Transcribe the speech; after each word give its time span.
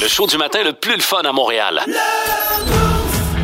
Le 0.00 0.06
show 0.08 0.26
du 0.26 0.36
matin 0.38 0.60
le 0.64 0.72
plus 0.72 0.94
le 0.96 1.00
fun 1.02 1.22
à 1.24 1.32
Montréal. 1.32 1.80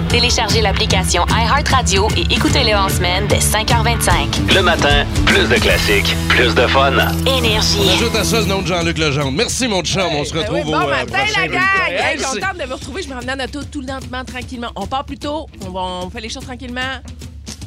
Téléchargez 0.08 0.61
l'application 0.61 1.25
iHeartRadio 1.29 2.08
et 2.17 2.33
écoutez-le 2.33 2.75
en 2.77 2.88
semaine 2.88 3.27
dès 3.27 3.38
5h25. 3.38 4.54
Le 4.54 4.62
matin, 4.62 5.04
plus 5.27 5.48
de 5.48 5.56
classiques, 5.56 6.14
plus 6.29 6.54
de 6.54 6.67
fun. 6.69 6.93
Énergie. 7.27 7.90
Ajoute 7.95 8.14
à 8.14 8.22
ça 8.25 8.40
le 8.40 8.46
nom 8.46 8.62
de 8.62 8.67
Jean-Luc 8.69 8.98
Legendre. 8.98 9.32
Merci, 9.32 9.67
mon 9.67 9.82
chum. 9.82 10.03
On 10.12 10.25
se 10.25 10.32
Ben 10.32 10.40
retrouve 10.40 10.56
oui, 10.59 10.62
bon 10.64 10.79
au 10.79 10.82
euh, 10.82 10.90
matin, 10.90 11.19
prochain 11.19 11.40
la 11.40 11.48
gang! 11.48 11.62
Hey, 11.90 12.17
contente 12.18 12.59
de 12.59 12.64
vous 12.68 12.75
retrouver. 12.75 13.02
Je 13.02 13.09
me 13.09 13.14
ramène 13.14 13.41
en 13.41 13.45
auto 13.45 13.61
tout 13.64 13.80
lentement, 13.80 14.25
tranquillement. 14.25 14.71
On 14.77 14.86
part 14.86 15.05
plus 15.05 15.18
tôt, 15.18 15.46
on, 15.66 15.71
va- 15.71 15.80
on 16.05 16.11
fait 16.11 16.21
les 16.21 16.29
choses 16.29 16.45
tranquillement, 16.45 17.00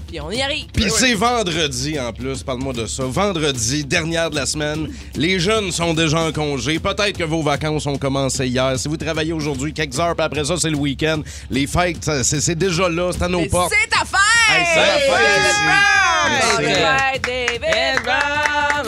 puis 0.08 0.20
on 0.22 0.32
y 0.32 0.42
arrive. 0.42 0.66
Puis 0.74 0.90
c'est 0.90 1.14
vendredi 1.14 2.00
en 2.00 2.14
plus, 2.14 2.44
parle-moi 2.44 2.74
de 2.74 2.86
ça. 2.86 3.04
Vendredi, 3.04 3.84
dernière 3.84 4.30
de 4.30 4.36
la 4.36 4.46
semaine. 4.46 4.88
Les 5.16 5.40
jeunes 5.40 5.72
sont 5.72 5.94
déjà 5.94 6.20
en 6.22 6.32
congé. 6.32 6.80
Peut-être 6.80 7.18
que 7.18 7.24
vos 7.24 7.42
vacances 7.44 7.86
ont 7.86 7.98
commencé 7.98 8.48
hier. 8.48 8.78
Si 8.80 8.88
vous 8.88 8.98
travaillez 8.98 9.34
aujourd'hui, 9.34 9.74
quelques 9.74 10.00
heures, 10.00 10.16
puis 10.16 10.26
après 10.26 10.46
ça, 10.46 10.56
c'est 10.58 10.70
le 10.70 10.78
week-end. 10.78 11.22
Les 11.50 11.68
fêtes, 11.68 12.10
c'est 12.24 12.42
c'est 12.42 12.56
déjà 12.56 12.88
là, 12.90 13.12
c'est 13.12 13.24
à 13.24 13.28
nos 13.28 13.42
Mais 13.42 13.48
portes. 13.48 13.74
C'est 13.80 13.90
ta 13.90 14.06
fête! 14.06 14.18
Hey, 14.50 14.66
c'est 14.74 14.80
la 14.80 14.98
fête. 15.18 15.28
Happy 16.54 16.64
birthday, 16.64 17.60
David 17.60 18.04
David 18.04 18.04
Brown! 18.04 18.88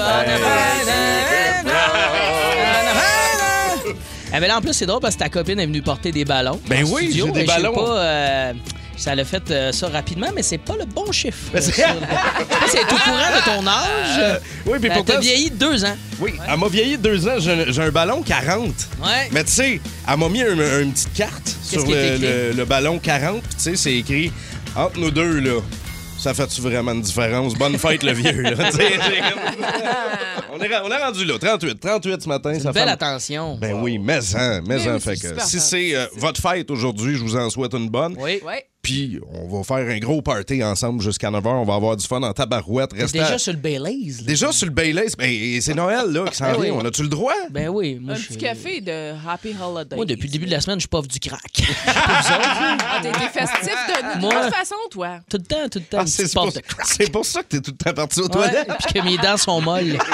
Ah, 4.31 4.39
mais 4.39 4.47
là, 4.47 4.57
en 4.57 4.61
plus, 4.61 4.73
c'est 4.73 4.85
drôle 4.85 4.99
parce 5.01 5.15
que 5.15 5.19
ta 5.19 5.29
copine 5.29 5.59
est 5.59 5.65
venue 5.65 5.81
porter 5.81 6.11
des 6.11 6.23
ballons. 6.23 6.59
Ben 6.67 6.85
en 6.85 6.89
oui, 6.91 7.05
studio, 7.07 7.25
j'ai 7.27 7.31
des 7.41 7.43
ballons. 7.45 7.73
pas, 7.73 7.97
euh, 7.97 8.53
ça 8.99 9.15
l'a 9.15 9.25
fait 9.25 9.49
euh, 9.49 9.71
ça 9.71 9.87
rapidement, 9.87 10.27
mais 10.35 10.43
c'est 10.43 10.57
pas 10.57 10.75
le 10.77 10.85
bon 10.85 11.11
chiffre. 11.11 11.37
Ben, 11.53 11.61
c'est-. 11.61 11.73
Je 11.73 11.81
elle 11.81 12.79
est 12.79 12.83
au 12.83 12.97
courant 12.97 13.37
de 13.37 13.45
ton 13.45 13.67
âge. 13.67 14.39
Oui, 14.65 14.77
puis 14.79 14.89
Ben, 14.89 14.95
pourtant, 14.97 15.13
T'as 15.13 15.19
vieilli 15.19 15.49
de 15.49 15.55
deux 15.55 15.83
ans. 15.85 15.95
Oui, 16.19 16.33
elle 16.47 16.59
m'a 16.59 16.67
vieilli 16.67 16.97
de 16.97 17.01
deux 17.03 17.27
ans. 17.27 17.39
J'ai 17.39 17.71
j'ai 17.71 17.81
un 17.81 17.89
ballon 17.91 18.21
40. 18.21 18.65
Ouais. 19.01 19.29
Mais 19.31 19.43
tu 19.43 19.51
sais, 19.51 19.81
elle 20.07 20.17
m'a 20.17 20.29
mis 20.29 20.43
un- 20.43 20.59
un- 20.59 20.81
une 20.81 20.91
petite 20.91 21.13
carte 21.13 21.55
sur 21.63 21.83
qui 21.85 21.91
est 21.93 21.95
le, 21.95 22.15
écrit? 22.15 22.27
le- 22.27 22.51
le 22.57 22.65
ballon 22.65 22.99
40. 22.99 23.41
Puis 23.41 23.55
tu 23.55 23.61
sais, 23.63 23.75
c'est 23.75 23.95
écrit 23.95 24.31
entre 24.75 24.99
nous 24.99 25.09
deux, 25.11 25.39
là. 25.39 25.59
Ça 26.19 26.33
fait-tu 26.33 26.59
vraiment 26.59 26.91
une 26.91 27.01
différence? 27.01 27.53
Bonne 27.55 27.77
fête, 27.79 28.03
le 28.03 28.11
vieux. 28.11 28.41
là. 28.41 28.51
Tu 28.71 28.77
sais, 28.77 28.89
c'est 28.99 29.19
comme- 29.21 29.65
on, 30.53 30.59
est, 30.61 30.67
ra- 30.67 30.81
on 30.85 30.91
est 30.91 30.97
rendu 31.03 31.23
là. 31.25 31.37
38. 31.39 31.79
38 31.79 32.21
ce 32.21 32.27
matin. 32.27 32.59
Ça 32.59 32.71
Belle 32.73 32.83
fait... 32.83 32.89
attention. 32.89 33.57
Ben 33.57 33.73
oui, 33.81 33.97
mais 33.97 34.19
hein, 34.35 34.61
mais 34.67 34.75
Mais 34.75 34.87
hein, 34.87 34.91
oui, 34.95 34.99
fait 34.99 35.15
c'est 35.15 35.21
que 35.21 35.27
super 35.29 35.45
si 35.45 35.59
c'est 35.61 35.95
euh, 35.95 36.05
votre 36.17 36.41
fête 36.41 36.69
aujourd'hui, 36.69 37.15
je 37.15 37.21
vous 37.23 37.37
en 37.37 37.49
souhaite 37.49 37.73
une 37.73 37.89
bonne. 37.89 38.15
Oui. 38.19 38.41
Ouais. 38.45 38.65
Puis 38.81 39.19
on 39.33 39.47
va 39.57 39.63
faire 39.63 39.89
un 39.93 39.99
gros 39.99 40.21
party 40.21 40.63
ensemble 40.63 41.01
jusqu'à 41.01 41.29
9h. 41.29 41.47
On 41.47 41.65
va 41.65 41.75
avoir 41.75 41.97
du 41.97 42.07
fun 42.07 42.23
en 42.23 42.31
tabarouette. 42.31 42.93
Restez 42.93 43.19
à- 43.19 43.23
déjà 43.25 43.37
sur 43.37 43.51
le 43.51 43.59
Baileys. 43.59 44.13
Déjà 44.23 44.51
sur 44.53 44.67
le 44.67 44.71
Baileys? 44.71 45.09
Ben, 45.17 45.61
c'est 45.61 45.73
Noël 45.73 46.05
là, 46.09 46.25
qui 46.29 46.37
s'en 46.37 46.45
Ben 46.45 46.53
vient. 46.53 46.61
oui. 46.61 46.79
On 46.81 46.85
a-tu 46.85 47.01
le 47.03 47.09
droit? 47.09 47.33
Ben 47.51 47.67
oui. 47.67 47.99
Moi, 48.01 48.13
Un 48.13 48.17
petit 48.17 48.23
suis- 48.33 48.37
café 48.37 48.79
de 48.79 49.13
Happy 49.27 49.53
Holiday. 49.61 49.95
Moi, 49.97 50.05
depuis 50.05 50.27
le 50.27 50.31
début 50.31 50.45
de 50.45 50.51
la 50.51 50.61
semaine, 50.61 50.79
je 50.79 50.87
poffe 50.87 51.09
du 51.09 51.19
crack. 51.19 51.41
Pas. 51.85 51.91
Ah, 52.91 52.99
t'es 53.01 53.11
festif 53.11 53.69
de, 54.15 54.19
Moi- 54.21 54.45
toute 54.45 54.55
façon, 54.55 54.75
toi. 54.89 55.19
Tout 55.29 55.37
le 55.37 55.43
temps, 55.43 55.69
tout 55.69 55.79
le 55.79 55.85
temps. 55.85 55.97
Ah, 55.99 56.01
une 56.01 56.07
c'est 56.07 56.23
petite 56.23 56.35
pour, 56.35 56.45
puff 56.45 56.53
de 56.55 56.59
crack. 56.61 56.85
c'est 56.85 57.11
pour 57.11 57.25
ça 57.25 57.41
que 57.43 57.47
t'es 57.49 57.61
tout 57.61 57.71
le 57.71 57.77
temps 57.77 57.93
parti 57.93 58.19
aux 58.19 58.23
Ouais, 58.23 58.29
toilettes. 58.29 58.67
puis 58.83 58.93
que 58.93 59.05
mes 59.05 59.17
dents 59.17 59.37
sont 59.37 59.61
molles. 59.61 59.97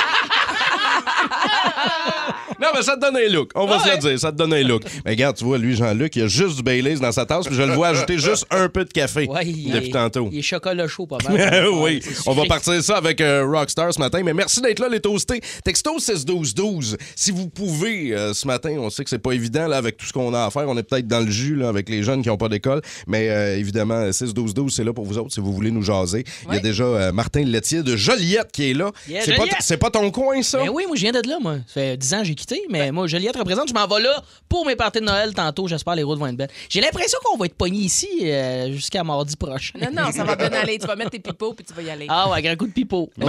Non, 2.66 2.71
mais 2.75 2.81
ça 2.83 2.95
te 2.95 3.02
donne 3.02 3.17
un 3.17 3.30
look. 3.30 3.52
On 3.55 3.66
va 3.67 3.77
Ouais. 3.77 3.83
se 3.83 3.89
le 3.91 3.97
dire, 3.97 4.19
ça 4.19 4.31
te 4.31 4.38
donne 4.38 4.53
un 4.53 4.63
look. 4.63 4.83
Mais 5.05 5.11
regarde, 5.11 5.38
tu 5.38 5.44
vois, 5.44 5.58
lui, 5.58 5.75
Jean-Luc, 5.75 6.16
il 6.16 6.23
a 6.23 6.27
juste 6.27 6.55
du 6.58 6.63
Baileys 6.63 6.95
dans 6.95 7.11
sa 7.11 7.25
tasse, 7.25 7.45
puis 7.45 7.55
je 7.55 7.61
le 7.61 7.73
vois 7.73 7.89
ajouter 7.89 8.17
juste 8.17 8.45
un 8.49 8.69
peu 8.69 8.85
de 8.85 8.91
café 8.91 9.27
Ouais, 9.27 9.45
il 9.45 9.72
depuis 9.72 9.89
est- 9.89 9.91
tantôt. 9.91 10.30
Il 10.31 10.39
est 10.39 10.41
chocolat 10.41 10.88
chaud, 10.88 11.05
pas 11.05 11.17
mal. 11.30 11.67
oui, 11.69 12.02
on 12.25 12.33
va 12.33 12.45
partir 12.45 12.81
ça 12.83 12.97
avec 12.97 13.22
euh, 13.22 13.45
Rockstar 13.45 13.94
ce 13.94 13.99
matin. 13.99 14.22
Mais 14.23 14.33
merci 14.33 14.61
d'être 14.61 14.80
là, 14.80 14.88
les 14.89 14.99
toastés. 14.99 15.41
Texto 15.63 15.99
6-12-12. 15.99 16.97
Si 17.16 17.31
vous 17.31 17.47
pouvez, 17.49 18.13
euh, 18.13 18.33
ce 18.33 18.47
matin, 18.47 18.75
on 18.79 18.89
sait 18.89 19.03
que 19.03 19.09
c'est 19.09 19.19
pas 19.19 19.31
évident 19.33 19.67
là, 19.67 19.77
avec 19.77 19.97
tout 19.97 20.05
ce 20.05 20.13
qu'on 20.13 20.33
a 20.33 20.45
à 20.45 20.50
faire. 20.50 20.67
On 20.67 20.77
est 20.77 20.83
peut-être 20.83 21.07
dans 21.07 21.19
le 21.19 21.29
jus 21.31 21.55
là, 21.55 21.69
avec 21.69 21.89
les 21.89 22.03
jeunes 22.03 22.22
qui 22.22 22.29
n'ont 22.29 22.38
pas 22.38 22.50
d'école. 22.50 22.81
Mais 23.07 23.29
euh, 23.29 23.57
évidemment, 23.57 24.09
6-12-12, 24.09 24.69
c'est 24.72 24.83
là 24.83 24.94
pour 24.94 25.05
vous 25.05 25.17
autres 25.17 25.33
si 25.33 25.39
vous 25.39 25.53
voulez 25.53 25.72
nous 25.72 25.81
jaser. 25.83 26.23
Il 26.50 26.53
y 26.55 26.57
a 26.57 26.59
déjà 26.59 27.11
Martin 27.11 27.44
Laitier 27.44 27.84
de 27.84 27.95
Joliette 27.95 28.51
qui 28.51 28.72
est 28.72 28.73
là. 28.73 28.91
Yeah, 29.07 29.22
c'est, 29.23 29.31
pas, 29.31 29.38
Joliette! 29.38 29.56
c'est 29.61 29.78
pas 29.78 29.90
ton 29.90 30.09
coin, 30.11 30.41
ça? 30.41 30.59
Ben 30.59 30.69
oui, 30.69 30.84
moi, 30.88 30.95
je 30.95 31.01
viens 31.01 31.11
d'être 31.11 31.28
là, 31.28 31.38
moi. 31.41 31.57
Ça 31.67 31.73
fait 31.81 31.97
10 31.97 32.13
ans 32.13 32.19
que 32.19 32.25
j'ai 32.25 32.35
quitté, 32.35 32.54
mais 32.69 32.91
moi, 32.91 33.07
Joliette 33.07 33.35
représente. 33.38 33.69
Je 33.69 33.73
m'en 33.73 33.88
vais 33.88 34.01
là 34.01 34.23
pour 34.49 34.66
mes 34.66 34.75
parties 34.75 34.99
de 34.99 35.05
Noël 35.05 35.33
tantôt. 35.33 35.67
J'espère 35.67 35.95
les 35.95 36.03
routes 36.03 36.19
vont 36.19 36.27
être 36.27 36.35
belles. 36.35 36.49
J'ai 36.69 36.81
l'impression 36.81 37.17
qu'on 37.23 37.38
va 37.38 37.45
être 37.45 37.55
pognés 37.55 37.79
ici 37.79 38.07
euh, 38.23 38.71
jusqu'à 38.71 39.03
mardi 39.03 39.35
prochain. 39.35 39.77
Non, 39.81 39.89
non, 39.91 40.11
ça 40.11 40.23
va 40.23 40.35
bien 40.35 40.51
aller. 40.53 40.77
Tu 40.77 40.88
vas 40.88 40.95
mettre 40.95 41.11
tes 41.11 41.19
pipeaux 41.19 41.53
puis 41.53 41.66
tu 41.66 41.73
vas 41.73 41.81
y 41.81 41.89
aller. 41.89 42.05
Ah 42.09 42.29
ouais, 42.29 42.38
à 42.38 42.41
grand 42.41 42.55
coup 42.55 42.67
de 42.67 42.73
pipeau. 42.73 43.09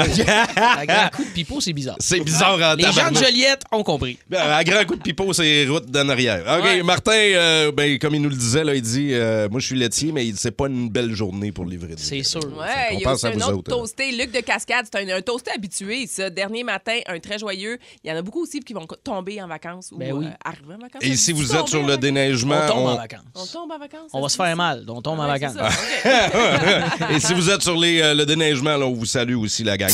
À 0.57 0.87
grand 0.87 1.09
coup 1.15 1.25
de 1.25 1.31
pipeau, 1.31 1.61
c'est 1.61 1.73
bizarre. 1.73 1.97
C'est 2.01 2.21
bizarre 2.21 2.55
en 2.61 2.75
Les 2.75 2.85
gens 2.93 3.11
de. 3.11 3.17
Joliette 3.17 3.63
ont 3.73 3.83
compris. 3.83 4.19
Ben, 4.29 4.41
À 4.41 4.63
grand 4.65 4.85
coup 4.85 4.97
de 4.97 5.03
pipeau, 5.03 5.33
c'est 5.33 5.67
route 5.67 5.87
d'en 5.91 6.09
arrière. 6.09 6.43
OK, 6.59 6.65
Ouais. 6.65 6.83
Martin, 6.83 7.13
euh, 7.13 7.73
ben, 7.73 7.99
comme 7.99 8.15
il 8.15 8.23
nous 8.23 8.29
le 8.29 8.37
disait, 8.37 8.65
là, 8.65 8.75
il 8.75 8.83
dit 8.83 9.11
euh, 9.13 9.49
Moi, 9.49 9.61
je 9.61 9.67
suis 9.67 9.77
laitier, 9.79 10.13
mais 10.13 10.33
c'est 10.37 10.51
pas 10.51 10.67
une 10.67 10.89
belle 10.89 11.13
journée 11.13 11.53
pour 11.53 11.65
livrer 11.65 11.95
des 11.95 12.03
C'est 12.03 12.23
sûr. 12.23 12.41
Ouais, 12.57 12.89
on 12.93 12.95
il 12.95 13.01
y 13.01 13.05
a 13.05 13.09
pense 13.11 13.25
aussi 13.25 13.27
à 13.27 13.29
un 13.31 13.33
vous 13.51 13.59
autre 13.59 13.71
toasté, 13.71 14.13
Luc 14.13 14.33
de 14.33 14.41
Cascade. 14.41 14.87
C'est 14.91 14.99
un, 14.99 15.17
un 15.17 15.21
toasté 15.23 15.51
habitué, 15.55 16.07
ça. 16.07 16.31
Dernier 16.31 16.65
matin, 16.65 16.99
un 17.07 17.19
très 17.21 17.39
joyeux. 17.39 17.79
Il 18.05 18.11
y 18.11 18.13
en 18.13 18.17
a 18.17 18.23
beaucoup 18.23 18.43
aussi 18.43 18.61
qui 18.61 18.73
vont 18.73 18.87
tomber 19.17 19.41
en 19.43 19.49
vacances 19.49 19.91
ou 19.93 19.99
Ben 19.99 20.13
oui. 20.13 20.27
euh, 20.27 20.31
arriver 20.45 20.75
en 20.75 20.79
vacances. 20.79 21.03
Et 21.03 21.17
si 21.17 21.33
vous 21.33 21.55
êtes 21.55 21.69
sur 21.69 21.81
le 21.81 21.87
vacances? 21.87 22.01
déneigement, 22.01 22.61
On 22.65 22.69
tombe 22.69 22.79
on- 22.85 22.89
en 22.91 22.97
vacances. 22.97 23.21
On 23.35 23.47
tombe 23.47 23.71
en 23.73 23.79
vacances. 23.79 24.11
On 24.13 24.21
va 24.23 24.29
se 24.29 24.37
faire 24.37 24.57
mal. 24.57 24.85
On 24.89 25.01
tombe 25.03 25.19
en 25.21 25.27
vacances. 25.27 25.55
c'est 25.55 26.09
ça. 26.09 26.27
OK. 26.29 27.11
Et 27.17 27.21
si 27.21 27.35
vous 27.35 27.51
êtes 27.51 27.63
sur 27.63 27.77
les, 27.77 28.01
euh, 28.01 28.15
le 28.15 28.27
déneigement, 28.27 28.77
là, 28.77 28.87
on 28.87 28.93
vous 28.95 29.07
salue 29.07 29.37
aussi, 29.37 29.65
la 29.65 29.77
gang. 29.77 29.91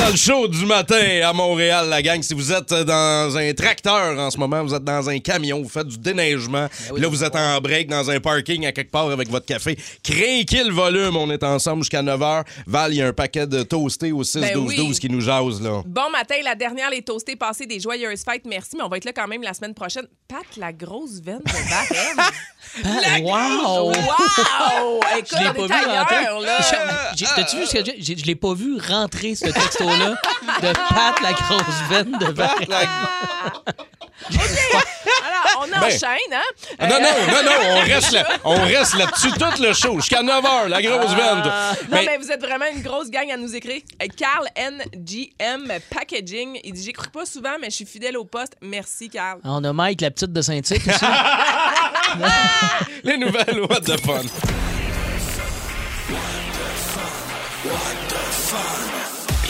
Dans 0.00 0.10
le 0.10 0.16
show 0.16 0.48
du 0.48 0.66
matin 0.66 1.20
à 1.24 1.32
Montréal, 1.32 1.88
la 1.88 2.02
gang, 2.02 2.20
si 2.22 2.34
vous 2.34 2.52
êtes 2.52 2.72
euh, 2.72 2.84
dans 2.84 3.36
un 3.36 3.52
tracteur 3.54 4.18
en 4.18 4.30
ce 4.30 4.38
moment, 4.38 4.62
vous 4.64 4.74
êtes 4.74 4.84
dans 4.84 5.08
un 5.08 5.18
camion, 5.20 5.62
vous 5.62 5.68
faites 5.68 5.86
du 5.88 5.98
déneigement, 5.98 6.66
puis 6.92 7.00
là, 7.00 7.08
vous 7.08 7.22
êtes 7.24 7.36
en 7.36 7.60
break 7.60 7.88
dans 7.88 8.10
un 8.10 8.18
parking 8.20 8.66
à 8.66 8.72
quelque 8.72 8.90
part 8.90 9.08
avec 9.10 9.28
votre 9.30 9.46
café, 9.46 9.76
craquez 10.02 10.64
le 10.64 10.72
volume, 10.72 11.16
on 11.16 11.30
est 11.30 11.42
ensemble 11.44 11.82
jusqu'à 11.82 12.02
9h. 12.02 12.44
Val, 12.66 12.92
il 12.92 12.96
y 12.98 13.02
a 13.02 13.06
un 13.08 13.12
paquet 13.12 13.46
de 13.46 13.62
toastés 13.62 14.12
au 14.12 14.22
6-12-12 14.24 14.40
Ben 14.42 14.58
oui. 14.58 14.98
qui 14.98 15.08
nous 15.08 15.20
jase, 15.20 15.62
là. 15.62 15.82
Bon 15.86 16.10
matin, 16.10 16.34
la 16.44 16.54
dernière, 16.54 16.90
les 16.90 17.02
toastés 17.02 17.36
passés, 17.36 17.66
des 17.66 17.80
joyeuses 17.80 18.22
fêtes, 18.24 18.44
merci, 18.46 18.63
mais 18.76 18.82
on 18.82 18.88
va 18.88 18.96
être 18.96 19.04
là 19.04 19.12
quand 19.12 19.26
même 19.28 19.42
la 19.42 19.52
semaine 19.54 19.74
prochaine. 19.74 20.06
Pat, 20.28 20.44
la 20.56 20.72
grosse 20.72 21.20
veine 21.22 21.40
de 21.40 21.70
Barème. 21.70 22.30
Wow! 23.22 23.90
wow! 23.92 25.00
Écoute, 25.16 25.28
Je 25.38 25.44
l'ai 25.44 25.52
pas 25.52 25.66
vu 25.66 25.86
rentrer. 25.86 27.26
T'as-tu 27.36 27.56
vu 27.58 27.66
ce 27.66 27.72
que 27.78 27.84
j'ai- 27.84 28.16
Je 28.18 28.24
l'ai 28.24 28.34
pas 28.34 28.54
vu 28.54 28.78
rentrer, 28.80 29.34
ce 29.36 29.44
texto-là, 29.44 30.10
de 30.60 30.72
Pat, 30.72 31.20
la 31.22 31.32
grosse 31.34 31.80
veine 31.88 32.12
de 32.18 32.32
Barry. 32.32 32.66
Alors, 32.72 33.64
on 35.60 35.66
Ben. 35.68 35.82
enchaîne, 35.82 36.32
hein? 36.32 36.42
Ah, 36.78 36.86
Non, 36.86 37.00
non, 37.00 37.08
non, 37.28 37.42
non, 37.44 37.76
on 37.76 37.80
reste 37.80 38.12
là. 38.12 38.24
On 38.44 38.54
reste 38.62 38.94
là-dessus 38.94 39.30
tout 39.32 39.62
le 39.62 39.72
show, 39.72 39.96
jusqu'à 40.00 40.22
9h, 40.22 40.68
la 40.68 40.82
grosse 40.82 41.12
veine. 41.14 41.42
Non, 41.90 41.98
mais 42.04 42.16
vous 42.18 42.30
êtes 42.30 42.44
vraiment 42.44 42.66
une 42.74 42.82
grosse 42.82 43.10
gang 43.10 43.30
à 43.30 43.36
nous 43.36 43.54
écrire. 43.54 43.80
Euh, 44.02 44.06
Carl 44.16 44.46
NGM 44.56 45.72
Packaging, 45.90 46.60
il 46.64 46.72
dit 46.72 46.84
J'écris 46.84 47.08
pas 47.08 47.26
souvent, 47.26 47.56
mais 47.60 47.70
je 47.70 47.76
suis 47.76 47.86
fidèle 47.86 48.16
au 48.16 48.24
poste. 48.24 48.54
Merci, 48.60 49.08
Carl. 49.08 49.40
On 49.44 49.62
a 49.64 49.72
Mike, 49.72 50.00
la 50.00 50.10
petite 50.10 50.32
de 50.32 50.42
Saint-Tite 50.42 50.86
aussi. 50.86 51.04
Les 53.04 53.16
nouvelles, 53.16 53.60
what 53.68 53.80
the 53.80 53.98
fun. 54.00 54.22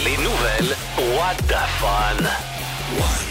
Les 0.04 0.16
nouvelles, 0.18 0.76
what 1.16 1.34
the 1.48 1.56
fun. 1.80 3.23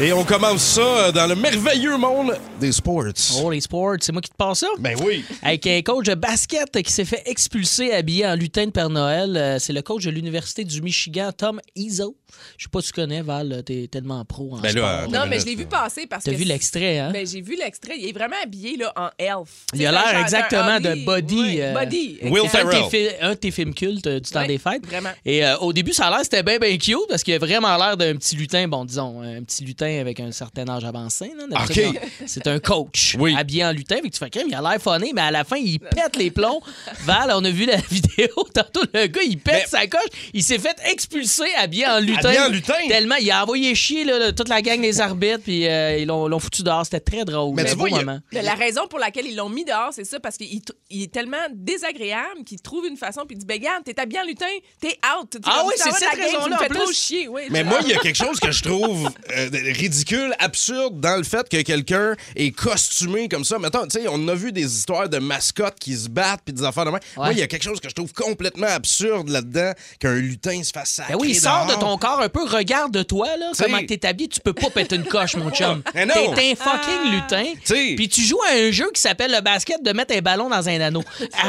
Et 0.00 0.12
on 0.12 0.24
commence 0.24 0.62
ça 0.62 0.80
euh, 0.80 1.12
dans 1.12 1.26
le 1.26 1.34
merveilleux 1.36 1.96
monde 1.96 2.36
des 2.60 2.72
sports. 2.72 3.04
Oh, 3.42 3.50
les 3.50 3.60
sports, 3.60 3.96
c'est 4.00 4.10
moi 4.12 4.20
qui 4.22 4.30
te 4.30 4.36
passe 4.36 4.60
ça? 4.60 4.66
Ben 4.78 4.96
oui. 5.04 5.24
Avec 5.42 5.66
un 5.66 5.80
coach 5.82 6.06
de 6.06 6.14
basket 6.14 6.82
qui 6.82 6.90
s'est 6.92 7.04
fait 7.04 7.22
expulser 7.26 7.92
habillé 7.92 8.26
en 8.26 8.34
lutin 8.34 8.66
de 8.66 8.70
Père 8.70 8.90
Noël. 8.90 9.36
Euh, 9.36 9.58
C'est 9.58 9.72
le 9.72 9.82
coach 9.82 10.04
de 10.04 10.10
l'Université 10.10 10.64
du 10.64 10.80
Michigan, 10.82 11.30
Tom 11.36 11.60
Izzo. 11.76 12.16
Je 12.56 12.64
sais 12.64 12.68
pas 12.70 12.80
si 12.80 12.88
tu 12.88 12.92
connais, 12.94 13.20
Val, 13.22 13.62
t'es 13.64 13.88
tellement 13.90 14.24
pro 14.24 14.54
en 14.56 14.60
Ben 14.60 14.74
là, 14.74 15.02
sport. 15.04 15.12
Non, 15.12 15.26
mais 15.28 15.38
je 15.38 15.46
l'ai 15.46 15.54
vu 15.54 15.66
passer 15.66 16.06
parce 16.06 16.24
que. 16.24 16.30
T'as 16.30 16.36
vu 16.36 16.44
l'extrait, 16.44 16.98
hein? 16.98 17.10
Ben, 17.12 17.26
j'ai 17.26 17.42
vu 17.42 17.56
l'extrait. 17.56 17.94
Il 17.98 18.08
est 18.08 18.12
vraiment 18.12 18.36
habillé 18.42 18.76
là, 18.76 18.92
en 18.96 19.10
elf. 19.18 19.66
Il 19.74 19.86
a 19.86 19.92
l'air 19.92 20.20
exactement 20.20 20.80
de 20.80 20.94
Buddy, 21.04 21.36
ouais, 21.58 21.60
euh, 21.62 21.78
Buddy. 21.78 22.18
Will 22.22 22.44
exact. 22.44 22.64
un, 22.64 22.82
de 22.84 22.88
Ferrell. 22.88 23.16
un 23.20 23.30
de 23.30 23.34
tes 23.34 23.50
films 23.50 23.74
cultes 23.74 24.08
du 24.08 24.30
temps 24.30 24.46
des 24.46 24.58
fêtes. 24.58 24.86
vraiment. 24.86 25.10
Et 25.24 25.44
euh, 25.44 25.56
au 25.58 25.72
début, 25.72 25.92
ça 25.92 26.06
a 26.06 26.10
l'air 26.10 26.20
c'était 26.22 26.42
bien, 26.42 26.58
bien 26.58 26.76
cute 26.78 26.96
parce 27.08 27.22
qu'il 27.22 27.34
a 27.34 27.38
vraiment 27.38 27.76
l'air 27.76 27.96
d'un 27.96 28.16
petit 28.16 28.34
lutin, 28.36 28.66
bon, 28.66 28.84
disons, 28.84 29.01
un 29.20 29.42
petit 29.42 29.64
lutin 29.64 30.00
avec 30.00 30.20
un 30.20 30.32
certain 30.32 30.68
âge 30.68 30.84
avancé. 30.84 31.32
là. 31.36 31.44
On- 31.50 32.26
C'est 32.26 32.46
un 32.46 32.58
coach 32.58 33.16
Oui. 33.18 33.34
habillé 33.36 33.64
en 33.64 33.72
lutin. 33.72 33.96
Fait 33.96 34.02
que 34.02 34.14
tu 34.14 34.18
fais 34.18 34.30
crème, 34.30 34.46
il 34.48 34.54
a 34.54 34.60
l'air 34.62 34.80
funny, 34.80 35.12
mais 35.14 35.20
à 35.22 35.30
la 35.30 35.44
fin, 35.44 35.56
il 35.56 35.78
pète 35.80 36.16
les 36.16 36.30
plombs. 36.30 36.60
Val, 37.04 37.30
on 37.34 37.44
a 37.44 37.50
vu 37.50 37.64
la 37.66 37.76
vidéo 37.90 38.28
tantôt, 38.54 38.82
le 38.94 39.06
gars, 39.06 39.22
il 39.22 39.38
pète 39.38 39.68
Mais- 39.72 39.78
sa 39.78 39.86
coche. 39.86 40.00
Il 40.32 40.42
s'est 40.42 40.58
fait 40.58 40.76
expulser 40.90 41.52
habillé 41.58 41.86
en 41.86 42.00
lutin. 42.00 42.28
Habillé 42.28 42.40
en 42.40 42.48
lutin? 42.48 42.74
Tellement, 42.88 43.16
il 43.16 43.30
a 43.30 43.42
envoyé 43.42 43.74
chier 43.74 44.04
là, 44.04 44.32
toute 44.32 44.48
la 44.48 44.62
gang 44.62 44.80
des 44.80 45.00
arbitres, 45.00 45.42
puis 45.44 45.66
euh, 45.66 45.98
ils 45.98 46.06
l'ont 46.06 46.26
l'ont 46.28 46.38
foutu 46.38 46.62
dehors. 46.62 46.84
C'était 46.84 47.00
très 47.00 47.24
drôle. 47.24 47.54
Mais 47.54 47.64
tu 47.64 47.76
vois, 47.76 47.88
a- 47.88 47.90
moment. 48.04 48.20
La 48.32 48.54
raison 48.54 48.86
pour 48.88 48.98
laquelle 48.98 49.26
ils 49.26 49.36
l'ont 49.36 49.48
mis 49.48 49.64
dehors, 49.64 49.90
c'est 49.92 50.04
ça, 50.04 50.20
parce 50.20 50.36
qu'il 50.36 50.60
t- 50.62 50.72
il 50.90 51.02
est 51.02 51.12
tellement 51.12 51.36
désagréable 51.52 52.44
qu'il 52.46 52.60
trouve 52.60 52.86
une 52.86 52.96
façon, 52.96 53.22
puis 53.26 53.36
il 53.36 53.38
dit 53.38 53.46
Ben, 53.46 53.54
regarde, 53.58 53.84
t'es 53.84 53.98
habillé 53.98 54.20
en 54.20 54.24
lutin, 54.26 54.46
t'es 54.80 54.96
out. 55.18 55.36
Ah 55.44 55.62
oui, 55.66 55.74
ça 55.76 55.90
c'est 55.92 56.04
cette 56.04 56.18
raison-là, 56.20 56.58
trop 56.68 56.92
chier. 56.92 57.28
Oui, 57.28 57.42
Mais 57.50 57.64
moi, 57.64 57.78
il 57.82 57.88
y 57.88 57.94
a 57.94 57.98
quelque 58.02 58.16
chose 58.16 58.38
que 58.40 58.50
je 58.50 58.62
trouve 58.62 58.91
trouve 58.92 59.10
euh, 59.36 59.48
ridicule, 59.74 60.34
absurde 60.38 61.00
dans 61.00 61.16
le 61.16 61.24
fait 61.24 61.48
que 61.48 61.60
quelqu'un 61.62 62.14
est 62.36 62.50
costumé 62.52 63.28
comme 63.28 63.44
ça. 63.44 63.58
Mettons, 63.58 63.86
tu 63.86 64.00
sais, 64.00 64.06
on 64.08 64.28
a 64.28 64.34
vu 64.34 64.52
des 64.52 64.64
histoires 64.76 65.08
de 65.08 65.18
mascottes 65.18 65.78
qui 65.78 65.96
se 65.96 66.08
battent 66.08 66.40
puis 66.44 66.52
des 66.54 66.64
affaires 66.64 66.84
de 66.84 66.90
même. 66.90 67.00
Moi, 67.16 67.32
il 67.32 67.38
y 67.38 67.42
a 67.42 67.46
quelque 67.46 67.62
chose 67.62 67.80
que 67.80 67.88
je 67.88 67.94
trouve 67.94 68.12
complètement 68.12 68.66
absurde 68.68 69.28
là-dedans, 69.28 69.72
qu'un 69.98 70.14
lutin 70.14 70.62
se 70.62 70.70
fasse 70.72 70.90
sacrer 70.90 71.14
Ben 71.14 71.18
oui, 71.20 71.34
sors 71.34 71.64
de 71.66 71.70
dehors. 71.70 71.80
ton 71.80 71.98
corps 71.98 72.20
un 72.20 72.28
peu, 72.28 72.44
regarde 72.44 72.92
de 72.92 73.02
toi, 73.02 73.28
là, 73.36 73.50
T'sais- 73.52 73.64
comment 73.64 73.78
habillé, 73.78 74.28
tu 74.28 74.40
peux 74.40 74.52
pas 74.52 74.70
péter 74.70 74.96
une 74.96 75.04
coche, 75.04 75.36
mon 75.36 75.50
chum. 75.50 75.82
Mais 75.94 76.06
non. 76.06 76.14
T'es 76.34 76.52
un 76.52 76.54
fucking 76.56 77.12
lutin. 77.12 77.44
T'sais- 77.64 77.94
Puis 77.96 78.08
tu 78.08 78.22
joues 78.22 78.40
à 78.50 78.54
un 78.56 78.70
jeu 78.70 78.90
qui 78.94 79.00
s'appelle 79.00 79.32
le 79.32 79.40
basket 79.40 79.82
de 79.82 79.92
mettre 79.92 80.14
un 80.16 80.20
ballon 80.20 80.48
dans 80.48 80.68
un 80.68 80.80
anneau. 80.80 81.02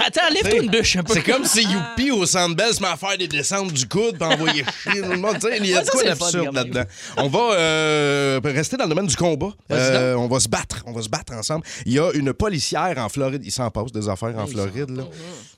Attends, 0.06 0.22
lève-toi 0.31 0.60
une 0.62 0.69
bûche 0.69 0.95
un 0.98 1.04
peu. 1.04 1.13
C'est 1.13 1.24
comme 1.24 1.45
si 1.45 1.63
Youpi 1.63 2.12
au 2.12 2.25
Centre 2.25 2.56
Bell 2.56 2.74
se 2.74 2.81
met 2.81 2.88
à 2.88 2.98
faire 2.98 3.18
des 3.18 3.28
descentes 3.28 3.72
du 3.74 3.88
coude 3.88 4.18
puis 4.18 4.28
envoyer 4.28 4.63
chier 4.84 5.01
tout 5.01 5.10
le 5.12 5.18
monde. 5.18 5.36
Tu 5.40 5.48
sais, 5.48 5.57
Il 5.57 5.66
y 5.68 5.74
a 5.74 5.80
Ouais, 5.80 5.86
de 5.86 5.90
quoi 5.90 6.04
d'absurde 6.04 6.56
là-dedans? 6.56 6.84
On 7.18 7.28
va 7.33 7.53
euh, 7.57 8.39
rester 8.44 8.77
dans 8.77 8.83
le 8.85 8.89
domaine 8.89 9.07
du 9.07 9.15
combat. 9.15 9.50
Euh, 9.71 10.13
on 10.15 10.27
va 10.27 10.39
se 10.39 10.47
battre. 10.47 10.83
On 10.85 10.91
va 10.94 11.01
se 11.01 11.09
battre 11.09 11.33
ensemble. 11.33 11.65
Il 11.85 11.94
y 11.94 12.00
a 12.00 12.12
une 12.13 12.31
policière 12.33 12.94
en 12.97 13.09
Floride. 13.09 13.41
Il 13.44 13.51
s'en 13.51 13.69
passe 13.71 13.91
des 13.91 14.07
affaires 14.07 14.38
en 14.38 14.45
Floride. 14.45 14.89
Là. 14.91 15.03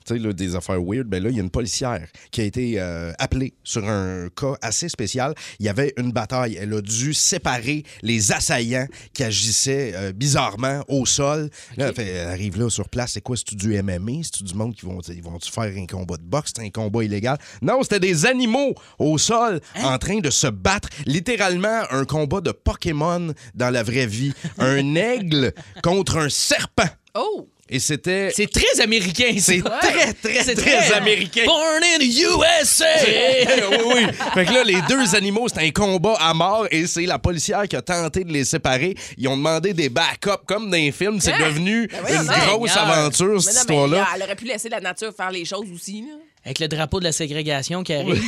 Tu 0.06 0.14
sais, 0.14 0.20
là, 0.20 0.32
des 0.32 0.54
affaires 0.56 0.80
weird. 0.82 1.06
Ben 1.06 1.22
là, 1.22 1.30
il 1.30 1.36
y 1.36 1.40
a 1.40 1.42
une 1.42 1.50
policière 1.50 2.06
qui 2.30 2.40
a 2.40 2.44
été 2.44 2.74
euh, 2.78 3.12
appelée 3.18 3.52
sur 3.64 3.86
un 3.88 4.28
cas 4.34 4.54
assez 4.62 4.88
spécial. 4.88 5.34
Il 5.58 5.66
y 5.66 5.68
avait 5.68 5.92
une 5.96 6.12
bataille. 6.12 6.56
Elle 6.60 6.72
a 6.74 6.80
dû 6.80 7.12
séparer 7.12 7.82
les 8.02 8.32
assaillants 8.32 8.86
qui 9.12 9.24
agissaient 9.24 10.12
bizarrement 10.14 10.82
au 10.88 11.04
sol. 11.06 11.50
Là, 11.76 11.88
elle, 11.88 11.94
fait- 11.94 12.06
elle 12.08 12.28
arrive 12.28 12.58
là 12.58 12.70
sur 12.70 12.88
place. 12.88 13.12
C'est 13.12 13.20
quoi? 13.20 13.36
C'est-tu 13.36 13.56
du 13.56 13.82
MMA? 13.82 14.22
C'est-tu 14.22 14.44
du 14.44 14.54
monde 14.54 14.74
qui 14.74 14.86
vont, 14.86 15.00
ils 15.08 15.22
vont-tu 15.22 15.50
faire 15.50 15.64
un 15.76 15.86
combat 15.86 16.16
de 16.16 16.22
boxe? 16.22 16.52
C'est 16.56 16.62
un 16.64 16.70
combat 16.70 17.02
illégal? 17.04 17.36
Non, 17.60 17.82
c'était 17.82 18.00
des 18.00 18.24
animaux 18.26 18.74
au 18.98 19.18
sol 19.18 19.60
en 19.82 19.98
train 19.98 20.20
de 20.20 20.30
se 20.30 20.46
battre. 20.46 20.88
Littéralement, 21.04 21.65
un 21.90 22.04
combat 22.04 22.40
de 22.40 22.52
Pokémon 22.52 23.32
dans 23.54 23.70
la 23.70 23.82
vraie 23.82 24.06
vie. 24.06 24.32
Un 24.58 24.94
aigle 24.96 25.52
contre 25.82 26.18
un 26.18 26.28
serpent. 26.28 26.88
Oh! 27.14 27.48
Et 27.68 27.80
c'était... 27.80 28.30
C'est 28.32 28.48
très 28.48 28.80
américain, 28.80 29.34
C'est 29.40 29.60
très, 29.60 30.12
très, 30.12 30.44
C'est 30.44 30.54
très, 30.54 30.92
américain. 30.92 31.42
Born 31.46 31.82
in 31.82 31.98
the 31.98 32.04
USA! 32.04 32.84
oui, 33.70 33.76
oui. 33.92 34.02
Fait 34.34 34.44
que 34.44 34.52
là, 34.52 34.62
les 34.62 34.80
deux 34.88 35.16
animaux, 35.16 35.48
c'est 35.52 35.66
un 35.66 35.70
combat 35.72 36.14
à 36.20 36.32
mort 36.32 36.68
et 36.70 36.86
c'est 36.86 37.06
la 37.06 37.18
policière 37.18 37.66
qui 37.66 37.74
a 37.74 37.82
tenté 37.82 38.22
de 38.22 38.32
les 38.32 38.44
séparer. 38.44 38.94
Ils 39.18 39.26
ont 39.26 39.36
demandé 39.36 39.74
des 39.74 39.88
backups 39.88 40.44
comme 40.46 40.70
dans 40.70 40.76
les 40.76 40.92
films. 40.92 41.18
C'est 41.20 41.32
Hein? 41.32 41.48
devenu 41.48 41.88
Ben 41.88 42.22
une 42.22 42.28
grosse 42.54 42.76
aventure, 42.76 43.42
cette 43.42 43.54
histoire-là. 43.54 44.06
elle 44.14 44.22
aurait 44.22 44.36
pu 44.36 44.44
laisser 44.44 44.68
la 44.68 44.78
nature 44.80 45.12
faire 45.12 45.32
les 45.32 45.44
choses 45.44 45.66
aussi, 45.74 46.02
là. 46.02 46.14
Avec 46.46 46.60
le 46.60 46.68
drapeau 46.68 47.00
de 47.00 47.04
la 47.04 47.12
ségrégation 47.12 47.82
qui 47.82 47.92
arrive. 47.92 48.08
Ouais. 48.14 48.22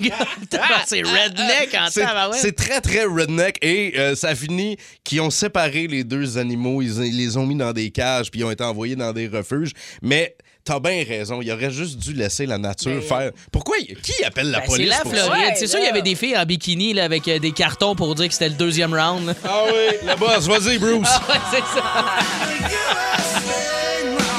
c'est 0.86 1.02
redneck 1.02 1.74
en 1.78 1.88
C'est 1.90 2.00
tabarouette. 2.02 2.40
c'est 2.40 2.54
très, 2.56 2.80
très 2.80 3.04
redneck 3.04 3.58
et 3.62 3.94
euh, 3.98 4.14
ça 4.14 4.34
finit 4.34 4.76
qu'ils 5.04 5.20
ont 5.20 5.30
séparé 5.30 5.86
les 5.88 6.04
deux 6.04 6.38
animaux. 6.38 6.82
Ils, 6.82 7.04
ils 7.04 7.16
les 7.16 7.36
ont 7.36 7.44
mis 7.44 7.56
dans 7.56 7.72
des 7.72 7.90
cages 7.90 8.30
puis 8.30 8.40
ils 8.40 8.44
ont 8.44 8.50
été 8.50 8.62
envoyés 8.64 8.94
dans 8.96 9.12
des 9.12 9.26
refuges. 9.28 9.72
Mais 10.02 10.36
t'as 10.64 10.78
bien 10.80 11.04
raison. 11.06 11.40
Il 11.42 11.50
aurait 11.52 11.70
juste 11.72 11.98
dû 11.98 12.12
laisser 12.12 12.46
la 12.46 12.58
nature 12.58 12.94
Mais- 12.94 13.00
faire. 13.00 13.30
Pourquoi? 13.50 13.76
Qui 13.78 14.24
appelle 14.24 14.50
la 14.52 14.60
Ben, 14.60 14.64
c'est 14.68 14.76
police 14.76 14.90
la 14.90 15.00
pour 15.00 15.14
ça? 15.14 15.24
Floride. 15.24 15.44
Ouais, 15.46 15.54
c'est 15.56 15.66
sûr, 15.66 15.80
il 15.80 15.84
y 15.86 15.88
avait 15.88 16.02
des 16.02 16.14
filles 16.14 16.36
en 16.38 16.44
bikini 16.44 16.92
là, 16.94 17.04
avec 17.04 17.26
euh, 17.28 17.38
des 17.40 17.50
cartons 17.52 17.94
pour 17.96 18.14
dire 18.14 18.28
que 18.28 18.32
c'était 18.34 18.48
le 18.50 18.54
deuxième 18.54 18.94
round. 18.94 19.34
Ah 19.44 19.64
oui, 19.66 19.96
le 20.06 20.14
boss. 20.16 20.46
Vas-y, 20.46 20.78
Bruce. 20.78 21.08
Ouais, 21.28 21.40
c'est 21.50 21.58
ça. 21.58 22.06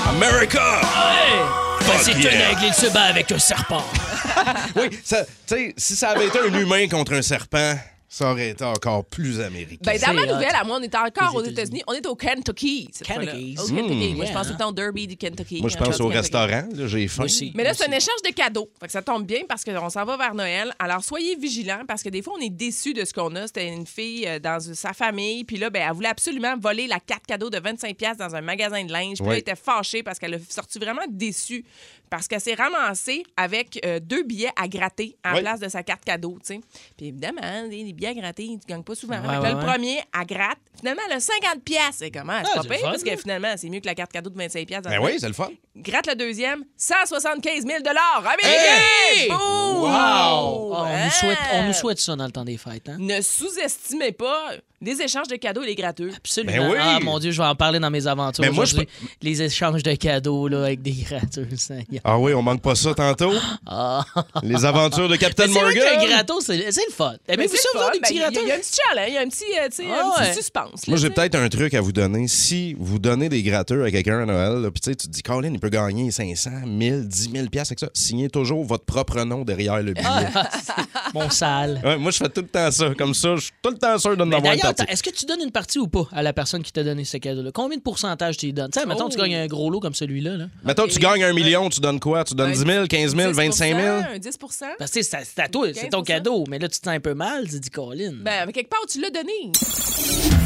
America! 0.09 0.81
Ben, 0.81 1.66
c'est 2.01 2.13
yeah. 2.13 2.31
un 2.31 2.51
aigle, 2.51 2.61
il 2.67 2.73
se 2.73 2.87
bat 2.91 3.03
avec 3.03 3.31
un 3.31 3.39
serpent. 3.39 3.83
Oui, 4.75 4.89
ça- 5.03 5.25
tu 5.25 5.55
sais, 5.55 5.73
si 5.77 5.95
ça 5.95 6.09
avait 6.09 6.27
été 6.27 6.39
un 6.39 6.53
humain 6.53 6.87
contre 6.87 7.13
un 7.13 7.21
serpent, 7.21 7.75
ça 8.09 8.31
aurait 8.31 8.51
été 8.51 8.63
encore 8.63 9.03
plus 9.03 9.41
américain. 9.41 9.81
Ben, 9.83 9.99
dans 9.99 10.13
ma 10.13 10.25
nouvelle, 10.25 10.55
à 10.55 10.63
moi, 10.63 10.77
on 10.79 10.83
était 10.83 10.97
encore 10.97 11.35
aux 11.35 11.43
États-Unis. 11.43 11.83
On 11.87 11.93
est 11.93 12.05
au 12.07 12.15
Kentucky. 12.15 12.87
cette. 12.93 13.05
Kentucky. 13.05 13.57
Au 13.59 13.67
Kentucky. 13.67 14.13
Mmh, 14.13 14.15
Moi, 14.15 14.25
je 14.25 14.31
pense 14.31 14.47
tout 14.47 14.53
le 14.53 14.59
temps 14.59 14.69
au 14.69 14.73
Derby 14.73 15.07
du 15.07 15.17
Kentucky. 15.17 15.59
Moi, 15.59 15.69
je 15.69 15.77
pense 15.77 15.99
au 15.99 16.07
restaurant. 16.07 16.63
J'ai 16.73 17.07
faim. 17.09 17.25
Aussi. 17.25 17.51
Mais 17.53 17.63
là, 17.63 17.73
c'est 17.73 17.87
un 17.87 17.91
échange 17.91 18.21
de 18.25 18.33
cadeaux. 18.33 18.69
Fait 18.79 18.85
que 18.85 18.93
ça 18.93 19.01
tombe 19.01 19.25
bien 19.25 19.41
parce 19.47 19.65
qu'on 19.65 19.89
s'en 19.89 20.05
va 20.05 20.15
vers 20.15 20.33
Noël. 20.33 20.73
Alors, 20.79 21.03
soyez 21.03 21.35
vigilants 21.35 21.83
parce 21.85 22.01
que 22.01 22.09
des 22.09 22.21
fois, 22.21 22.35
on 22.37 22.41
est 22.41 22.49
déçus 22.49 22.93
de 22.93 23.03
ce 23.03 23.13
qu'on 23.13 23.35
a. 23.35 23.45
C'était 23.45 23.67
une 23.67 23.85
fille 23.85 24.25
euh, 24.25 24.39
dans 24.39 24.59
sa 24.61 24.93
famille. 24.93 25.43
Puis 25.43 25.57
là, 25.57 25.69
ben, 25.69 25.83
elle 25.85 25.93
voulait 25.93 26.07
absolument 26.07 26.55
voler 26.57 26.87
la 26.87 27.01
carte 27.01 27.25
cadeau 27.25 27.49
de 27.49 27.57
25$ 27.57 28.15
dans 28.15 28.35
un 28.35 28.41
magasin 28.41 28.85
de 28.85 28.91
linge. 28.91 29.17
Puis 29.17 29.27
là, 29.27 29.33
elle 29.33 29.39
était 29.39 29.55
fâchée 29.55 30.01
parce 30.01 30.17
qu'elle 30.17 30.35
a 30.35 30.39
sorti 30.49 30.79
vraiment 30.79 31.05
déçue 31.09 31.65
parce 32.09 32.27
qu'elle 32.27 32.41
s'est 32.41 32.53
ramassée 32.53 33.23
avec 33.35 33.79
euh, 33.85 33.99
deux 33.99 34.23
billets 34.23 34.51
à 34.55 34.67
gratter 34.67 35.17
en 35.25 35.37
place 35.39 35.59
de 35.59 35.67
sa 35.67 35.83
carte 35.83 36.05
cadeau. 36.05 36.37
Puis 36.45 36.61
évidemment, 37.07 37.67
des, 37.67 37.93
à 38.05 38.13
gratter, 38.13 38.45
tu 38.61 38.67
gagnes 38.67 38.83
pas 38.83 38.95
souvent. 38.95 39.15
Ouais, 39.15 39.21
Fait 39.21 39.27
que 39.27 39.31
là, 39.31 39.41
ouais, 39.41 39.53
le 39.53 39.59
premier, 39.65 39.99
à 40.13 40.23
gratte. 40.25 40.57
Finalement, 40.77 41.01
elle 41.07 41.13
a 41.13 41.19
50$. 41.19 41.59
piastres. 41.65 41.93
C'est 41.97 42.11
comment? 42.11 42.39
C'est 42.43 42.51
Ah, 42.53 42.55
pas 42.57 42.61
c'est 42.61 42.67
le 42.67 42.73
pire 42.75 42.79
fun, 42.83 42.89
parce 42.91 43.03
que 43.03 43.15
finalement, 43.17 43.53
c'est 43.57 43.69
mieux 43.69 43.79
que 43.79 43.85
la 43.87 43.95
carte 43.95 44.11
cadeau 44.11 44.29
de 44.29 44.37
25$. 44.37 44.65
piastres 44.65 44.83
dans 44.83 44.89
Ben 44.95 44.99
le 45.01 45.05
oui, 45.05 45.17
c'est 45.19 45.27
le 45.27 45.33
fun. 45.33 45.49
Gratte 45.77 46.07
le 46.07 46.15
deuxième, 46.15 46.63
175 46.77 47.63
000 47.65 47.77
américains! 47.77 48.83
Hey! 49.13 49.27
Boum! 49.29 49.37
Wow! 49.37 49.89
Oh, 49.91 50.73
on, 50.75 50.83
Hein? 50.85 51.05
nous 51.05 51.11
souhaite, 51.11 51.37
on 51.53 51.63
nous 51.67 51.73
souhaite 51.73 51.99
ça 51.99 52.15
dans 52.15 52.25
le 52.25 52.31
temps 52.31 52.45
des 52.45 52.57
fêtes. 52.57 52.89
Hein? 52.89 52.97
Ne 52.99 53.21
sous-estimez 53.21 54.11
pas 54.11 54.51
les 54.81 55.01
échanges 55.01 55.27
de 55.27 55.35
cadeaux 55.35 55.63
et 55.63 55.67
les 55.67 55.75
gratteux. 55.75 56.11
Absolument. 56.15 56.55
Ben 56.55 56.71
oui. 56.71 56.77
Ah, 56.79 56.99
mon 57.01 57.17
Dieu, 57.19 57.31
je 57.31 57.41
vais 57.41 57.47
en 57.47 57.55
parler 57.55 57.79
dans 57.79 57.89
mes 57.89 58.05
aventures 58.07 58.43
Mais 58.43 58.51
moi, 58.51 58.65
je. 58.65 58.77
Les 59.21 59.41
échanges 59.41 59.81
de 59.83 59.93
cadeaux 59.95 60.47
là, 60.47 60.63
avec 60.65 60.81
des 60.81 60.91
gratteux. 60.91 61.47
Seigneur. 61.57 62.01
Ah 62.03 62.17
oui, 62.19 62.33
on 62.33 62.41
manque 62.41 62.61
pas 62.61 62.75
ça 62.75 62.93
tantôt. 62.93 63.33
Ah. 63.65 64.03
Les 64.43 64.65
aventures 64.65 65.09
de 65.09 65.15
Captain 65.15 65.47
Mais 65.47 65.53
c'est 65.53 65.59
vrai 65.59 65.75
Morgan. 65.75 65.99
qu'un 65.99 66.07
gratteau, 66.07 66.41
c'est 66.41 66.57
le 66.57 66.71
fun. 66.93 67.13
Aimez-vous 67.27 67.53
Mais 67.53 67.57
ça, 67.57 67.69
vous 67.73 67.79
des 67.91 67.99
petits 67.99 68.13
Ben, 68.19 68.29
Il 68.33 68.47
y 68.47 68.51
a- 68.51 68.55
un 68.55 68.59
petit 68.59 68.71
challenge, 68.89 69.07
il 69.09 69.13
y 69.13 69.17
a 69.17 69.21
un 69.21 69.27
petit, 69.27 69.43
euh, 69.59 69.69
tu 69.69 69.75
sais, 69.75 69.83
Ah 69.91 70.05
un 70.05 70.11
petit 70.11 70.29
ouais. 70.29 70.33
suspense. 70.35 70.65
là, 70.65 70.83
Moi, 70.87 70.97
j'ai 70.97 71.01
tu 71.03 71.07
sais. 71.07 71.13
peut-être 71.13 71.35
un 71.35 71.49
truc 71.49 71.73
à 71.73 71.81
vous 71.81 71.91
donner. 71.91 72.27
Si 72.27 72.75
vous 72.79 72.99
donnez 72.99 73.29
des 73.29 73.43
gratteurs 73.43 73.83
à 73.85 73.91
quelqu'un 73.91 74.21
à 74.21 74.25
Noël, 74.25 74.61
là, 74.61 74.71
puis 74.71 74.81
tu 74.81 74.89
sais, 74.91 74.95
tu 74.95 75.07
te 75.07 75.11
dis, 75.11 75.21
Colin, 75.23 75.51
il 75.53 75.59
peut 75.59 75.69
gagner 75.69 76.11
500, 76.11 76.49
1000, 76.65 77.07
10 77.07 77.31
000 77.31 77.47
piastres 77.49 77.71
avec 77.73 77.79
ça. 77.79 77.89
Signez 77.93 78.29
toujours 78.29 78.63
votre 78.63 78.85
propre 78.85 79.21
nom 79.23 79.43
derrière 79.43 79.81
le 79.81 79.93
billet. 79.93 80.05
Ah, 80.05 80.49
Mon 81.13 81.29
sale. 81.29 81.81
Ouais, 81.83 81.97
moi, 81.97 82.11
je 82.11 82.17
fais 82.17 82.29
tout 82.29 82.41
le 82.41 82.47
temps 82.47 82.69
ça. 82.71 82.93
Comme 82.97 83.13
ça, 83.13 83.35
je 83.35 83.41
suis 83.41 83.51
tout 83.61 83.69
le 83.69 83.77
temps 83.77 83.97
sûr 83.97 84.11
de 84.17 84.23
Mais 84.23 84.35
avoir 84.35 84.53
une 84.53 84.59
D'ailleurs, 84.59 84.75
partie. 84.75 84.91
est-ce 84.91 85.03
que 85.03 85.09
tu 85.09 85.25
donnes 85.25 85.41
une 85.41 85.51
partie 85.51 85.79
ou 85.79 85.87
pas 85.87 86.07
à 86.11 86.21
la 86.21 86.33
personne 86.33 86.63
qui 86.63 86.71
t'a 86.71 86.83
donné 86.83 87.03
ce 87.05 87.17
cadeau-là? 87.17 87.51
Combien 87.53 87.77
de 87.77 87.81
pourcentage 87.83 88.37
tu 88.37 88.47
lui 88.47 88.53
donnes? 88.53 88.71
Tu 88.71 88.79
sais, 88.79 88.85
mettons, 88.85 89.09
tu 89.09 89.17
Oh. 89.17 89.21
gagnes 89.21 89.35
un 89.35 89.47
gros 89.47 89.69
lot 89.69 89.79
comme 89.79 89.93
celui-là. 89.93 90.37
Là. 90.37 90.45
Mettons, 90.63 90.87
tu 90.87 90.99
gagnes 90.99 91.23
un 91.23 91.33
million, 91.33 91.69
tu 91.69 91.79
donnes 91.79 91.99
quoi? 91.99 92.23
Tu 92.23 92.33
donnes 92.35 92.49
Un 92.49 92.53
10 92.53 92.65
000, 92.65 92.87
15 92.87 93.15
000, 93.15 93.33
25 93.33 93.75
000? 93.75 93.87
Un 94.13 94.19
10 94.19 94.37
Parce 94.37 94.57
que 94.57 94.65
tu 94.85 94.87
sais, 94.87 95.03
c'est 95.03 95.23
c'est 95.25 95.41
à 95.41 95.47
toi, 95.47 95.67
c'est 95.73 95.89
ton 95.89 96.01
15%. 96.01 96.03
cadeau. 96.03 96.43
Mais 96.49 96.59
là, 96.59 96.67
tu 96.67 96.79
te 96.79 96.85
sens 96.85 96.93
un 96.95 96.99
peu 96.99 97.13
mal, 97.13 97.47
tu 97.49 97.59
dis, 97.59 97.69
Colin. 97.77 98.23
Ben, 98.23 98.51
quelque 98.51 98.69
part, 98.69 98.87
tu 98.89 98.99
l'as 98.99 99.11
donné. 99.11 99.51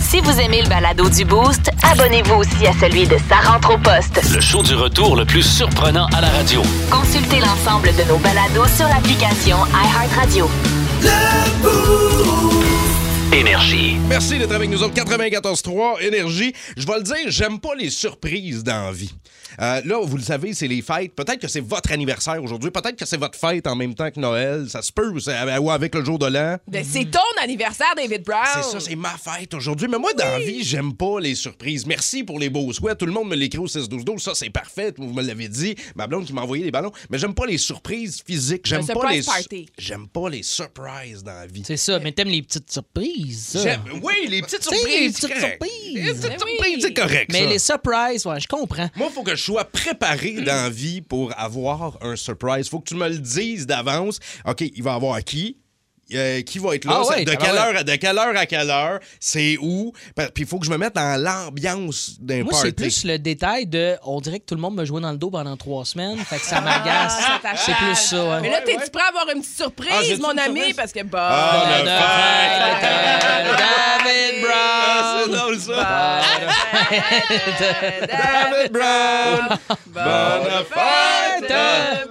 Si 0.01 0.19
vous 0.19 0.38
aimez 0.38 0.63
le 0.63 0.68
balado 0.68 1.07
du 1.10 1.24
Boost, 1.24 1.72
abonnez-vous 1.81 2.36
aussi 2.36 2.68
à 2.68 2.73
celui 2.73 3.07
de 3.07 3.16
Sa 3.30 3.38
rentre 3.38 3.73
au 3.73 3.78
poste. 3.78 4.19
Le 4.33 4.42
show 4.42 4.61
du 4.61 4.76
retour 4.76 5.16
le 5.16 5.23
plus 5.23 5.42
surprenant 5.42 6.07
à 6.07 6.19
la 6.19 6.28
radio. 6.28 6.61
Consultez 6.92 7.40
l'ensemble 7.40 7.95
de 7.95 8.04
nos 8.09 8.18
balados 8.18 8.68
sur 8.76 8.85
l'application 8.85 9.56
iHeartRadio. 9.73 10.50
Énergie. 13.33 13.95
Merci 14.09 14.38
d'être 14.38 14.52
avec 14.52 14.69
nous 14.69 14.83
autres. 14.83 14.94
94.3 14.94 16.02
Énergie. 16.06 16.52
Je 16.76 16.85
vais 16.85 16.97
le 16.97 17.04
dire, 17.04 17.16
j'aime 17.28 17.61
pas 17.61 17.76
les 17.76 17.90
surprises 17.90 18.61
dans 18.61 18.88
la 18.88 18.92
vie. 18.92 19.14
Euh, 19.59 19.81
là, 19.85 19.99
vous 20.03 20.17
le 20.17 20.23
savez, 20.23 20.53
c'est 20.53 20.67
les 20.67 20.81
fêtes. 20.81 21.13
Peut-être 21.15 21.39
que 21.39 21.47
c'est 21.47 21.59
votre 21.61 21.91
anniversaire 21.91 22.41
aujourd'hui. 22.43 22.71
Peut-être 22.71 22.95
que 22.95 23.05
c'est 23.05 23.17
votre 23.17 23.37
fête 23.37 23.67
en 23.67 23.75
même 23.75 23.95
temps 23.95 24.09
que 24.11 24.19
Noël. 24.19 24.67
Ça 24.69 24.81
se 24.81 24.91
peut. 24.91 25.09
ou 25.09 25.19
c'est- 25.19 25.31
euh, 25.31 25.59
Ou 25.59 25.71
avec 25.71 25.93
le 25.95 26.03
jour 26.05 26.17
de 26.19 26.27
l'an. 26.27 26.57
Ben, 26.67 26.85
c'est 26.89 27.05
ton 27.11 27.19
anniversaire, 27.41 27.93
David 27.95 28.23
Brown. 28.23 28.41
C'est 28.55 28.63
ça, 28.71 28.79
c'est 28.79 28.95
ma 28.95 29.09
fête 29.17 29.53
aujourd'hui. 29.53 29.87
Mais 29.89 29.97
moi, 29.97 30.13
dans 30.13 30.25
la 30.25 30.39
vie, 30.39 30.63
j'aime 30.63 30.93
pas 30.93 31.19
les 31.19 31.35
surprises. 31.35 31.85
Merci 31.85 32.23
pour 32.23 32.39
les 32.39 32.49
beaux 32.49 32.71
souhaits. 32.73 32.97
Tout 32.97 33.05
le 33.05 33.11
monde 33.11 33.29
me 33.29 33.35
l'écrit 33.35 33.59
au 33.59 33.67
6-12-12. 33.67 34.19
Ça, 34.21 34.33
c'est 34.35 34.49
parfait. 34.49 34.93
Vous 34.97 35.11
me 35.13 35.21
l'avez 35.21 35.47
dit. 35.49 35.75
Ma 35.95 36.07
blonde 36.07 36.25
qui 36.25 36.33
m'a 36.33 36.41
envoyé 36.41 36.63
des 36.63 36.71
ballons. 36.71 36.91
Mais 37.09 37.17
j'aime 37.17 37.33
pas 37.33 37.45
les 37.45 37.57
surprises 37.57 38.21
physiques. 38.25 38.65
J'aime 38.65 38.85
pas 38.85 39.11
les. 39.11 39.21
J'aime 39.77 40.07
pas 40.07 40.29
les 40.29 40.43
surprises 40.43 41.23
dans 41.23 41.33
la 41.33 41.47
vie. 41.47 41.63
C'est 41.65 41.77
ça, 41.77 41.99
mais 41.99 42.11
t'aimes 42.11 42.29
les 42.29 42.41
petites 42.41 42.71
surprises. 42.71 43.57
Oui, 44.01 44.13
les 44.29 44.41
petites 44.41 44.63
surprises. 44.63 44.85
les 44.85 45.09
petites 45.09 45.27
correct. 45.33 45.41
surprises. 45.41 45.93
Les 45.93 46.13
petites 46.13 46.21
Ben 46.21 46.37
oui. 46.45 46.51
surprises, 46.55 46.83
c'est 46.83 46.93
correct. 46.93 47.29
Mais 47.31 47.39
ça. 47.43 47.49
les 47.49 47.59
surprises, 47.59 48.25
ouais, 48.25 48.39
je 48.39 48.47
comprends. 48.47 48.89
Moi, 48.95 49.07
il 49.09 49.13
faut 49.13 49.23
que 49.23 49.35
je 49.35 49.41
sois 49.42 49.66
préparé 49.66 50.33
dans 50.42 50.64
la 50.64 50.69
vie 50.69 51.02
pour 51.02 51.31
avoir 51.38 51.98
un 52.02 52.16
surprise. 52.16 52.69
faut 52.69 52.80
que 52.80 52.90
tu 52.90 52.95
me 52.95 53.07
le 53.10 53.18
dises 53.18 53.66
d'avance. 53.68 54.19
OK, 54.45 54.62
il 54.62 54.83
va 54.83 54.94
avoir 54.94 55.24
qui? 55.24 55.57
Euh, 56.14 56.42
qui 56.42 56.60
va 56.60 56.76
être 56.76 56.83
là? 56.83 56.98
Ah 57.06 57.07
ouais, 57.07 57.24
de, 57.24 57.31
alors 57.31 57.42
quelle 57.42 57.56
heure, 57.57 57.83
de 57.86 57.95
quelle 57.95 58.18
heure 58.18 58.36
à 58.36 58.45
quelle 58.45 58.69
heure? 58.69 59.00
C'est 59.21 59.56
où? 59.62 59.94
Puis 60.33 60.44
il 60.44 60.45
faut 60.45 60.60
que 60.60 60.66
je 60.66 60.71
me 60.71 60.76
mette 60.78 60.94
dans 60.95 61.21
l'ambiance 61.24 62.18
d'un 62.19 62.44
Moi, 62.44 62.52
c'est 62.62 62.74
plus 62.74 63.06
le 63.06 63.18
détail 63.18 63.66
de. 63.66 63.95
On 64.04 64.19
dirait 64.19 64.40
que 64.42 64.45
tout 64.45 64.56
le 64.56 64.60
monde 64.60 64.76
me 64.76 64.83
jouait 64.83 65.00
dans 65.00 65.14
le 65.14 65.18
dos 65.18 65.31
pendant 65.31 65.56
trois 65.56 65.86
semaines. 65.86 66.18
Fait 66.18 66.36
que 66.36 66.42
ça 66.45 66.57
Ah, 66.57 66.62
m'agace. 66.62 67.64
c'est 67.66 67.76
plus 67.76 67.95
ça, 67.95 68.26
ouais. 68.30 68.42
Mais 68.42 68.50
là, 68.50 68.60
t'es-tu 68.60 68.92
prêt 68.92 69.04
à 69.04 69.07
avoir 69.07 69.30
une 69.33 69.42
petite 69.42 69.56
surprise, 69.56 69.90
Ah, 69.94 70.18
mon 70.19 70.38
ami? 70.38 70.56
surprise? 70.60 70.76
Parce 70.76 70.92
que, 70.92 71.04
bon. 71.04 71.18
Ah, 71.18 71.78
Bonne 71.78 71.86
le 71.86 71.92
fête, 71.92 72.81
fête. 72.81 73.57
David 73.57 74.44
Ah, 74.44 74.48
Brown. 74.48 74.70
Drôle, 75.31 75.59
ça. 75.59 76.21
David 78.07 78.71
Brown. 78.71 79.57
Bonne 79.88 80.66
fête! 80.69 81.54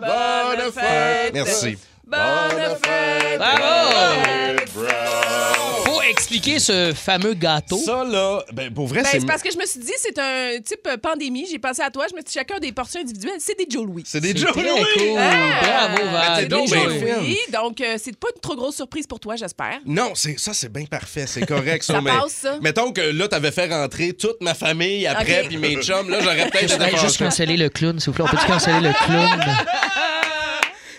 Bonne 0.01 0.73
fête. 0.73 1.35
Merci. 1.35 1.79
Bonne 2.07 2.77
fête! 2.83 3.39
Bravo! 3.39 4.40
Expliquer 6.41 6.59
ce 6.59 6.93
fameux 6.95 7.35
gâteau? 7.35 7.77
Ça, 7.77 8.03
là, 8.05 8.43
ben, 8.53 8.73
pour 8.73 8.87
vrai, 8.87 9.03
Ben, 9.03 9.09
c'est. 9.13 9.21
c'est 9.21 9.27
parce 9.27 9.43
que 9.43 9.51
je 9.53 9.59
me 9.59 9.67
suis 9.67 9.81
dit, 9.81 9.93
c'est 9.99 10.19
un 10.19 10.59
type 10.65 10.87
euh, 10.87 10.97
pandémie. 10.97 11.47
J'ai 11.51 11.59
pensé 11.59 11.83
à 11.83 11.91
toi. 11.91 12.07
Je 12.09 12.15
me 12.15 12.21
suis 12.21 12.25
dit, 12.29 12.33
chacun 12.33 12.59
des 12.59 12.73
portions 12.73 13.01
individuelles, 13.01 13.35
c'est 13.39 13.59
des 13.59 13.67
Joe 13.69 13.85
Louis. 13.87 14.05
C'est 14.07 14.21
des 14.23 14.35
Joe 14.35 14.51
très 14.53 14.63
Louis. 14.63 14.81
cool. 14.95 15.19
Ah! 15.19 15.89
Bravo, 15.93 16.11
Val. 16.11 16.37
C'est 16.41 16.47
donc 16.49 16.69
des 16.71 16.75
Joe. 16.75 16.87
Louis. 17.21 17.39
Donc, 17.53 17.81
euh, 17.83 17.97
c'est 18.03 18.17
pas 18.17 18.29
une 18.35 18.41
trop 18.41 18.57
grosse 18.57 18.77
surprise 18.77 19.07
pour 19.07 19.21
toi, 19.21 19.37
j'espère. 19.37 19.81
Non, 19.85 20.13
c'est 20.15 20.39
ça, 20.39 20.55
c'est 20.55 20.73
bien 20.73 20.87
parfait, 20.87 21.27
c'est 21.27 21.45
correct 21.45 21.83
ça. 21.85 21.95
Ça 21.95 22.01
mais 22.01 22.11
passe, 22.11 22.33
ça? 22.33 22.59
mettons 22.63 22.91
que 22.93 23.03
là, 23.03 23.29
t'avais 23.29 23.51
fait 23.53 23.67
rentrer 23.67 24.15
toute 24.15 24.41
ma 24.41 24.55
famille 24.55 25.07
après, 25.07 25.43
Ok. 25.43 25.49
puis 25.49 25.57
mes 25.59 25.77
chums. 25.83 26.09
Là, 26.09 26.21
j'aurais 26.23 26.49
peut-être 26.49 26.75
été 26.75 26.85
Hey, 26.85 26.97
juste 26.97 27.19
canceller 27.19 27.59
le 27.59 27.69
clown, 27.69 28.01
s'il 28.01 28.07
vous 28.11 28.15
plaît. 28.15 28.25
On 28.27 28.29
peut-tu 28.35 28.47
canceller 28.47 28.81
le 28.81 28.93
clown? 29.05 29.29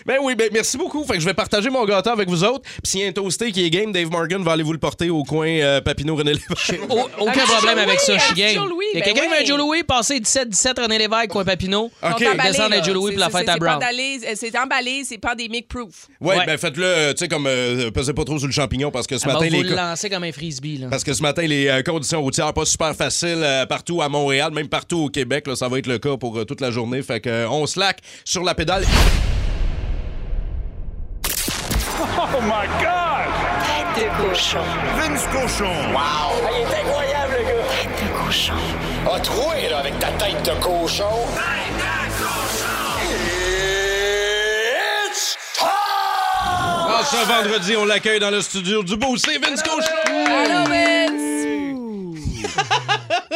Ben 0.06 0.16
oui, 0.22 0.34
ben 0.34 0.48
merci 0.52 0.76
beaucoup. 0.76 1.04
Fait 1.04 1.14
que 1.14 1.20
je 1.20 1.24
vais 1.26 1.34
partager 1.34 1.70
mon 1.70 1.84
gâteau 1.84 2.10
avec 2.10 2.28
vous 2.28 2.44
autres. 2.44 2.62
Puis 2.62 2.80
s'il 2.92 3.00
y 3.00 3.04
a 3.04 3.08
un 3.08 3.12
toasté 3.12 3.52
qui 3.52 3.64
est 3.64 3.70
game, 3.70 3.92
Dave 3.92 4.10
Morgan 4.10 4.42
va 4.42 4.52
aller 4.52 4.62
vous 4.62 4.72
le 4.72 4.78
porter 4.78 5.10
au 5.10 5.22
coin 5.24 5.46
euh, 5.48 5.80
Papineau 5.80 6.16
René 6.16 6.32
Lévesque. 6.34 6.78
Au- 6.88 7.08
aucun 7.24 7.40
Un 7.42 7.44
problème 7.46 7.78
avec 7.78 8.00
ça, 8.00 8.16
je 8.18 8.22
suis 8.22 8.32
un 8.32 8.46
game. 8.46 8.54
Joe 8.54 8.68
Louis, 8.70 8.84
Il 8.94 8.98
y 8.98 9.02
a 9.02 9.04
ben 9.04 9.12
quelqu'un 9.14 9.22
qui 9.22 9.28
veut 9.28 9.34
un 9.36 9.40
oui. 9.40 9.46
Joe 9.46 9.58
Louis, 9.58 9.82
passer 9.84 10.18
17-17 10.20 10.80
René 10.82 10.98
Lévesque, 10.98 11.28
coin 11.28 11.44
Papineau. 11.44 11.90
OK. 12.02 12.18
Descendre 12.42 12.74
à. 12.76 12.82
Joe 12.82 12.94
Louis 12.94 13.12
C'est- 13.12 13.12
pour 13.18 13.20
la 13.20 13.30
fête 13.30 13.48
à 13.48 13.56
Brown. 13.56 13.76
emballé, 13.76 14.18
euh, 14.26 14.32
C'est 14.34 14.58
emballé, 14.58 15.02
c'est 15.04 15.18
pandémique 15.18 15.68
proof. 15.68 16.08
Ouais, 16.20 16.44
ben 16.46 16.58
faites-le, 16.58 16.84
euh, 16.84 17.12
tu 17.12 17.18
sais, 17.18 17.28
comme 17.28 17.46
euh, 17.46 17.90
pesez 17.90 18.12
pas 18.12 18.24
trop 18.24 18.38
sur 18.38 18.46
le 18.48 18.52
champignon 18.52 18.90
parce 18.90 19.06
que 19.06 19.18
ce 19.18 19.24
Elle 19.26 19.32
va 19.32 19.38
matin, 19.40 19.56
vous 19.56 19.62
les. 19.62 19.68
le 19.70 19.76
lancer 19.76 20.10
comme 20.10 20.24
un 20.24 20.32
frisbee. 20.32 20.78
Là. 20.78 20.88
Parce 20.90 21.04
que 21.04 21.12
ce 21.12 21.22
matin, 21.22 21.42
les 21.42 21.82
conditions 21.86 22.20
routières 22.22 22.52
pas 22.52 22.64
super 22.64 22.94
faciles 22.94 23.46
partout 23.68 24.02
à 24.02 24.08
Montréal, 24.08 24.52
même 24.52 24.68
partout 24.68 25.04
au 25.04 25.08
Québec. 25.08 25.46
Là, 25.46 25.56
ça 25.56 25.68
va 25.68 25.78
être 25.78 25.86
le 25.86 25.98
cas 25.98 26.16
pour 26.16 26.44
toute 26.46 26.60
la 26.60 26.70
journée. 26.70 27.02
Fait 27.02 27.20
que 27.20 27.28
euh, 27.30 27.48
on 27.48 27.66
slack 27.66 27.98
sur 28.24 28.42
la 28.42 28.54
pédale. 28.54 28.84
Tête 32.02 33.94
de 33.96 34.08
cochon. 34.22 34.58
Vince 34.96 35.26
Cochon. 35.32 35.72
Wow! 35.92 36.32
il 36.50 36.62
est 36.62 36.80
incroyable, 36.80 37.34
le 37.38 37.44
gars! 37.44 37.64
Tête 37.70 37.96
de 38.02 38.08
cochon. 38.24 38.60
A 39.14 39.20
troué, 39.20 39.68
là, 39.68 39.78
avec 39.78 39.98
ta 39.98 40.08
tête 40.12 40.42
de 40.42 40.50
cochon. 40.60 41.26
Tête 41.34 41.76
de 41.78 41.82
cochon. 42.18 42.76
It's 45.06 45.36
time! 45.54 45.66
Ah, 46.88 47.02
ce 47.04 47.16
vendredi, 47.26 47.76
on 47.76 47.84
l'accueille 47.84 48.20
dans 48.20 48.30
le 48.30 48.40
studio 48.40 48.82
du 48.82 48.96
beau 48.96 49.16
c'est 49.16 49.38
Vince 49.38 49.62
Cochon. 49.62 49.94
Allô, 50.06 50.64
Vince! 50.68 51.11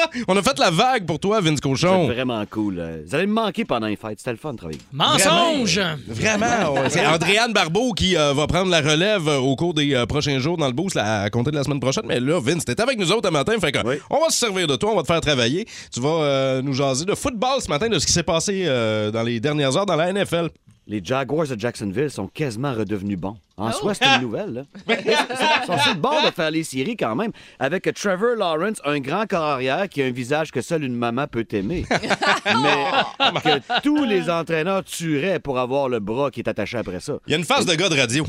On 0.29 0.37
a 0.37 0.43
fait 0.43 0.59
la 0.59 0.71
vague 0.71 1.07
pour 1.07 1.19
toi, 1.19 1.41
Vince 1.41 1.61
Cochon. 1.61 2.07
C'est 2.09 2.15
vraiment 2.15 2.45
cool. 2.51 2.79
Euh, 2.79 3.03
Vous 3.07 3.15
allez 3.15 3.27
me 3.27 3.33
manquer 3.33 3.65
pendant 3.65 3.87
les 3.87 3.97
fêtes. 3.97 4.19
C'était 4.19 4.33
le 4.33 4.37
fun 4.37 4.53
de 4.53 4.59
travailler. 4.59 4.81
Mensonge! 4.93 5.81
Vraiment, 6.09 6.73
ouais. 6.75 6.91
c'est 6.91 7.07
Andréane 7.07 7.53
Barbeau 7.53 7.93
qui 7.93 8.17
euh, 8.17 8.33
va 8.33 8.47
prendre 8.47 8.71
la 8.71 8.81
relève 8.81 9.29
euh, 9.29 9.39
au 9.39 9.57
cours 9.57 9.75
des 9.75 9.95
euh, 9.95 10.07
prochains 10.07 10.39
jours 10.39 10.57
dans 10.57 10.67
le 10.67 10.73
boost 10.73 10.95
là, 10.97 11.23
à 11.23 11.31
compter 11.31 11.51
de 11.51 11.57
la 11.57 11.65
semaine 11.65 11.81
prochaine. 11.81 12.05
Mais 12.07 12.21
là, 12.21 12.41
Vince, 12.41 12.65
t'es 12.65 12.81
avec 12.81 12.99
nous 12.99 13.11
autres 13.13 13.29
un 13.29 13.33
matin, 13.33 13.55
fait 13.61 13.73
que 13.73 13.79
Oui. 13.87 13.97
on 14.11 14.21
va 14.21 14.31
se 14.31 14.39
servir 14.39 14.67
de 14.67 14.77
toi, 14.77 14.91
on 14.93 14.97
va 14.97 15.03
te 15.03 15.07
faire 15.09 15.21
travailler. 15.21 15.67
Tu 15.93 16.01
vas 16.01 16.09
euh, 16.09 16.63
nous 16.63 16.73
jaser 16.73 17.05
de 17.05 17.15
football 17.15 17.61
ce 17.61 17.69
matin, 17.69 17.89
de 17.89 17.99
ce 17.99 18.07
qui 18.07 18.13
s'est 18.13 18.23
passé 18.23 18.65
euh, 18.67 19.11
dans 19.11 19.23
les 19.23 19.41
dernières 19.41 19.77
heures 19.77 19.87
dans 19.87 19.97
la 19.97 20.13
NFL. 20.13 20.49
Les 20.89 21.01
Jaguars 21.03 21.49
de 21.49 21.59
Jacksonville 21.59 22.11
sont 22.11 22.29
quasiment 22.29 22.73
redevenus 22.73 23.19
bons. 23.19 23.37
En 23.57 23.73
soi, 23.73 23.95
c'est 23.95 24.05
une 24.07 24.21
nouvelle. 24.23 24.53
Là. 24.53 24.63
Ils 24.89 25.67
sont 25.67 25.79
sur 25.79 25.95
le 25.95 26.01
bord 26.01 26.25
de 26.25 26.31
faire 26.31 26.51
les 26.53 26.63
séries 26.63 26.97
quand 26.97 27.17
même, 27.17 27.33
avec 27.59 27.93
Trevor 27.95 28.37
Lawrence, 28.37 28.81
un 28.85 29.01
grand 29.01 29.27
corps 29.27 29.43
arrière 29.43 29.89
qui 29.89 30.01
a 30.03 30.07
un 30.07 30.13
visage 30.13 30.53
que 30.53 30.61
seule 30.61 30.85
une 30.85 30.95
maman 30.95 31.27
peut 31.27 31.47
aimer. 31.51 31.85
Mais 32.47 33.41
que 33.41 33.81
tous 33.83 34.05
les 34.05 34.31
entraîneurs 34.31 34.85
tueraient 34.85 35.41
pour 35.41 35.59
avoir 35.59 35.89
le 35.89 35.99
bras 35.99 36.31
qui 36.31 36.41
est 36.41 36.49
attaché 36.49 36.79
après 36.79 37.01
ça. 37.01 37.15
Il 37.27 37.33
y 37.33 37.35
a 37.35 37.39
une 37.39 37.45
face 37.45 37.67
de 37.67 37.75
gars 37.75 37.89
de 37.89 37.97
radio. 37.97 38.25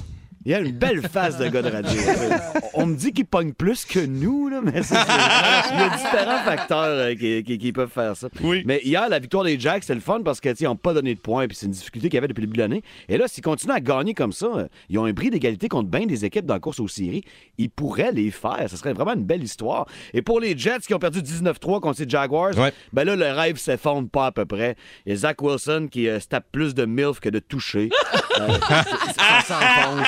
Il 0.48 0.52
y 0.52 0.54
a 0.54 0.60
une 0.62 0.72
belle 0.72 1.02
face 1.10 1.38
de 1.38 1.50
gars 1.50 1.62
de 1.62 1.70
radio. 1.70 1.92
On 2.74 2.86
me 2.86 2.96
dit 2.96 3.12
qu'il 3.12 3.26
pogne 3.26 3.52
plus 3.52 3.84
que 3.84 4.00
nous, 4.00 4.48
là, 4.48 4.62
mais 4.64 4.82
c'est- 4.82 4.96
il 4.96 5.78
y 5.78 5.84
a 5.84 5.90
différents 5.90 6.40
facteurs 6.46 6.86
euh, 6.86 7.16
qui, 7.16 7.44
qui- 7.44 7.58
qui 7.58 7.74
peuvent 7.74 7.92
faire 7.92 8.16
ça. 8.16 8.30
Oui. 8.42 8.64
Mais 8.66 8.80
hier, 8.82 9.10
la 9.10 9.20
victoire 9.20 9.44
des 9.44 9.60
Jacks, 9.60 9.84
c'était 9.84 9.96
le 9.96 10.00
fun 10.00 10.22
parce 10.24 10.40
qu'ils 10.40 10.56
n'ont 10.62 10.78
pas 10.78 10.94
donné 10.94 11.14
de 11.16 11.20
points, 11.20 11.48
puis 11.50 11.58
c'est 11.58 11.66
une 11.66 11.74
difficulté 11.74 12.08
qu'il 12.08 12.16
y 12.16 12.18
avait 12.20 12.30
depuis 12.30 12.40
le 12.40 12.48
début 12.48 12.56
de 12.58 12.62
l'année. 12.62 12.82
Et 13.10 13.18
là, 13.18 13.28
s'ils 13.28 13.44
continuent 13.44 13.74
à 13.74 13.82
gagner 13.82 14.14
comme 14.14 14.32
ça, 14.32 14.46
euh, 14.46 14.68
ils 14.88 14.98
ont 14.98 15.04
un 15.04 15.12
bris 15.12 15.30
d'égalité 15.32 15.68
contre 15.68 15.90
bien 15.90 16.06
des 16.06 16.24
équipes 16.24 16.46
dans 16.46 16.54
la 16.54 16.62
course 16.62 16.80
aux 16.80 16.88
séries. 16.88 17.26
Ils 17.58 17.70
pourraient 17.70 18.14
les 18.14 18.32
faire. 18.32 18.68
Ce 18.70 18.78
serait 18.78 18.94
vraiment 18.94 19.16
une 19.16 19.26
belle 19.26 19.44
histoire. 19.44 19.86
Et 20.14 20.22
pour 20.22 20.40
les 20.40 20.58
Jets 20.58 20.80
qui 20.88 20.94
ont 20.94 21.00
perdu 21.00 21.22
19-3 21.22 21.82
contre 21.82 22.02
les 22.02 22.08
Jaguars, 22.10 22.58
Ouais. 22.58 22.72
ben 22.94 23.04
là, 23.04 23.18
le 23.18 23.32
rêve 23.34 23.58
s'effondre 23.58 24.10
pas 24.10 24.28
à 24.28 24.32
peu 24.32 24.46
près. 24.46 24.78
Il 25.06 25.10
y 25.10 25.14
a 25.14 25.18
Zach 25.18 25.42
Wilson 25.42 25.90
qui 25.92 26.08
euh, 26.08 26.22
se 26.22 26.28
tape 26.28 26.46
plus 26.54 26.74
de 26.74 26.86
MILF 26.86 27.20
que 27.20 27.28
de 27.28 27.40
toucher. 27.40 27.90
Euh, 28.40 28.50
ça 29.18 29.42
s'enfonce. 29.48 30.06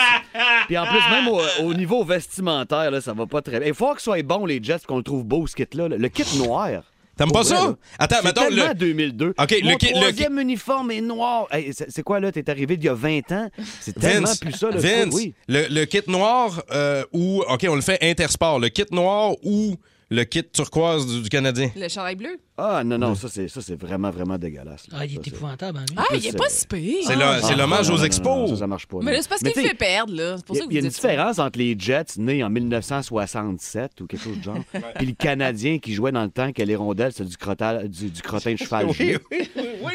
Puis 0.67 0.77
en 0.77 0.85
plus, 0.85 0.99
même 1.11 1.27
au, 1.27 1.39
au 1.63 1.73
niveau 1.73 2.03
vestimentaire, 2.03 2.91
là, 2.91 3.01
ça 3.01 3.13
va 3.13 3.25
pas 3.25 3.41
très 3.41 3.59
bien. 3.59 3.67
Il 3.69 3.73
faut 3.73 3.91
qu'ils 3.91 3.99
soient 4.01 4.21
bons, 4.23 4.45
les 4.45 4.59
Jets, 4.63 4.79
qu'on 4.87 4.97
le 4.97 5.03
trouve 5.03 5.23
beau, 5.25 5.47
ce 5.47 5.55
kit-là. 5.55 5.87
là. 5.89 5.97
Le 5.97 6.07
kit 6.09 6.23
noir. 6.37 6.83
T'aimes 7.17 7.31
pas 7.33 7.43
ça? 7.43 7.75
Attends, 7.97 8.15
C'est 8.21 8.23
mettons 8.27 8.41
tellement 8.43 8.67
le. 8.69 8.73
2002. 8.75 9.33
OK, 9.37 9.51
le 9.51 9.63
Mon 9.71 9.75
kit- 9.75 9.87
le 9.87 9.93
troisième 9.99 10.39
uniforme 10.39 10.91
est 10.91 11.01
noir. 11.01 11.47
Hey, 11.51 11.73
c'est 11.73 11.91
c'est 11.91 12.01
quoi, 12.01 12.21
là? 12.21 12.31
T'es 12.31 12.49
arrivé 12.49 12.75
il 12.75 12.83
y 12.85 12.87
a 12.87 12.93
20 12.93 13.31
ans? 13.33 13.49
C'est 13.81 13.99
tellement 13.99 14.27
Vince, 14.29 14.39
plus 14.39 14.53
ça, 14.53 14.69
là. 14.69 14.77
Vince, 14.77 15.13
Oui. 15.13 15.33
le, 15.49 15.67
le 15.69 15.83
kit 15.83 15.99
noir 16.07 16.63
euh, 16.71 17.03
ou. 17.11 17.43
OK, 17.49 17.65
on 17.69 17.75
le 17.75 17.81
fait 17.81 17.97
intersport. 18.01 18.57
Le 18.59 18.69
kit 18.69 18.85
noir 18.91 19.33
ou 19.43 19.75
le 20.11 20.23
kit 20.23 20.43
turquoise 20.43 21.05
du, 21.05 21.21
du 21.23 21.29
Canadien? 21.29 21.69
Le 21.75 21.87
chandail 21.87 22.15
bleu. 22.15 22.39
Ah, 22.61 22.83
non, 22.83 22.97
non, 22.97 23.15
ça, 23.15 23.29
c'est 23.29 23.47
ça, 23.47 23.61
c'est 23.61 23.79
vraiment, 23.79 24.09
vraiment 24.11 24.37
dégueulasse. 24.37 24.87
là. 24.89 24.97
Ah, 24.99 25.05
il 25.05 25.11
Ça, 25.13 25.19
est 25.19 25.23
c'est- 25.23 25.29
épouvantable, 25.29 25.77
hein, 25.79 25.85
lui. 25.89 25.95
Ah, 25.97 26.03
il 26.15 26.27
est 26.27 26.37
pas 26.37 26.49
si 26.49 26.67
pire. 26.67 27.03
C'est 27.05 27.15
le- 27.15 27.21
Ah, 27.23 27.39
c'est 27.41 27.55
l'hommage 27.55 27.87
non, 27.87 27.93
aux 27.93 27.97
non, 27.97 28.01
non, 28.01 28.05
expos. 28.05 28.25
non, 28.37 28.47
ça, 28.47 28.55
ça 28.57 28.67
marche 28.67 28.85
pas. 28.87 28.97
Mais 28.97 29.05
non. 29.05 29.11
là, 29.11 29.19
c'est 29.21 29.29
parce 29.29 29.41
qu'il 29.41 29.53
tu 29.53 29.61
fait 29.61 29.73
perdre, 29.75 30.13
là. 30.13 30.35
C'est 30.37 30.45
pour 30.45 30.55
Il 30.55 30.59
ça 30.59 30.65
y, 30.65 30.67
que 30.67 30.73
il 30.73 30.75
y 30.75 30.77
a 30.77 30.81
une 30.81 30.87
dites 30.89 30.97
ça. 30.99 31.07
différence 31.07 31.39
entre 31.39 31.57
les 31.59 31.75
Jets 31.79 32.03
nés 32.17 32.43
en 32.43 32.49
1967 32.49 34.01
ou 34.01 34.07
quelque 34.07 34.21
chose 34.21 34.37
du 34.37 34.43
genre, 34.43 34.57
puis 34.97 35.05
le 35.07 35.13
Canadien 35.13 35.79
qui 35.79 35.93
jouait 35.93 36.11
dans 36.11 36.23
le 36.23 36.29
temps 36.31 36.51
que 36.51 36.61
les 36.63 36.75
rondelles, 36.75 37.13
c'est 37.13 37.23
du, 37.25 37.35
crottal- 37.37 37.87
du, 37.87 38.09
du 38.09 38.21
crottin 38.21 38.53
de 38.53 38.57
cheval. 38.63 38.91
gelé. 38.93 39.17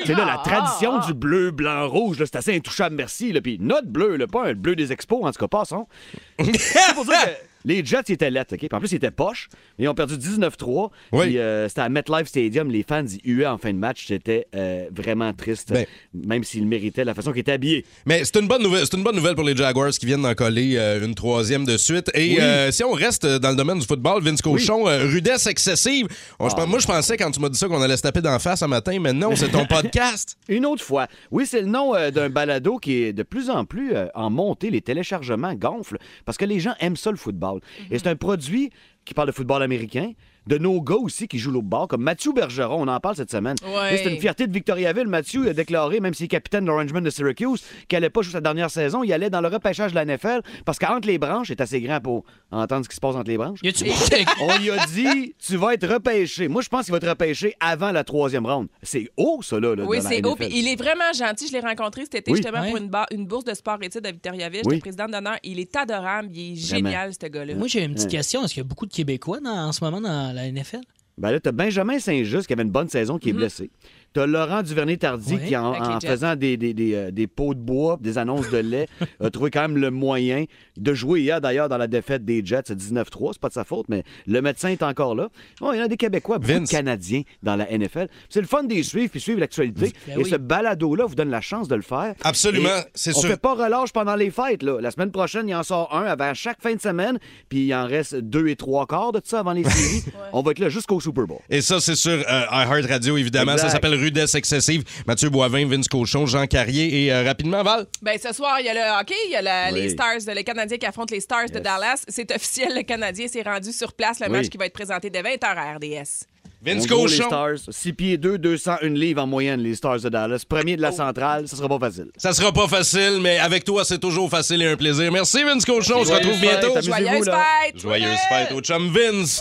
C'est 0.07 0.15
là 0.15 0.25
la 0.25 0.39
tradition 0.43 1.01
du 1.07 1.13
bleu, 1.13 1.51
blanc, 1.51 1.87
rouge, 1.89 2.19
là, 2.19 2.25
c'est 2.27 2.37
assez 2.37 2.55
intouchable, 2.57 2.97
merci. 2.97 3.33
Là, 3.33 3.41
puis 3.43 3.59
notre 3.61 3.89
bleu, 3.89 4.17
là, 4.17 4.27
pas 4.27 4.47
un 4.49 4.55
bleu 4.55 4.75
des 4.77 4.91
expos, 4.93 5.23
en 5.23 5.31
tout 5.33 5.39
cas, 5.39 5.49
passons. 5.49 5.87
c'est 6.39 6.95
pour 6.95 7.05
ça 7.05 7.13
que 7.27 7.31
les 7.65 7.85
Jets 7.85 8.03
ils 8.09 8.13
étaient 8.13 8.31
lettres, 8.31 8.55
OK? 8.55 8.61
Puis 8.61 8.69
en 8.73 8.79
plus, 8.79 8.93
ils 8.93 8.97
étaient 8.97 9.11
poches. 9.11 9.49
Ils 9.79 9.89
ont 9.89 9.95
perdu 9.95 10.17
19-3. 10.17 10.91
Oui. 11.13 11.27
Puis 11.27 11.39
euh, 11.39 11.69
c'était 11.69 11.81
à 11.83 11.89
MetLife 11.89 12.27
Stadium. 12.29 12.71
Les 12.71 12.83
fans 12.83 13.05
y 13.25 13.31
huaient 13.31 13.47
en 13.47 13.59
fin 13.59 13.73
de 13.73 13.79
match. 13.79 14.07
C'était 14.07 14.47
euh, 14.55 14.87
vraiment 14.95 15.33
triste, 15.33 15.73
Ben- 15.73 15.87
même 16.13 16.45
s'ils 16.45 16.67
méritaient 16.67 17.05
la 17.05 17.15
façon 17.15 17.31
qu'ils 17.33 17.41
étaient 17.41 17.53
habillés. 17.53 17.85
Mais 18.07 18.25
c'est 18.25 18.37
une 18.41 18.49
bonne 18.49 18.63
nouvelle, 18.63 18.85
c'est 18.87 18.97
une 18.97 19.03
bonne 19.03 19.17
nouvelle 19.17 19.35
pour 19.35 19.45
les 19.45 19.57
Jaguars 19.57 19.91
qui 19.91 20.07
viennent 20.07 20.23
d'en 20.23 20.35
coller 20.35 20.77
euh, 20.77 21.05
une 21.05 21.15
troisième 21.15 21.65
de 21.65 21.77
suite. 21.77 22.11
Et 22.15 22.37
Oui. 22.39 22.73
si 22.73 22.85
on 22.85 22.93
reste 22.93 23.27
dans 23.27 23.51
le 23.51 23.57
domaine 23.57 23.79
du 23.79 23.87
football, 23.87 24.23
Vince 24.23 24.43
Cochon, 24.43 24.85
rudesse 24.85 25.47
excessive. 25.47 26.07
On- 26.39 26.49
je 26.49 26.55
pense- 26.55 26.69
moi, 26.69 26.79
je 26.79 26.87
pensais 26.87 27.17
quand 27.17 27.31
tu 27.31 27.41
m'as 27.41 27.49
dit 27.49 27.59
ça 27.59 27.67
qu'on 27.69 27.81
allait 27.83 27.97
se 27.97 28.03
taper 28.03 28.21
d'en 28.21 28.39
face 28.39 28.63
un 28.63 28.69
matin, 28.69 28.99
mais 29.01 29.13
non, 29.13 29.35
c'est 29.37 29.49
ton 29.51 29.67
podcast. 29.67 30.37
Une 30.49 30.67
autre 30.67 30.85
fois. 30.85 31.07
Oui, 31.31 31.47
c'est 31.47 31.61
le 31.61 31.67
nom 31.69 31.93
d'un 32.11 32.29
balado 32.31 32.79
qui 32.79 33.03
est 33.05 33.13
de 33.13 33.23
plus 33.23 33.51
en 33.51 33.65
plus 33.65 33.93
en 34.15 34.31
montée. 34.31 34.71
Les 34.71 34.81
téléchargements 34.81 35.55
gonflent 35.55 35.99
parce 36.25 36.39
que 36.39 36.45
les 36.45 36.61
gens 36.61 36.75
aiment 36.81 36.97
ça, 36.97 37.11
le 37.11 37.17
football. 37.17 37.54
Et 37.91 37.99
c'est 37.99 38.09
un 38.09 38.17
produit 38.17 38.71
qui 39.05 39.15
parle 39.15 39.29
de 39.29 39.33
football 39.33 39.63
américain, 39.63 40.13
de 40.47 40.59
nos 40.59 40.81
gars 40.81 40.97
aussi 40.97 41.27
qui 41.29 41.39
jouent 41.39 41.51
l'autre 41.53 41.67
bord, 41.67 41.89
comme 41.89 42.03
Mathieu 42.03 42.33
Bergeron, 42.33 42.83
on 42.83 42.89
en 42.89 43.01
parle 43.01 43.17
cette 43.17 43.31
semaine. 43.31 43.57
Ouais. 43.65 43.97
C'est 44.03 44.13
une 44.13 44.21
fierté 44.21 44.47
de 44.47 44.53
Victoriaville. 44.53 45.07
Mathieu 45.07 45.49
a 45.49 45.53
déclaré, 45.55 46.01
même 46.01 46.13
s'il 46.15 46.25
est 46.27 46.29
capitaine 46.29 46.65
de 46.65 46.69
l'Orangeman 46.71 47.03
de 47.03 47.11
Syracuse, 47.11 47.63
qu'il 47.89 47.97
n'allait 47.97 48.11
pas 48.11 48.23
jouer 48.23 48.33
sa 48.33 48.41
dernière 48.41 48.71
saison, 48.71 49.03
il 49.03 49.13
allait 49.13 49.31
dans 49.31 49.41
le 49.41 49.49
repêchage 49.49 49.93
de 49.93 49.97
la 49.97 50.05
NFL 50.05 50.41
parce 50.65 50.79
qu'entre 50.79 51.07
les 51.07 51.19
branches, 51.19 51.49
il 51.49 51.53
est 51.53 51.61
assez 51.63 51.81
grand 51.81 52.01
pour 52.01 52.25
entendre 52.51 52.85
ce 52.85 52.89
qui 52.89 52.97
se 52.97 53.01
passe 53.01 53.15
entre 53.17 53.29
les 53.29 53.39
branches. 53.39 53.59
Y 53.63 53.69
a-tu 53.69 53.85
On 54.41 54.59
lui 54.59 54.71
a 54.71 54.85
dit, 54.87 55.35
tu 55.39 55.57
vas 55.57 55.75
être 55.75 55.87
repêché. 55.87 56.49
Moi, 56.49 56.63
je 56.63 56.69
pense 56.69 56.85
qu'il 56.85 56.93
va 56.93 56.99
être 56.99 57.09
repêché 57.09 57.55
avant 57.61 57.91
la 57.93 58.05
troisième 58.05 58.47
ronde. 58.47 58.69
C'est 58.83 59.09
haut, 59.17 59.41
ça, 59.43 59.59
là. 59.61 59.75
là, 59.75 59.85
Oui, 59.85 59.99
c'est 60.03 60.25
haut. 60.27 60.37
Puis 60.37 60.49
il 60.53 60.69
est 60.69 60.77
vraiment 60.77 61.13
gentil. 61.17 61.49
Je 61.49 61.53
l'ai 61.53 61.61
rencontré 61.61 62.03
cet 62.03 62.15
été 62.17 62.31
Oui. 62.33 62.37
justement 62.39 62.61
Ouais. 62.63 62.69
pour 62.71 62.77
une, 62.79 62.91
une 63.13 63.27
bourse 63.27 63.45
de 63.45 63.55
sport-études 63.55 64.07
à 64.07 64.13
Victoriaville. 64.13 64.61
J'étais 64.63 64.69
Oui. 64.75 64.79
présidente 64.81 65.11
d'honneur. 65.11 65.37
Il 65.43 65.59
est 65.59 65.75
adorable. 65.77 66.29
Il 66.33 66.53
est 66.53 66.69
Vraiment. 66.71 66.89
génial, 66.91 67.13
ce 67.15 67.27
gars-là. 67.27 67.55
Moi, 67.55 67.67
j'ai 67.69 67.83
une 67.85 67.95
petite 67.95 68.11
question. 68.11 68.45
Est-ce 68.45 68.55
qu'il 68.55 68.63
y 68.63 68.67
a 68.67 68.69
beaucoup 68.69 68.87
de 68.87 68.93
Québécois 68.93 69.41
dans- 69.41 69.51
en 69.69 69.73
ce 69.73 69.83
moment 69.85 70.01
dans 70.01 70.34
la 70.35 70.51
NFL? 70.51 70.81
Ben 71.17 71.31
là, 71.31 71.41
t'as 71.41 71.53
Benjamin 71.53 71.99
Saint-Just 71.99 72.47
qui 72.47 72.53
avait 72.53 72.65
une 72.65 72.71
bonne 72.71 72.89
saison 72.89 73.19
qui 73.19 73.31
est 73.31 73.33
blessé. 73.33 73.71
T'as 74.15 74.27
Laurent 74.27 74.63
Duvernay-Tardy 74.63 75.39
qui, 75.47 75.57
en, 75.57 75.99
faisant 76.01 76.37
des, 76.37 76.57
des, 76.57 76.73
des, 76.73 76.95
euh, 76.95 77.11
des 77.11 77.27
pots 77.27 77.53
de 77.53 77.59
bois, 77.59 77.99
des 78.01 78.17
annonces 78.17 78.49
de 78.49 78.59
lait, 78.59 78.87
a 79.21 79.29
trouvé 79.29 79.51
quand 79.51 79.63
même 79.63 79.77
le 79.77 79.91
moyen 79.91 80.45
de 80.77 80.95
jouer 80.95 81.21
hier, 81.23 81.41
d'ailleurs, 81.41 81.69
dans 81.69 81.79
la 81.79 81.89
défaite 81.89 82.25
des 82.25 82.45
Jets 82.47 82.71
à 82.71 82.75
19-3. 82.75 83.31
C'est 83.33 83.41
pas 83.41 83.49
de 83.49 83.55
sa 83.55 83.65
faute, 83.65 83.87
mais 83.89 84.05
le 84.29 84.41
médecin 84.41 84.69
est 84.69 84.85
encore 84.85 85.17
là. 85.17 85.29
Bon, 85.61 85.73
il 85.73 85.79
y 85.79 85.81
en 85.81 85.85
a 85.85 85.89
des 85.89 85.97
Québécois, 85.97 86.39
beaucoup 86.39 86.53
Vince. 86.53 86.69
de 86.69 86.77
Canadiens 86.77 87.23
dans 87.43 87.57
la 87.57 87.67
NFL. 87.77 88.07
C'est 88.29 88.41
le 88.41 88.47
fun 88.47 88.63
d'y 88.63 88.85
suivre 88.85 89.11
puis 89.11 89.19
suivre 89.21 89.41
l'actualité. 89.41 89.93
Ben 90.07 90.15
Et 90.15 90.23
oui. 90.23 90.31
ce 90.31 90.37
balado-là 90.37 91.07
vous 91.07 91.17
donne 91.17 91.31
la 91.31 91.41
chance 91.41 91.67
de 91.67 91.75
le 91.75 91.83
faire. 91.83 92.15
Absolument, 92.23 92.69
c'est 92.95 93.17
on 93.17 93.21
sûr. 93.21 93.31
fait 93.31 93.41
pas 93.41 93.55
relâche 93.55 93.93
pendant 93.93 94.15
les 94.15 94.31
fêtes. 94.31 94.63
Là. 94.63 94.81
La 94.81 94.93
semaine 94.93 95.11
prochaine, 95.11 95.49
il 95.49 95.57
en 95.57 95.65
sort 95.65 95.93
un 95.93 96.05
avant 96.05 96.33
chaque 96.35 96.63
fin 96.63 96.75
de 96.75 96.81
semaine, 96.81 97.19
puis 97.49 97.65
il 97.67 97.75
en 97.75 97.87
reste 97.87 98.15
deux 98.15 98.47
et 98.47 98.55
trois 98.55 98.87
quarts 98.87 99.11
de 99.11 99.21
ça 99.25 99.41
avant 99.41 99.53
les 99.55 99.65
séries. 99.65 100.05
On 100.33 100.43
va 100.43 100.53
être 100.53 100.61
là 100.61 100.69
jusqu'au 100.69 101.01
Super 101.01 101.27
Bowl. 101.27 101.39
Et 101.51 101.61
ça, 101.63 101.81
c'est 101.81 101.97
sur 101.97 102.13
euh, 102.13 102.45
iHeart 102.53 102.87
Radio, 102.89 103.17
évidemment. 103.17 103.53
Exact. 103.55 103.67
Ça 103.67 103.73
s'appelle 103.73 103.95
Rudesse 104.05 104.35
Excessive. 104.35 104.85
Mathieu 105.07 105.31
Boivin, 105.31 105.67
Vince 105.67 105.89
Cochon, 105.89 106.27
Jean 106.27 106.47
Carrier. 106.47 107.05
Et 107.05 107.13
euh, 107.13 107.23
rapidement, 107.25 107.63
Val? 107.63 107.87
Ben, 108.03 108.19
ce 108.23 108.33
soir, 108.33 108.57
il 108.61 108.67
y 108.67 108.69
a 108.69 108.75
le 108.75 109.01
hockey, 109.01 109.15
il 109.27 109.33
y 109.33 109.37
a 109.37 109.43
la- 109.43 109.71
Oui. 109.73 109.81
les 109.83 109.89
Stars, 109.91 110.19
les 110.35 110.45
Canadiens 110.45 110.77
qui 110.79 110.87
affrontent 110.87 111.15
les 111.15 111.21
Stars 111.21 111.51
de. 111.53 111.59
Dallas. 111.59 112.03
C'est 112.09 112.31
officiel, 112.35 112.75
le 112.77 112.83
Canadien 112.83 113.27
s'est 113.29 113.43
rendu 113.43 113.73
sur 113.73 113.93
place. 113.93 114.21
Le 114.21 114.27
Oui. 114.27 114.33
match 114.33 114.49
qui 114.49 114.59
va 114.59 114.67
être 114.67 114.73
présenté 114.75 115.11
dès 115.11 115.23
20h 115.23 115.57
à 115.57 115.75
RDS. 115.75 116.27
Vince 116.63 116.85
On 116.85 116.87
gros, 116.87 117.07
les 117.07 117.17
Cochon. 117.19 117.29
Stars, 117.29 117.59
6 117.75 117.93
pieds 117.93 118.17
2, 118.17 118.39
201 118.39 118.89
livres 118.95 119.23
en 119.23 119.27
moyenne, 119.27 119.61
les 119.61 119.75
Stars 119.75 120.01
de 120.01 120.09
Dallas. 120.09 120.45
Premier 120.49 120.77
de 120.77 120.83
la 120.83 120.93
centrale, 120.93 121.47
ça 121.47 121.57
sera 121.57 121.69
pas 121.69 121.79
facile. 121.79 122.07
Ça 122.17 122.33
sera 122.33 122.53
pas 122.53 122.67
facile, 122.69 123.19
mais 123.21 123.39
avec 123.39 123.65
toi, 123.65 123.85
c'est 123.85 123.99
toujours 123.99 124.31
facile 124.31 124.63
et 124.63 124.69
un 124.69 124.77
plaisir. 124.77 125.13
Merci, 125.13 125.43
Vince 125.45 125.65
Cochon. 125.67 125.97
On 125.99 126.05
se 126.05 126.13
retrouve 126.13 126.33
Joyeuses 126.35 126.61
bientôt. 126.61 126.81
Joyeuse 126.81 127.25
fête! 127.31 127.79
Joyeuse 127.81 128.19
fête 128.31 128.53
au 128.53 128.61
chum 128.61 128.89
Vince. 128.93 129.41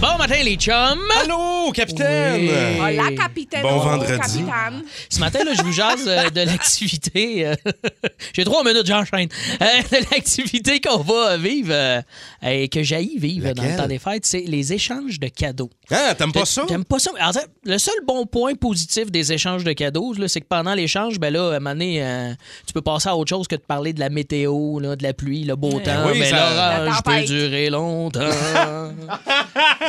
Bon 0.00 0.16
matin, 0.16 0.42
les 0.42 0.56
chums! 0.56 0.98
Allô, 1.22 1.70
capitaine! 1.72 2.40
Oui. 2.40 2.78
Ah, 2.82 2.90
la 2.90 3.12
capitaine. 3.12 3.60
Bon 3.60 3.76
oh, 3.76 3.80
vendredi. 3.80 4.12
capitaine. 4.18 4.82
Ce 5.10 5.20
matin, 5.20 5.44
là, 5.44 5.52
je 5.54 5.62
vous 5.62 5.72
jase 5.72 6.06
euh, 6.08 6.30
de 6.30 6.40
l'activité. 6.40 7.46
euh, 7.46 7.54
J'ai 8.32 8.44
trois 8.44 8.64
minutes, 8.64 8.86
j'enchaîne. 8.86 9.28
Euh, 9.60 9.64
de 9.92 9.96
l'activité 10.10 10.80
qu'on 10.80 10.98
va 11.02 11.36
vivre 11.36 11.72
euh, 11.74 12.00
et 12.42 12.68
que 12.70 12.82
j'aille 12.82 13.18
vivre 13.18 13.52
dans 13.52 13.62
le 13.62 13.76
temps 13.76 13.86
des 13.88 13.98
fêtes, 13.98 14.24
c'est 14.24 14.40
les 14.46 14.72
échanges 14.72 15.20
de 15.20 15.28
cadeaux. 15.28 15.68
Ah, 15.90 16.14
t'aimes 16.14 16.32
pas 16.32 16.46
ça? 16.46 16.64
J'aime 16.66 16.86
pas 16.86 16.98
ça? 16.98 17.10
En 17.20 17.32
fait, 17.34 17.46
le 17.66 17.76
seul 17.76 17.94
bon 18.06 18.24
point 18.24 18.54
positif 18.54 19.10
des 19.10 19.34
échanges 19.34 19.64
de 19.64 19.72
cadeaux, 19.74 20.14
là, 20.14 20.28
c'est 20.28 20.40
que 20.40 20.48
pendant 20.48 20.72
l'échange, 20.72 21.18
ben 21.20 21.30
là, 21.30 21.50
à 21.52 21.56
un 21.56 21.60
moment 21.60 21.70
donné, 21.72 22.02
euh, 22.02 22.32
tu 22.66 22.72
peux 22.72 22.80
passer 22.80 23.10
à 23.10 23.16
autre 23.16 23.28
chose 23.28 23.46
que 23.48 23.56
de 23.56 23.60
parler 23.60 23.92
de 23.92 24.00
la 24.00 24.08
météo, 24.08 24.78
là, 24.80 24.96
de 24.96 25.02
la 25.02 25.12
pluie, 25.12 25.44
le 25.44 25.56
beau 25.56 25.78
temps. 25.80 26.06
oui, 26.06 26.18
mais 26.20 26.30
ça- 26.30 26.84
l'orage 26.86 27.02
peut 27.04 27.24
durer 27.26 27.68
longtemps. 27.68 28.20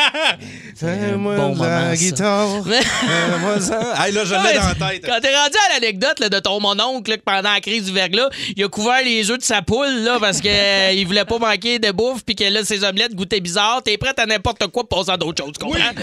Fais-moi 0.75 1.36
bon 1.36 1.50
de 1.50 1.58
moment, 1.58 1.63
la 1.70 1.89
ça. 1.89 1.96
guitare. 1.96 2.63
Fais-moi 2.65 3.60
ça. 3.60 3.93
Hey, 4.05 4.13
là, 4.13 4.25
je 4.25 4.34
l'ai 4.34 4.39
Ouais, 4.41 4.53
dans 4.55 4.67
la 4.79 4.89
tête. 4.89 5.05
Quand 5.05 5.20
t'es 5.22 5.36
rendu 5.36 5.55
à 5.70 5.74
l'anecdote 5.74 6.20
là, 6.20 6.29
de 6.29 6.39
ton 6.39 6.60
mononcle 6.60 7.12
là, 7.12 7.17
que 7.17 7.24
pendant 7.24 7.53
la 7.53 7.60
crise 7.62 7.86
du 7.86 7.91
verglas, 7.91 8.29
il 8.55 8.63
a 8.63 8.67
couvert 8.67 9.03
les 9.03 9.29
œufs 9.29 9.38
de 9.38 9.43
sa 9.43 9.62
poule 9.62 9.88
là, 10.03 10.17
parce 10.20 10.41
qu'il 10.41 11.05
voulait 11.05 11.25
pas 11.25 11.38
manquer 11.38 11.79
de 11.79 11.91
bouffe 11.91 12.24
puis 12.25 12.36
que 12.36 12.43
là, 12.46 12.63
ses 12.63 12.84
omelettes 12.84 13.13
goûtaient 13.15 13.39
bizarre. 13.39 13.81
T'es 13.84 13.98
prête 13.98 14.17
à 14.20 14.25
n'importe 14.25 14.65
quoi 14.67 14.88
pour 14.88 15.00
passer 15.00 15.12
à 15.12 15.17
d'autres 15.17 15.43
choses, 15.43 15.53
tu 15.60 15.63
comprends? 15.65 15.93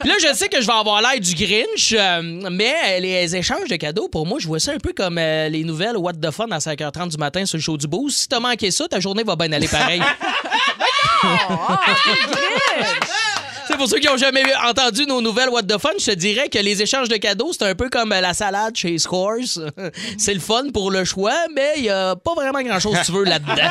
Puis 0.00 0.08
là, 0.08 0.14
je 0.20 0.34
sais 0.34 0.48
que 0.48 0.60
je 0.60 0.66
vais 0.66 0.72
avoir 0.72 1.00
l'air 1.02 1.20
du 1.20 1.34
Grinch, 1.34 1.94
euh, 1.96 2.22
mais 2.50 2.74
euh, 2.88 2.98
les 3.00 3.36
échanges 3.36 3.68
de 3.68 3.76
cadeaux, 3.76 4.08
pour 4.08 4.26
moi, 4.26 4.38
je 4.40 4.46
vois 4.46 4.58
ça 4.60 4.72
un 4.72 4.78
peu 4.78 4.92
comme 4.92 5.18
euh, 5.18 5.48
les 5.48 5.62
nouvelles 5.64 5.96
What 5.96 6.14
the 6.14 6.30
Fun 6.30 6.48
à 6.50 6.58
5h30 6.58 7.10
du 7.10 7.16
matin 7.16 7.44
sur 7.46 7.58
le 7.58 7.62
show 7.62 7.76
du 7.76 7.86
Boost. 7.86 8.18
Si 8.22 8.28
t'as 8.28 8.40
manqué 8.40 8.70
ça, 8.70 8.88
ta 8.88 8.98
journée 9.00 9.22
va 9.22 9.36
bien 9.36 9.52
aller 9.52 9.68
pareil. 9.68 10.02
Oh 11.22 11.76
my 11.86 13.04
good. 13.06 13.29
C'est 13.70 13.76
pour 13.76 13.88
ceux 13.88 13.98
qui 14.00 14.08
ont 14.08 14.16
jamais 14.16 14.42
entendu 14.68 15.06
nos 15.06 15.20
nouvelles 15.20 15.48
What 15.48 15.62
the 15.62 15.78
Fun, 15.78 15.90
je 15.98 16.06
te 16.06 16.10
dirais 16.10 16.48
que 16.48 16.58
les 16.58 16.82
échanges 16.82 17.08
de 17.08 17.16
cadeaux, 17.16 17.52
c'est 17.52 17.64
un 17.64 17.74
peu 17.76 17.88
comme 17.88 18.10
la 18.10 18.34
salade 18.34 18.74
chez 18.76 18.98
Scores. 18.98 19.60
c'est 20.18 20.34
le 20.34 20.40
fun 20.40 20.64
pour 20.74 20.90
le 20.90 21.04
choix, 21.04 21.36
mais 21.54 21.74
il 21.76 21.84
y 21.84 21.88
a 21.90 22.16
pas 22.16 22.34
vraiment 22.34 22.60
grand-chose 22.62 22.98
que 22.98 23.06
tu 23.06 23.12
veux 23.12 23.24
là-dedans. 23.24 23.54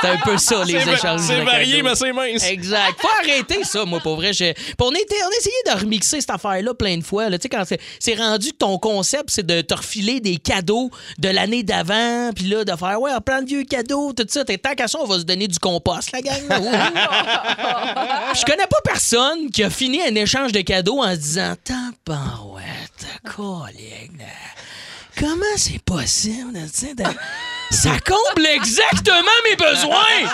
C'est 0.00 0.08
un 0.08 0.16
peu 0.24 0.38
ça, 0.38 0.64
les 0.64 0.76
échanges 0.76 1.20
de 1.20 1.26
C'est 1.26 1.42
varié, 1.44 1.76
cadeaux. 1.82 1.88
mais 1.90 1.94
c'est 1.94 2.12
mince. 2.12 2.44
Exact. 2.48 2.94
Faut 2.98 3.08
arrêter 3.22 3.64
ça, 3.64 3.84
moi, 3.84 4.00
pour 4.00 4.16
vrai. 4.16 4.32
Je- 4.32 4.52
on, 4.80 4.90
était, 4.92 5.16
on 5.22 5.28
a 5.28 5.36
essayé 5.38 5.54
de 5.66 5.80
remixer 5.80 6.20
cette 6.22 6.30
affaire-là 6.30 6.72
plein 6.72 6.96
de 6.96 7.04
fois. 7.04 7.30
Tu 7.32 7.36
sais, 7.42 7.48
quand 7.50 7.64
c'est- 7.66 8.14
rendu 8.14 8.52
que 8.52 8.56
ton 8.56 8.78
concept, 8.78 9.24
c'est 9.28 9.44
de 9.44 9.60
te 9.60 9.74
refiler 9.74 10.20
des 10.20 10.38
cadeaux 10.38 10.90
de 11.18 11.28
l'année 11.28 11.62
d'avant, 11.64 12.30
puis 12.34 12.46
là, 12.46 12.64
de 12.64 12.74
faire, 12.74 12.98
ouais, 12.98 13.10
plein 13.26 13.42
de 13.42 13.46
vieux 13.46 13.64
cadeaux, 13.64 14.14
tout 14.14 14.24
ça. 14.26 14.42
T'es- 14.44 14.56
Tant 14.56 14.74
qu'à 14.74 14.88
ça, 14.88 14.98
on 15.02 15.06
va 15.06 15.18
se 15.18 15.24
donner 15.24 15.48
du 15.48 15.58
compost, 15.58 16.10
la 16.12 16.22
gang. 16.22 16.40
je 18.34 18.44
connais 18.46 18.66
pas 18.66 18.78
qui 19.52 19.62
a 19.62 19.70
fini 19.70 20.00
un 20.02 20.14
échange 20.14 20.52
de 20.52 20.60
cadeaux 20.62 21.02
en 21.02 21.10
se 21.12 21.16
disant, 21.16 21.54
tabarouette, 21.64 23.06
collègue, 23.36 24.24
comment 25.18 25.44
c'est 25.56 25.82
possible, 25.82 26.52
de- 26.94 27.04
Ça 27.70 27.90
comble 28.04 28.46
exactement 28.46 29.18
mes 29.50 29.56
besoins! 29.56 30.30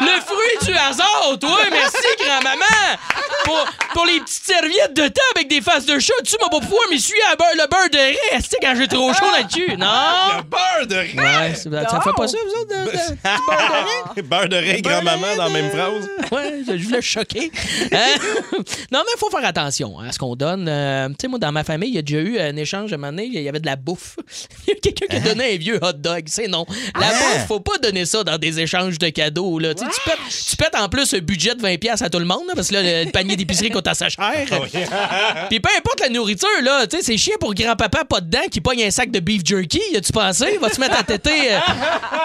Le 0.00 0.20
fruit 0.20 0.66
du 0.66 0.72
hasard, 0.76 1.36
toi! 1.40 1.58
Merci, 1.70 1.96
grand-maman! 2.18 2.98
Pour, 3.44 3.64
pour 3.94 4.06
les 4.06 4.18
petites 4.20 4.44
serviettes 4.44 4.94
de 4.94 5.06
thé 5.08 5.20
avec 5.34 5.48
des 5.48 5.60
faces 5.60 5.86
de 5.86 5.98
chat, 5.98 6.12
tu 6.24 6.34
m'as 6.40 6.48
pas 6.48 6.58
pouvoir 6.60 6.82
m'essuyer 6.90 7.20
le 7.30 7.66
beurre 7.68 7.90
de 7.92 7.98
riz, 7.98 8.16
tu 8.36 8.42
sais, 8.42 8.56
quand 8.60 8.74
j'ai 8.76 8.88
trop 8.88 9.12
chaud 9.14 9.30
là-dessus? 9.32 9.76
Non! 9.76 10.38
Le 10.38 10.42
beurre 10.42 10.86
de 10.88 10.96
riz? 10.96 11.16
Ouais, 11.16 11.54
ça 11.54 12.00
fait 12.00 12.10
pas 12.16 12.28
ça, 12.28 12.36
vous 12.44 12.60
autres, 12.62 12.68
de- 12.68 12.90
de- 12.90 13.14
du 13.14 13.18
beurre 13.22 13.68
de 13.68 13.76
riz? 14.16 14.22
beurre 14.22 14.48
de 14.48 14.56
riz, 14.56 14.82
grand-maman, 14.82 15.36
dans 15.36 15.44
la 15.44 15.50
même 15.50 15.70
phrase. 15.70 16.08
Ouais, 16.32 16.62
je, 16.68 16.76
je 16.76 16.84
voulais 16.84 17.02
choquer. 17.02 17.52
Euh, 17.92 17.96
non, 18.90 19.00
mais 19.04 19.12
il 19.14 19.18
faut 19.18 19.30
faire 19.30 19.44
attention 19.44 20.00
à 20.00 20.10
ce 20.10 20.18
qu'on 20.18 20.34
donne. 20.34 20.66
Euh, 20.68 21.08
tu 21.10 21.14
sais, 21.22 21.28
moi, 21.28 21.38
dans 21.38 21.52
ma 21.52 21.62
famille, 21.62 21.90
il 21.90 21.94
y 21.94 21.98
a 21.98 22.02
déjà 22.02 22.18
eu 22.20 22.38
un 22.40 22.56
échange 22.56 22.92
à 22.92 22.96
un 22.96 22.98
moment 22.98 23.12
donné, 23.12 23.26
il 23.26 23.40
y 23.40 23.48
avait 23.48 23.60
de 23.60 23.66
la 23.66 23.76
bouffe. 23.76 24.16
Il 24.66 24.74
y 24.74 24.76
a 24.76 24.80
quelqu'un 24.80 25.06
qui 25.06 25.16
a 25.16 25.20
donné 25.20 25.54
un 25.54 25.58
vieux 25.58 25.78
hot 25.80 25.92
dog. 25.92 26.24
C'est 26.26 26.45
non. 26.48 26.66
La 26.98 27.08
bouffe, 27.08 27.46
faut 27.48 27.60
pas 27.60 27.78
donner 27.78 28.06
ça 28.06 28.24
dans 28.24 28.38
des 28.38 28.60
échanges 28.60 28.98
de 28.98 29.08
cadeaux. 29.08 29.58
Là. 29.58 29.74
Tu 29.74 29.84
sais, 29.84 29.90
Tu, 29.90 30.10
pètes, 30.10 30.46
tu 30.50 30.56
pètes 30.56 30.76
en 30.76 30.88
plus 30.88 31.12
un 31.14 31.18
budget 31.18 31.54
de 31.54 31.62
20$ 31.62 31.78
piastres 31.78 32.04
à 32.06 32.10
tout 32.10 32.18
le 32.18 32.24
monde, 32.24 32.42
là, 32.48 32.54
parce 32.54 32.68
que 32.68 32.74
là, 32.74 32.82
le, 32.82 33.04
le 33.06 33.10
panier 33.10 33.36
d'épicerie 33.36 33.70
coûte 33.70 33.86
assez 33.86 34.08
cher. 34.10 34.32
Puis 35.48 35.60
peu 35.60 35.70
importe 35.76 36.00
la 36.00 36.08
nourriture, 36.08 36.48
là, 36.62 36.86
tu 36.86 36.96
sais, 36.96 37.02
c'est 37.02 37.16
chiant 37.16 37.36
pour 37.40 37.54
grand-papa 37.54 38.04
pas 38.04 38.20
dedans 38.20 38.46
qui 38.50 38.60
pogne 38.60 38.82
un 38.84 38.90
sac 38.90 39.10
de 39.10 39.20
beef 39.20 39.42
jerky. 39.44 39.80
As-tu 39.96 40.12
pensé? 40.12 40.46
Il 40.54 40.60
va 40.60 40.68
se 40.70 40.80
mettre 40.80 40.98
à 40.98 41.02
têter, 41.02 41.54
euh, 41.54 41.58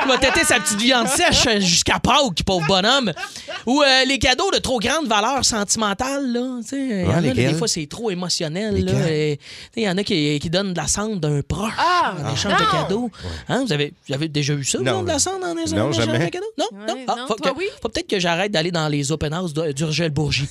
il 0.03 0.07
va 0.07 0.17
têter 0.17 0.43
sa 0.43 0.59
petite 0.59 0.79
viande 0.79 1.07
sèche 1.07 1.45
euh, 1.47 1.59
jusqu'à 1.59 1.99
Pâques, 1.99 2.43
pauvre 2.45 2.65
bonhomme. 2.67 3.11
Ou 3.65 3.81
euh, 3.81 4.05
les 4.05 4.19
cadeaux 4.19 4.49
de 4.51 4.57
trop 4.57 4.79
grande 4.79 5.07
valeur 5.07 5.43
sentimentale, 5.45 6.31
là. 6.31 6.59
Tu 6.63 6.69
sais, 6.69 6.77
il 6.77 7.01
y 7.01 7.05
en 7.05 7.11
a, 7.11 7.13
là, 7.15 7.21
lesquels? 7.21 7.51
des 7.51 7.57
fois, 7.57 7.67
c'est 7.67 7.87
trop 7.87 8.11
émotionnel. 8.11 9.37
Il 9.75 9.83
y 9.83 9.89
en 9.89 9.97
a 9.97 10.03
qui, 10.03 10.39
qui 10.39 10.49
donnent 10.49 10.73
de 10.73 10.77
la 10.77 10.87
cendre 10.87 11.17
d'un 11.17 11.41
proche 11.41 11.71
en 11.77 12.33
échange 12.33 12.53
de 12.53 12.71
cadeaux. 12.71 13.09
Hein, 13.49 13.63
vous, 13.65 13.73
avez, 13.73 13.93
vous 14.11 14.23
avez 14.23 14.27
déjà 14.29 14.53
vu 14.55 14.63
ça, 14.65 14.77
vous, 14.77 14.83
Non. 14.83 15.03
de 15.03 15.07
la 15.07 15.19
cendre 15.19 15.45
en 15.45 15.55
échange 15.57 15.71
Non, 15.73 15.91
jamais. 15.91 16.29
cadeaux? 16.29 16.45
Non? 16.57 16.65
Ah, 16.71 16.93
Ouais, 16.93 17.05
non, 17.07 17.27
faut, 17.27 17.35
toi, 17.35 17.51
que- 17.51 17.57
oui? 17.57 17.65
faut 17.81 17.89
peut-être 17.89 18.07
que 18.07 18.19
j'arrête 18.19 18.51
d'aller 18.51 18.71
dans 18.71 18.87
les 18.87 19.11
open 19.11 19.33
house 19.33 19.53
d'U- 19.53 19.73
d'Urgel 19.73 20.11
Bourgie. 20.11 20.47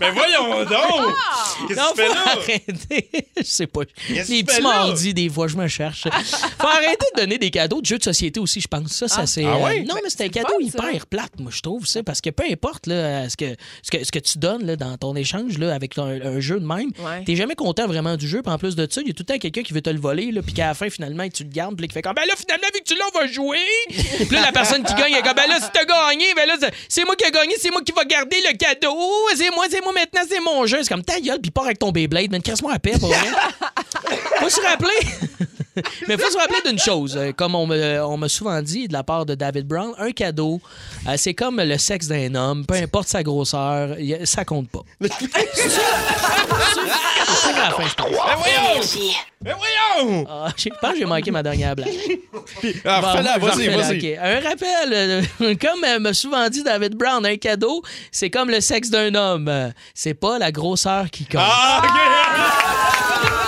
Mais 0.00 0.10
voyons 0.14 0.64
donc! 0.64 1.14
Qu'est-ce 1.68 1.78
Non, 1.78 1.84
que 1.94 1.96
tu 1.96 2.02
fais 2.02 2.06
faut 2.08 2.14
là? 2.14 2.24
arrêter. 2.32 3.10
Je 3.36 3.42
sais 3.42 3.66
pas. 3.66 3.80
Qu'est-ce 4.08 4.30
Les 4.30 4.44
petits 4.44 4.60
là? 4.62 4.68
mardis, 4.68 5.14
des 5.14 5.28
fois, 5.28 5.48
je 5.48 5.56
me 5.56 5.66
cherche. 5.68 6.04
Faut 6.58 6.66
arrêter 6.66 7.06
de 7.16 7.20
donner 7.20 7.38
des 7.38 7.50
cadeaux 7.50 7.80
de 7.80 7.86
jeux 7.86 7.98
de 7.98 8.02
société 8.02 8.40
aussi, 8.40 8.60
je 8.60 8.68
pense. 8.68 8.92
Ça, 8.92 9.08
ça 9.08 9.26
c'est. 9.26 9.44
Ah 9.44 9.56
euh, 9.56 9.64
ouais? 9.64 9.82
non, 9.84 9.94
mais 10.02 10.10
c'est 10.10 10.24
un 10.24 10.28
cadeau 10.28 10.48
fun, 10.60 10.78
ça. 10.82 10.88
hyper 10.90 11.06
plate, 11.06 11.32
moi, 11.38 11.50
je 11.54 11.60
trouve, 11.60 11.86
ça. 11.86 12.02
Parce 12.02 12.20
que 12.20 12.30
peu 12.30 12.44
importe 12.50 12.86
là, 12.86 13.28
ce, 13.28 13.36
que, 13.36 13.56
ce, 13.82 13.90
que, 13.90 14.04
ce 14.04 14.12
que 14.12 14.18
tu 14.18 14.38
donnes 14.38 14.64
là, 14.66 14.76
dans 14.76 14.96
ton 14.96 15.14
échange 15.16 15.58
là, 15.58 15.74
avec 15.74 15.96
un, 15.98 16.20
un 16.20 16.40
jeu 16.40 16.60
de 16.60 16.66
même, 16.66 16.90
Ouais. 17.00 17.24
t'es 17.24 17.36
jamais 17.36 17.54
content 17.54 17.86
vraiment 17.86 18.16
du 18.16 18.26
jeu. 18.28 18.42
Puis 18.42 18.52
en 18.52 18.58
plus 18.58 18.76
de 18.76 18.86
ça, 18.90 19.00
il 19.00 19.08
y 19.08 19.10
a 19.10 19.14
tout 19.14 19.22
le 19.26 19.32
temps 19.32 19.38
quelqu'un 19.38 19.62
qui 19.62 19.72
veut 19.72 19.82
te 19.82 19.90
le 19.90 20.00
voler, 20.00 20.32
là, 20.32 20.42
puis 20.42 20.52
qu'à 20.54 20.66
la 20.68 20.74
fin, 20.74 20.88
finalement, 20.90 21.26
tu 21.28 21.44
le 21.44 21.50
gardes, 21.50 21.76
puis 21.76 21.88
qui 21.88 21.94
fait 21.94 22.02
comme, 22.02 22.14
ben 22.14 22.24
là, 22.26 22.34
finalement, 22.50 22.68
vu 22.74 22.80
que 22.80 22.84
tu 22.84 22.94
l'as, 22.96 23.04
on 23.14 23.18
va 23.18 23.26
jouer. 23.26 24.26
puis 24.26 24.36
là, 24.36 24.42
la 24.42 24.52
personne 24.52 24.82
qui 24.82 24.94
gagne, 24.94 25.12
elle 25.12 25.18
est 25.18 25.22
comme, 25.22 25.34
ben 25.34 25.48
là, 25.48 25.60
si 25.60 25.68
t'as 25.72 25.84
gagné, 25.84 26.34
ben 26.34 26.46
là, 26.46 26.54
c'est 26.88 27.04
moi 27.04 27.14
qui 27.16 27.24
ai 27.24 27.30
gagné, 27.30 27.54
c'est 27.60 27.70
moi 27.70 27.82
qui 27.82 27.92
va 27.92 28.04
garder 28.04 28.36
le 28.48 28.56
cadeau. 28.56 28.98
C'est 29.36 29.50
moi, 29.50 29.66
c'est 29.70 29.82
moi 29.82 29.92
maintenant, 29.92 30.22
c'est 30.28 30.40
mon 30.40 30.66
jeu. 30.66 30.78
C'est 30.82 30.88
comme 30.88 31.04
ta 31.04 31.20
gueule, 31.20 31.40
puis 31.40 31.50
pars 31.50 31.64
avec 31.64 31.78
ton 31.78 31.92
Beyblade, 31.92 32.30
mais 32.30 32.40
casse-moi 32.40 32.72
à 32.72 32.78
paix, 32.78 32.94
pour 32.98 33.08
vrai. 33.08 33.18
faut 34.40 34.48
se 34.48 34.60
rappeler. 34.60 35.08
Mais 36.08 36.18
faut 36.18 36.30
se 36.30 36.36
rappeler 36.36 36.58
d'une 36.66 36.78
chose, 36.78 37.16
euh, 37.16 37.32
comme 37.32 37.54
on 37.54 37.66
me, 37.66 38.02
on 38.02 38.16
m'a 38.16 38.28
souvent 38.28 38.60
dit 38.60 38.88
de 38.88 38.92
la 38.92 39.04
part 39.04 39.24
de 39.24 39.36
David 39.36 39.66
Brown, 39.66 39.94
un 39.98 40.10
cadeau, 40.10 40.60
euh, 41.08 41.14
c'est 41.16 41.32
comme 41.32 41.60
le 41.60 41.78
sexe 41.78 42.08
d'un 42.08 42.34
homme, 42.34 42.66
peu 42.66 42.74
importe 42.74 43.08
sa 43.08 43.22
grosseur, 43.22 43.96
ça 44.24 44.44
compte 44.44 44.68
pas. 44.68 44.82
Mais 46.76 48.34
voyons! 48.36 48.72
Énergie. 48.72 49.16
Mais 49.42 49.52
voyons! 49.52 50.26
Ah, 50.28 50.48
je 50.56 50.68
pense 50.80 50.92
que 50.92 50.98
j'ai 50.98 51.04
manqué 51.04 51.30
ma 51.30 51.42
dernière 51.42 51.74
blague. 51.74 51.88
Ah, 52.84 53.00
Bon, 53.00 53.08
refais-la, 53.08 53.34
je 53.34 53.40
vas-y, 53.40 53.68
vas-y. 53.68 54.16
Un 54.16 54.40
rappel, 54.40 54.92
euh, 54.92 55.22
comme 55.60 55.84
euh, 55.84 55.98
m'a 55.98 56.12
souvent 56.14 56.48
dit 56.48 56.62
David 56.62 56.94
Brown, 56.94 57.24
un 57.24 57.36
cadeau, 57.36 57.82
c'est 58.10 58.30
comme 58.30 58.50
le 58.50 58.60
sexe 58.60 58.90
d'un 58.90 59.14
homme. 59.14 59.72
C'est 59.94 60.14
pas 60.14 60.38
la 60.38 60.50
grosseur 60.52 61.10
qui 61.10 61.24
compte. 61.26 61.40
Ah. 61.42 61.82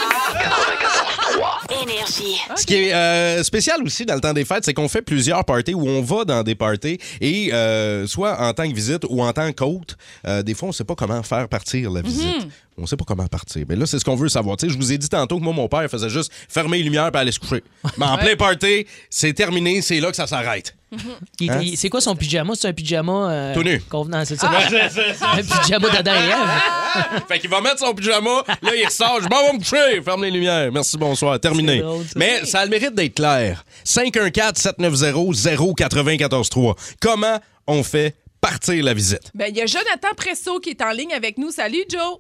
Énergie. 1.83 2.40
Ce 2.57 2.66
qui 2.66 2.75
est 2.75 2.92
euh, 2.92 3.42
spécial 3.42 3.83
aussi 3.83 4.07
dans 4.07 4.14
le 4.14 4.21
temps 4.21 4.33
des 4.33 4.45
fêtes, 4.45 4.64
c'est 4.64 4.75
qu'on 4.75 4.88
fait 4.88 5.03
plusieurs 5.03 5.45
parties 5.45 5.75
où 5.75 5.88
on 5.88 6.03
va 6.03 6.25
dans 6.25 6.42
des 6.42 6.55
parties 6.55 6.99
et 7.21 7.53
euh, 7.53 8.07
soit 8.07 8.40
en 8.40 8.53
tant 8.53 8.68
que 8.68 8.75
visite 8.75 9.05
ou 9.09 9.23
en 9.23 9.33
tant 9.33 9.53
qu'hôte, 9.53 9.97
euh, 10.27 10.42
des 10.42 10.55
fois 10.55 10.68
on 10.68 10.73
sait 10.73 10.85
pas 10.85 10.95
comment 10.95 11.23
faire 11.23 11.49
partir 11.49 11.90
la 11.90 12.03
visite. 12.03 12.49
On 12.79 12.87
sait 12.87 12.97
pas 12.97 13.05
comment 13.05 13.27
partir. 13.27 13.66
Mais 13.68 13.77
là, 13.77 13.85
c'est 13.85 13.99
ce 13.99 14.05
qu'on 14.05 14.16
veut 14.16 14.31
savoir. 14.31 14.57
Tu 14.57 14.66
sais, 14.66 14.73
je 14.73 14.79
vous 14.79 14.92
ai 14.92 14.99
dit 14.99 15.09
tantôt 15.09 15.38
que 15.38 15.45
moi, 15.45 15.53
mon 15.53 15.68
père 15.68 15.88
faisait 15.90 16.09
juste 16.09 16.33
fermer 16.49 16.79
les 16.79 16.85
lumières 16.85 17.11
et 17.12 17.18
aller 17.18 17.31
se 17.31 17.38
coucher. 17.38 17.62
Mais 17.99 18.07
en 18.07 18.16
plein 18.16 18.35
party, 18.35 18.87
c'est 19.11 19.35
terminé, 19.35 19.83
c'est 19.83 20.01
là 20.01 20.09
que 20.11 20.16
ça 20.16 20.27
s'arrête. 20.27 20.75
Hein? 21.48 21.61
C'est 21.76 21.88
quoi 21.88 22.00
son 22.00 22.14
pyjama? 22.14 22.55
C'est 22.55 22.68
un 22.68 22.72
pyjama. 22.72 23.31
euh, 23.33 23.55
Tout 23.55 23.62
nu. 23.62 23.81
Convenant, 23.90 24.24
c'est 24.24 24.37
ça. 24.37 24.48
Ouais, 24.50 24.57
c'est- 24.68 24.88
c'est- 24.90 25.24
un 25.24 25.42
pyjama 25.62 25.88
d'Adam 25.90 26.12
et 26.12 26.28
Ève. 26.28 27.22
fait 27.28 27.38
qu'il 27.40 27.50
va 27.50 27.61
mettre 27.61 27.78
son 27.78 27.94
pyjama, 27.94 28.44
là, 28.62 28.70
il 28.76 28.85
ressort, 28.85 29.18
je 29.22 29.28
m'en 29.28 29.42
vais 29.46 29.52
me 29.55 29.59
coucher, 29.59 30.02
ferme 30.02 30.22
les 30.24 30.31
lumières. 30.31 30.70
Merci, 30.70 30.96
bonsoir, 30.98 31.40
terminé. 31.40 31.81
Drôle, 31.81 32.05
ça. 32.05 32.12
Mais 32.16 32.44
ça 32.44 32.61
a 32.61 32.64
le 32.64 32.70
mérite 32.70 32.94
d'être 32.94 33.14
clair. 33.14 33.64
514-790-0943. 33.85 36.74
Comment 37.00 37.38
on 37.66 37.83
fait 37.83 38.14
partir 38.40 38.85
la 38.85 38.94
visite? 38.94 39.31
Ben, 39.35 39.46
il 39.48 39.57
y 39.57 39.62
a 39.62 39.66
Jonathan 39.66 40.14
Presso 40.16 40.61
qui 40.61 40.70
est 40.70 40.83
en 40.83 40.90
ligne 40.90 41.12
avec 41.14 41.38
nous. 41.38 41.50
Salut, 41.50 41.85
Joe. 41.88 42.16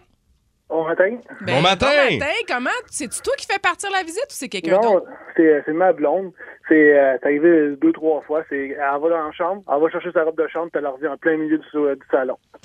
Bon 0.68 0.84
matin. 0.86 1.18
Ben, 1.42 1.56
Bon 1.56 1.60
matin. 1.60 1.88
Bon 2.08 2.18
matin. 2.18 2.32
Comment? 2.48 2.70
C'est-tu 2.90 3.20
toi 3.20 3.34
qui 3.36 3.46
fais 3.46 3.58
partir 3.58 3.90
la 3.90 4.02
visite 4.02 4.24
ou 4.30 4.34
c'est 4.34 4.48
quelqu'un 4.48 4.78
Non, 4.80 4.94
d'autre? 4.94 5.06
c'est 5.36 5.62
c'est 5.66 5.72
ma 5.72 5.92
blonde. 5.92 6.32
C'est 6.72 6.98
euh, 6.98 7.18
arrivé 7.22 7.76
deux, 7.82 7.92
trois 7.92 8.22
fois. 8.22 8.42
C'est 8.48 8.68
Elle 8.70 8.78
va 8.78 9.08
dans 9.10 9.26
la 9.26 9.32
chambre, 9.32 9.62
elle 9.70 9.82
va 9.82 9.90
chercher 9.90 10.10
sa 10.12 10.24
robe 10.24 10.38
de 10.38 10.48
chambre, 10.48 10.70
puis 10.72 10.78
elle 10.78 10.84
la 10.84 10.90
revient 10.90 11.08
en 11.08 11.18
plein 11.18 11.36
milieu 11.36 11.58
du, 11.58 11.64
du 11.64 12.06
salon. 12.10 12.38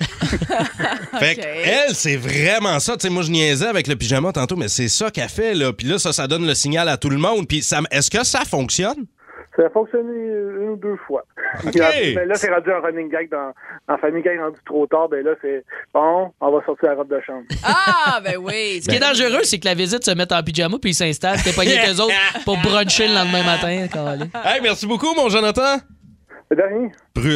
Fait 1.20 1.34
que 1.34 1.42
elle, 1.44 1.94
c'est 1.94 2.16
vraiment 2.16 2.78
ça. 2.78 2.96
Tu 2.96 3.06
sais, 3.06 3.12
moi, 3.12 3.22
je 3.22 3.30
niaisais 3.30 3.66
avec 3.66 3.86
le 3.86 3.96
pyjama 3.96 4.32
tantôt, 4.32 4.56
mais 4.56 4.68
c'est 4.68 4.88
ça 4.88 5.10
qu'elle 5.10 5.28
fait, 5.28 5.52
là. 5.52 5.74
Puis 5.74 5.86
là, 5.86 5.98
ça, 5.98 6.12
ça 6.14 6.26
donne 6.26 6.46
le 6.46 6.54
signal 6.54 6.88
à 6.88 6.96
tout 6.96 7.10
le 7.10 7.18
monde. 7.18 7.46
Puis 7.46 7.60
ça, 7.60 7.80
est-ce 7.90 8.10
que 8.10 8.24
ça 8.24 8.46
fonctionne? 8.46 9.04
Ça 9.58 9.66
a 9.66 9.70
fonctionné 9.70 10.12
une 10.12 10.68
ou 10.68 10.76
deux 10.76 10.96
fois. 11.08 11.24
OK. 11.66 11.74
Mais 11.74 12.26
là, 12.26 12.36
c'est 12.36 12.48
rendu 12.48 12.70
un 12.70 12.78
running 12.78 13.10
gag 13.10 13.28
dans, 13.28 13.52
dans 13.88 13.98
famille. 13.98 14.22
Quand 14.22 14.30
il 14.30 14.38
est 14.38 14.42
rendu 14.42 14.58
trop 14.64 14.86
tard, 14.86 15.08
ben 15.08 15.24
là, 15.24 15.32
c'est 15.42 15.64
bon, 15.92 16.32
on 16.40 16.50
va 16.52 16.64
sortir 16.64 16.90
la 16.90 16.94
robe 16.94 17.08
de 17.08 17.20
chambre. 17.26 17.42
Ah, 17.64 18.20
ben 18.24 18.36
oui. 18.38 18.80
Ce 18.82 18.88
qui 18.88 18.96
est 18.96 19.00
dangereux, 19.00 19.42
c'est 19.42 19.58
que 19.58 19.66
la 19.66 19.74
visite 19.74 20.04
se 20.04 20.12
mette 20.12 20.32
en 20.32 20.42
pyjama 20.42 20.78
puis 20.80 20.90
ils 20.90 20.94
s'installent. 20.94 21.42
T'es 21.42 21.52
pas 21.52 21.64
qu'eux 21.64 22.00
autres 22.00 22.14
pour 22.44 22.56
bruncher 22.58 23.08
le 23.08 23.14
lendemain 23.14 23.42
matin. 23.42 23.86
câlin. 23.92 24.28
Hey, 24.44 24.60
merci 24.62 24.86
beaucoup, 24.86 25.12
mon 25.14 25.28
Jonathan. 25.28 25.78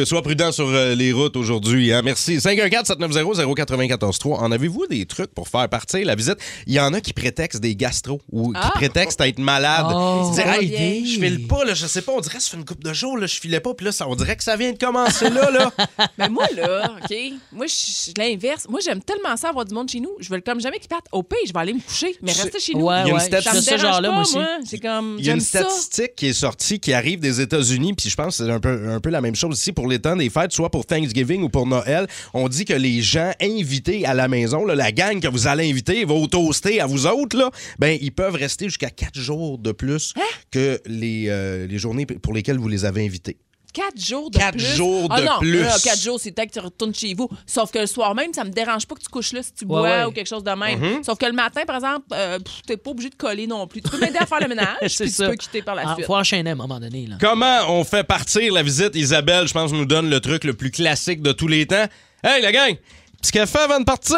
Sois 0.05 0.21
prudent 0.23 0.51
sur 0.51 0.67
euh, 0.69 0.95
les 0.95 1.11
routes 1.11 1.35
aujourd'hui. 1.37 1.93
Hein? 1.93 2.01
Merci. 2.03 2.37
514-790-0943. 2.37 4.33
En 4.35 4.51
avez-vous 4.51 4.87
des 4.87 5.05
trucs 5.05 5.33
pour 5.33 5.47
faire 5.47 5.67
partir 5.69 6.05
la 6.05 6.15
visite? 6.15 6.37
Il 6.67 6.73
y 6.73 6.79
en 6.79 6.93
a 6.93 7.01
qui 7.01 7.13
prétextent 7.13 7.59
des 7.61 7.75
gastro 7.75 8.21
ou 8.31 8.53
qui 8.53 8.59
Ah! 8.61 8.71
prétextent 8.73 9.21
être 9.21 9.39
malade. 9.39 9.85
Oh, 9.89 10.23
Ils 10.23 10.35
disent, 10.35 10.43
bonne 10.45 10.53
hey, 10.55 10.65
idée. 10.67 11.05
je 11.05 11.19
file 11.19 11.47
pas, 11.47 11.63
là, 11.65 11.73
je 11.73 11.85
sais 11.85 12.01
pas, 12.01 12.11
on 12.13 12.21
dirait 12.21 12.37
que 12.37 12.43
ça 12.43 12.51
fait 12.51 12.57
une 12.57 12.65
couple 12.65 12.83
de 12.83 12.93
jours, 12.93 13.17
là, 13.17 13.27
je 13.27 13.39
filais 13.39 13.59
pas, 13.59 13.73
puis 13.73 13.85
là, 13.85 13.91
ça, 13.91 14.07
on 14.07 14.15
dirait 14.15 14.35
que 14.35 14.43
ça 14.43 14.55
vient 14.55 14.71
de 14.71 14.77
commencer 14.77 15.29
là. 15.29 15.51
là. 15.51 15.71
Mais 16.17 16.29
moi, 16.29 16.47
là, 16.55 16.91
OK, 17.03 17.15
moi, 17.51 17.65
je 17.67 18.11
l'inverse. 18.17 18.65
Moi, 18.69 18.79
j'aime 18.83 19.01
tellement 19.03 19.35
ça 19.37 19.49
avoir 19.49 19.65
du 19.65 19.73
monde 19.75 19.89
chez 19.89 19.99
nous. 19.99 20.11
Je 20.19 20.29
veux 20.29 20.41
comme 20.41 20.59
jamais 20.61 20.79
qu'ils 20.79 20.89
partent 20.89 21.07
au 21.11 21.23
pays. 21.23 21.39
Je 21.47 21.53
vais 21.53 21.59
aller 21.59 21.73
me 21.73 21.79
coucher, 21.81 22.15
mais 22.21 22.31
rester 22.31 22.59
chez 22.59 22.73
nous. 22.73 22.85
Ouais, 22.85 23.01
Il 23.01 23.07
y 23.07 23.09
a 23.11 23.13
une 23.13 23.13
ouais. 23.15 23.19
statistique- 23.19 23.43
Ça 23.51 23.53
me 23.57 23.61
Je 23.61 23.65
fais 23.65 23.71
ce 23.77 23.81
dérange 23.81 23.93
genre-là, 23.93 24.07
pas, 24.09 24.13
moi 24.13 24.21
aussi. 24.23 24.35
moi. 24.35 24.47
C'est 24.65 24.79
comme, 24.79 25.15
Il 25.19 25.25
y 25.25 25.29
a 25.29 25.31
j'aime 25.31 25.39
une 25.39 25.41
ça. 25.41 25.59
statistique 25.59 26.15
qui 26.15 26.27
est 26.27 26.33
sortie 26.33 26.79
qui 26.79 26.93
arrive 26.93 27.19
des 27.19 27.41
États-Unis, 27.41 27.93
puis 27.93 28.09
je 28.09 28.15
pense 28.15 28.37
que 28.37 28.45
c'est 28.45 28.51
un 28.51 28.59
peu, 28.59 28.89
un 28.89 28.99
peu 29.03 29.09
la 29.11 29.21
même 29.21 29.35
chose 29.35 29.59
ici 29.59 29.71
pour 29.71 29.87
les 29.87 29.99
temps 29.99 30.15
des 30.15 30.29
fêtes, 30.29 30.53
soit 30.53 30.71
pour 30.71 30.85
Thanksgiving 30.85 31.43
ou 31.43 31.49
pour 31.49 31.67
Noël. 31.67 32.07
On 32.33 32.47
dit 32.47 32.65
que 32.65 32.73
les 32.73 33.01
gens 33.01 33.31
invités 33.41 34.05
à 34.05 34.13
la 34.13 34.27
maison, 34.27 34.65
là, 34.65 34.73
la 34.75 34.91
gang 34.91 35.19
que 35.19 35.27
vous 35.27 35.45
allez 35.45 35.69
inviter, 35.69 36.05
vos 36.05 36.25
toastés 36.27 36.79
à 36.79 36.87
vous 36.87 37.05
autres, 37.05 37.37
là, 37.37 37.51
ben, 37.77 37.97
ils 38.01 38.11
peuvent 38.13 38.35
rester 38.35 38.65
jusqu'à 38.65 38.89
quatre 38.89 39.19
jours 39.19 39.59
de 39.59 39.71
plus 39.71 40.13
Hein? 40.15 40.21
que 40.51 40.79
les, 40.85 41.25
euh, 41.27 41.67
les 41.67 41.77
journées 41.77 42.05
pour 42.05 42.33
lesquelles 42.33 42.57
vous 42.57 42.69
les 42.69 42.85
avez 42.85 43.05
invités. 43.05 43.37
Quatre 43.73 43.99
jours 43.99 44.29
de 44.29 44.37
Quatre 44.37 44.51
plus. 44.57 44.75
jours 44.75 45.07
ah 45.09 45.19
de 45.19 45.25
non, 45.25 45.39
plus. 45.39 45.61
là, 45.63 45.75
quatre 45.83 45.99
jours, 45.99 46.19
c'est 46.19 46.31
peut-être 46.31 46.49
que 46.49 46.59
tu 46.59 46.63
retournes 46.63 46.93
chez 46.93 47.13
vous. 47.15 47.27
Sauf 47.47 47.71
que 47.71 47.79
le 47.79 47.87
soir 47.87 48.13
même, 48.13 48.31
ça 48.33 48.43
me 48.43 48.51
dérange 48.51 48.85
pas 48.85 48.93
que 48.93 49.01
tu 49.01 49.09
couches 49.09 49.33
là 49.33 49.41
si 49.41 49.51
tu 49.53 49.65
bois 49.65 49.81
ouais. 49.81 50.03
ou 50.05 50.11
quelque 50.11 50.27
chose 50.27 50.43
de 50.43 50.51
même. 50.51 50.79
Mhm. 50.79 51.03
Sauf 51.03 51.17
que 51.17 51.25
le 51.25 51.31
matin, 51.33 51.61
par 51.65 51.77
exemple, 51.77 52.05
euh, 52.13 52.37
t'es 52.67 52.77
pas 52.77 52.91
obligé 52.91 53.09
de 53.09 53.15
coller 53.15 53.47
non 53.47 53.65
plus. 53.65 53.81
Tu 53.81 53.89
peux 53.89 53.97
m'aider 53.99 54.19
à 54.19 54.25
faire 54.27 54.39
le 54.41 54.47
ménage, 54.55 54.67
C'est 54.81 55.05
puis 55.05 55.11
tu 55.11 55.17
ça. 55.17 55.29
peux 55.29 55.35
quitter 55.35 55.61
par 55.63 55.73
la 55.75 55.83
Ah, 55.87 55.93
suite. 55.95 56.05
faut 56.05 56.15
enchaîner 56.15 56.51
à 56.51 56.53
un 56.53 56.55
moment 56.55 56.79
donné. 56.79 57.07
Là. 57.07 57.15
Comment 57.19 57.61
on 57.69 57.83
fait 57.83 58.03
partir 58.03 58.53
la 58.53 58.61
visite? 58.61 58.91
Isabelle, 58.95 59.47
je 59.47 59.53
pense, 59.53 59.71
nous 59.73 59.85
donne 59.85 60.09
le 60.09 60.19
truc 60.19 60.43
le 60.43 60.53
plus 60.53 60.69
classique 60.69 61.21
de 61.23 61.31
tous 61.31 61.47
les 61.47 61.65
temps. 61.65 61.85
Hey, 62.23 62.41
la 62.41 62.51
gang! 62.51 62.75
Petit 63.23 63.31
café 63.31 63.59
avant 63.59 63.79
de 63.79 63.85
partir! 63.85 64.17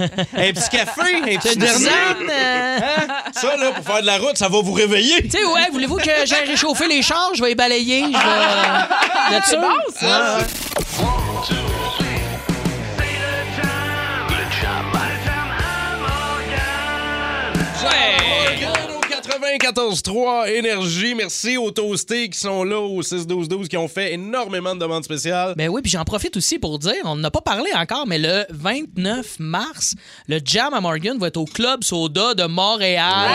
un 0.00 0.52
petit 0.52 0.68
café, 0.70 1.16
un 1.22 1.38
petit 1.38 1.56
dernier! 1.56 1.88
euh, 2.30 2.78
Hein? 2.78 3.06
Ça, 3.34 3.56
là, 3.56 3.72
pour 3.72 3.84
faire 3.84 4.00
de 4.00 4.06
la 4.06 4.18
route, 4.18 4.36
ça 4.38 4.48
va 4.48 4.60
vous 4.62 4.72
réveiller! 4.72 5.22
Tu 5.24 5.30
sais, 5.30 5.44
ouais, 5.44 5.68
voulez-vous 5.72 5.96
que 5.96 6.04
j'aille 6.24 6.46
réchauffer 6.46 6.86
les 6.86 7.02
chars? 7.02 7.32
Je 7.34 7.42
vais 7.42 7.48
les 7.48 7.54
balayer. 7.56 8.04
Je 8.04 8.10
vais. 8.12 9.36
euh, 9.36 9.40
C'est 9.44 9.56
bon, 9.56 9.74
ça! 9.98 10.38
Morgan 17.48 18.72
au 18.84 18.87
94.3 19.38 20.48
Énergie. 20.52 21.14
Merci 21.14 21.56
aux 21.56 21.70
toastés 21.70 22.28
qui 22.28 22.38
sont 22.38 22.64
là 22.64 22.80
au 22.80 23.02
6-12-12 23.02 23.68
qui 23.68 23.76
ont 23.76 23.86
fait 23.88 24.14
énormément 24.14 24.74
de 24.74 24.80
demandes 24.80 25.04
spéciales. 25.04 25.54
Ben 25.56 25.68
oui, 25.68 25.80
puis 25.82 25.90
j'en 25.92 26.04
profite 26.04 26.36
aussi 26.36 26.58
pour 26.58 26.78
dire, 26.78 26.96
on 27.04 27.16
n'a 27.16 27.30
pas 27.30 27.40
parlé 27.40 27.70
encore, 27.74 28.06
mais 28.06 28.18
le 28.18 28.44
29 28.50 29.36
mars, 29.38 29.94
le 30.26 30.40
Jam 30.44 30.74
à 30.74 30.80
Morgan 30.80 31.18
va 31.18 31.28
être 31.28 31.36
au 31.36 31.44
Club 31.44 31.84
Soda 31.84 32.34
de 32.34 32.44
Montréal. 32.44 33.30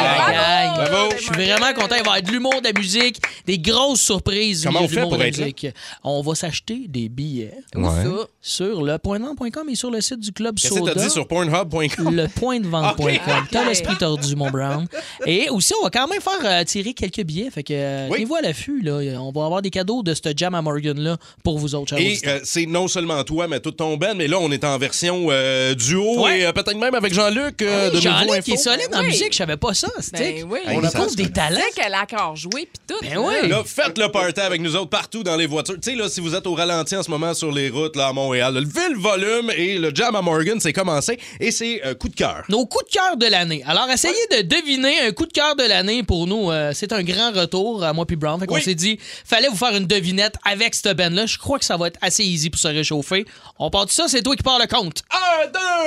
Ouais. 0.77 0.87
Bravo. 0.89 1.13
Je 1.17 1.23
suis 1.23 1.31
vraiment 1.31 1.73
content. 1.73 1.83
Il 1.83 1.89
va 1.89 1.97
y 1.97 1.99
avoir 2.01 2.21
de 2.21 2.31
l'humour, 2.31 2.61
de 2.61 2.67
la 2.67 2.73
musique, 2.79 3.21
des 3.45 3.59
grosses 3.59 4.01
surprises. 4.01 4.63
Comment 4.65 4.81
on 4.83 4.87
fait 4.87 5.01
pour 5.01 5.21
être 5.23 5.37
là? 5.37 5.45
musique. 5.45 5.67
On 6.03 6.21
va 6.21 6.35
s'acheter 6.35 6.85
des 6.87 7.07
billets 7.09 7.53
ça? 7.73 8.27
sur 8.41 8.83
le 8.83 8.97
pointdevente.com 8.97 9.69
et 9.69 9.75
sur 9.75 9.89
le 9.89 10.01
site 10.01 10.19
du 10.19 10.31
Club 10.33 10.55
Qu'est-ce 10.59 10.73
que 10.73 10.79
Soda. 10.79 10.93
t'as 10.95 11.03
dit 11.03 11.09
sur 11.09 11.27
Pornhub.com? 11.27 12.13
Le 12.15 12.27
point 12.27 12.59
de 12.59 12.67
vente.com. 12.67 13.03
Ok. 13.13 13.19
T'as 13.51 13.65
l'esprit 13.65 13.95
tordu, 13.97 14.35
mon 14.35 14.49
Brown. 14.49 14.85
Et 15.25 15.49
aussi, 15.49 15.73
on 15.79 15.83
va 15.83 15.89
quand 15.93 16.07
même 16.07 16.19
faire 16.21 16.39
euh, 16.43 16.63
tirer 16.63 16.93
quelques 16.93 17.21
billets. 17.23 17.49
Fait 17.51 17.63
que, 17.63 17.73
euh, 17.73 18.07
Oui. 18.09 18.17
tenez-vous 18.17 18.35
à 18.35 18.41
l'affût, 18.41 18.81
là. 18.81 18.99
On 19.21 19.31
va 19.31 19.45
avoir 19.45 19.61
des 19.61 19.69
cadeaux 19.69 20.03
de 20.03 20.13
ce 20.13 20.21
jam 20.35 20.55
à 20.55 20.61
Morgan-là 20.61 21.17
pour 21.43 21.59
vous 21.59 21.75
autres, 21.75 21.97
Et 21.99 22.17
euh, 22.27 22.39
c'est 22.43 22.65
non 22.65 22.87
seulement 22.87 23.23
toi, 23.23 23.47
mais 23.47 23.59
tout 23.59 23.71
ton 23.71 23.95
band, 23.97 24.15
mais 24.15 24.27
là, 24.27 24.37
on 24.39 24.51
est 24.51 24.63
en 24.63 24.77
version 24.77 25.27
euh, 25.29 25.73
duo 25.75 26.23
Ouais. 26.23 26.39
et 26.39 26.45
euh, 26.45 26.51
peut-être 26.51 26.77
même 26.77 26.95
avec 26.95 27.13
Jean-Luc 27.13 27.61
euh, 27.61 27.89
de 27.89 27.95
Nouveau 27.95 28.01
Jean-Luc 28.01 28.31
Info. 28.31 28.41
qui 28.43 28.51
est 28.53 28.57
solide 28.57 28.89
en 28.93 28.99
Oui. 28.99 29.05
musique, 29.07 29.31
je 29.31 29.37
savais 29.37 29.57
pas 29.57 29.73
ça. 29.73 29.87
c'était 29.99 30.33
Ben 30.41 30.45
oui. 30.49 30.59
On 30.67 30.81
ça- 30.89 31.05
des 31.15 31.31
talents. 31.31 31.59
Qu'elle 31.75 31.93
a 31.93 32.01
encore 32.01 32.35
joué, 32.35 32.67
puis 32.71 32.81
tout. 32.87 32.95
Ben 33.01 33.17
oui. 33.17 33.47
Là, 33.49 33.61
faites 33.65 33.97
le 33.97 34.09
party 34.09 34.39
avec 34.41 34.61
nous 34.61 34.75
autres 34.75 34.89
partout 34.89 35.23
dans 35.23 35.35
les 35.35 35.45
voitures. 35.45 35.75
Tu 35.81 35.91
sais, 35.91 35.95
là, 35.95 36.09
si 36.09 36.21
vous 36.21 36.33
êtes 36.35 36.47
au 36.47 36.53
ralenti 36.55 36.95
en 36.95 37.03
ce 37.03 37.09
moment 37.11 37.33
sur 37.33 37.51
les 37.51 37.69
routes 37.69 37.95
là, 37.95 38.07
à 38.07 38.13
Montréal, 38.13 38.53
levez 38.55 38.89
le 38.93 38.97
volume 38.99 39.51
et 39.55 39.77
le 39.77 39.91
jam 39.93 40.15
à 40.15 40.21
Morgan, 40.21 40.59
c'est 40.59 40.73
commencé 40.73 41.19
et 41.39 41.51
c'est 41.51 41.85
euh, 41.85 41.93
coup 41.93 42.09
de 42.09 42.15
cœur. 42.15 42.43
Nos 42.49 42.65
coups 42.65 42.85
de 42.85 42.91
cœur 42.91 43.17
de 43.17 43.25
l'année. 43.27 43.63
Alors, 43.67 43.89
essayez 43.89 44.13
de 44.31 44.41
deviner 44.41 45.01
un 45.01 45.11
coup 45.11 45.25
de 45.25 45.31
cœur 45.33 45.55
de 45.55 45.63
l'année 45.63 45.82
pour 46.05 46.27
nous, 46.27 46.51
euh, 46.51 46.71
c'est 46.73 46.91
un 46.93 47.03
grand 47.03 47.31
retour 47.31 47.83
à 47.83 47.93
moi 47.93 48.05
puis 48.05 48.15
Brown. 48.15 48.39
Fait 48.39 48.47
qu'on 48.47 48.55
oui. 48.55 48.61
s'est 48.61 48.75
dit, 48.75 48.99
fallait 49.25 49.47
vous 49.47 49.57
faire 49.57 49.75
une 49.75 49.85
devinette 49.85 50.35
avec 50.45 50.75
cette 50.75 50.95
band-là. 50.97 51.25
Je 51.25 51.37
crois 51.37 51.59
que 51.59 51.65
ça 51.65 51.77
va 51.77 51.87
être 51.87 51.99
assez 52.01 52.23
easy 52.23 52.49
pour 52.49 52.59
se 52.59 52.67
réchauffer. 52.67 53.25
On 53.59 53.69
part 53.69 53.85
de 53.85 53.91
ça, 53.91 54.05
c'est 54.07 54.21
toi 54.21 54.35
qui 54.35 54.43
pars 54.43 54.59
le 54.59 54.67
compte. 54.67 55.03
1, 55.11 55.17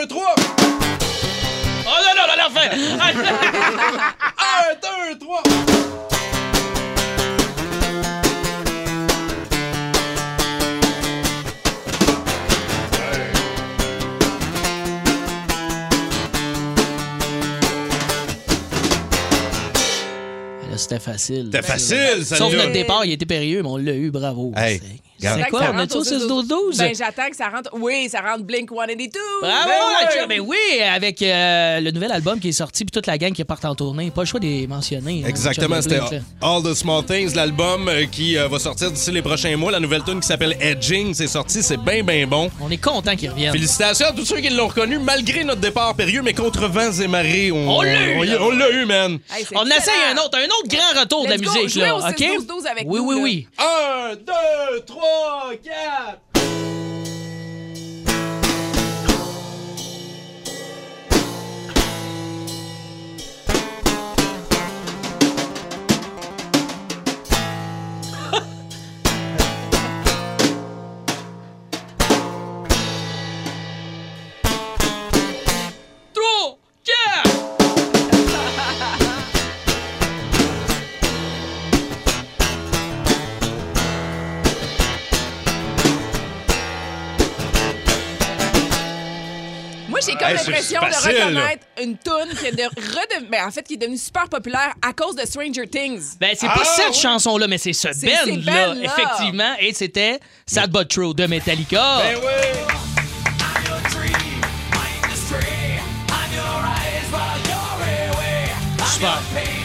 2, 0.02 0.08
3. 0.08 0.34
Oh 0.38 1.88
non, 1.88 2.14
non, 2.16 2.26
la 2.36 2.50
fin! 2.50 2.68
1, 2.70 2.76
2, 5.12 5.18
3. 5.18 5.42
C'était 20.76 21.00
facile. 21.00 21.50
C'était 21.52 21.62
facile, 21.66 22.24
ça 22.24 22.36
Sauf 22.36 22.52
notre 22.54 22.72
départ, 22.72 23.04
il 23.04 23.12
était 23.12 23.26
périlleux, 23.26 23.62
mais 23.62 23.68
on 23.68 23.76
l'a 23.76 23.94
eu, 23.94 24.10
bravo. 24.10 24.52
Hey, 24.56 24.80
C'est 25.18 25.48
quoi, 25.50 25.62
on 25.74 25.78
a 25.78 25.86
tout 25.86 26.02
6-12-12? 26.02 26.78
Ben, 26.78 26.94
j'attends 26.94 27.28
que 27.30 27.36
ça 27.36 27.48
rentre. 27.48 27.70
Oui, 27.74 28.08
ça 28.10 28.20
rentre 28.20 28.42
Blink 28.44 28.68
182. 28.70 29.18
Bravo, 29.40 29.70
Ben. 30.18 30.26
Ben 30.28 30.40
oui, 30.40 30.56
avec 30.82 31.22
euh, 31.22 31.80
le 31.80 31.90
nouvel 31.90 32.12
album 32.12 32.38
qui 32.40 32.48
est 32.48 32.52
sorti, 32.52 32.84
puis 32.84 32.90
toute 32.90 33.06
la 33.06 33.16
gang 33.18 33.32
qui 33.32 33.44
part 33.44 33.58
en 33.64 33.74
tournée. 33.74 34.10
Pas 34.10 34.22
le 34.22 34.26
choix 34.26 34.40
de 34.40 34.46
les 34.46 34.66
mentionner. 34.66 35.22
hein, 35.24 35.28
Exactement, 35.28 35.80
c'était. 35.80 36.00
All 36.42 36.62
the 36.62 36.74
Small 36.74 37.04
Things, 37.04 37.34
l'album 37.34 37.88
euh, 37.88 38.04
qui 38.06 38.36
euh, 38.36 38.48
va 38.48 38.58
sortir 38.58 38.90
d'ici 38.90 39.10
les 39.10 39.22
prochains 39.22 39.56
mois. 39.56 39.70
La 39.72 39.80
nouvelle 39.80 40.02
tune 40.04 40.20
qui 40.20 40.26
s'appelle 40.26 40.56
Edging, 40.60 41.14
c'est 41.14 41.26
sorti, 41.28 41.62
c'est 41.62 41.78
bien, 41.78 42.02
bien 42.02 42.26
bon. 42.26 42.50
On 42.60 42.70
est 42.70 42.76
content 42.82 43.14
qu'ils 43.16 43.30
reviennent. 43.30 43.52
Félicitations 43.52 44.06
à 44.08 44.12
tous 44.12 44.24
ceux 44.24 44.38
qui 44.40 44.50
l'ont 44.50 44.68
reconnu, 44.68 44.98
malgré 44.98 45.44
notre 45.44 45.60
départ 45.60 45.94
périlleux, 45.94 46.22
mais 46.22 46.34
contre 46.34 46.66
vents 46.68 46.92
et 46.92 47.06
marées. 47.08 47.52
On, 47.52 47.78
On 47.78 47.82
l'a 47.82 48.02
eu, 48.12 48.36
on- 48.38 48.50
l'a 48.50 48.70
eu, 48.70 48.84
man. 48.86 49.18
Hey, 49.34 49.46
On 49.54 49.64
essaye 49.66 49.94
un 50.12 50.16
autre, 50.18 50.38
un 50.38 50.44
autre 50.46 50.68
grand 50.68 51.00
retour 51.00 51.24
de 51.24 51.30
la 51.30 51.36
go, 51.38 51.50
musique, 51.62 51.80
là. 51.80 51.96
au 51.96 52.00
OK? 52.00 52.18
6-12-12 52.18 52.66
avec 52.70 52.84
oui, 52.86 52.98
nous, 53.00 53.06
oui, 53.06 53.14
là. 53.16 53.22
oui. 53.22 53.46
Un, 53.58 54.14
deux, 54.14 54.80
trois, 54.86 55.05
quatre. 55.62 56.20
Trois, 56.25 56.25
l'impression 90.36 90.80
de 90.80 90.86
facile, 90.86 91.12
là. 91.12 91.24
reconnaître 91.26 91.66
une 91.82 91.96
toune 91.98 92.36
qui 92.38 92.46
est 92.46 92.52
de 92.52 92.62
redem- 92.62 93.28
ben, 93.30 93.46
en 93.46 93.50
fait, 93.50 93.62
qui 93.62 93.74
est 93.74 93.78
devenue 93.78 93.98
super 93.98 94.28
populaire 94.28 94.74
à 94.82 94.92
cause 94.92 95.16
de 95.16 95.26
Stranger 95.26 95.66
Things. 95.68 96.16
Ben, 96.20 96.34
c'est 96.38 96.46
Ah, 96.50 96.54
pas 96.58 96.64
cette 96.64 96.88
oui. 96.94 97.00
chanson-là, 97.00 97.46
mais 97.48 97.58
c'est 97.58 97.72
ce 97.72 97.88
C'est 97.92 98.06
band-là, 98.06 98.68
bands-là. 98.68 98.80
effectivement. 98.84 99.54
Et 99.60 99.72
c'était 99.74 100.20
Sad 100.46 100.70
But 100.70 100.88
True 100.88 101.14
de 101.14 101.26
Metallica. 101.26 101.98
Ben 101.98 102.18
oui! 102.20 102.62
Super. 108.94 109.18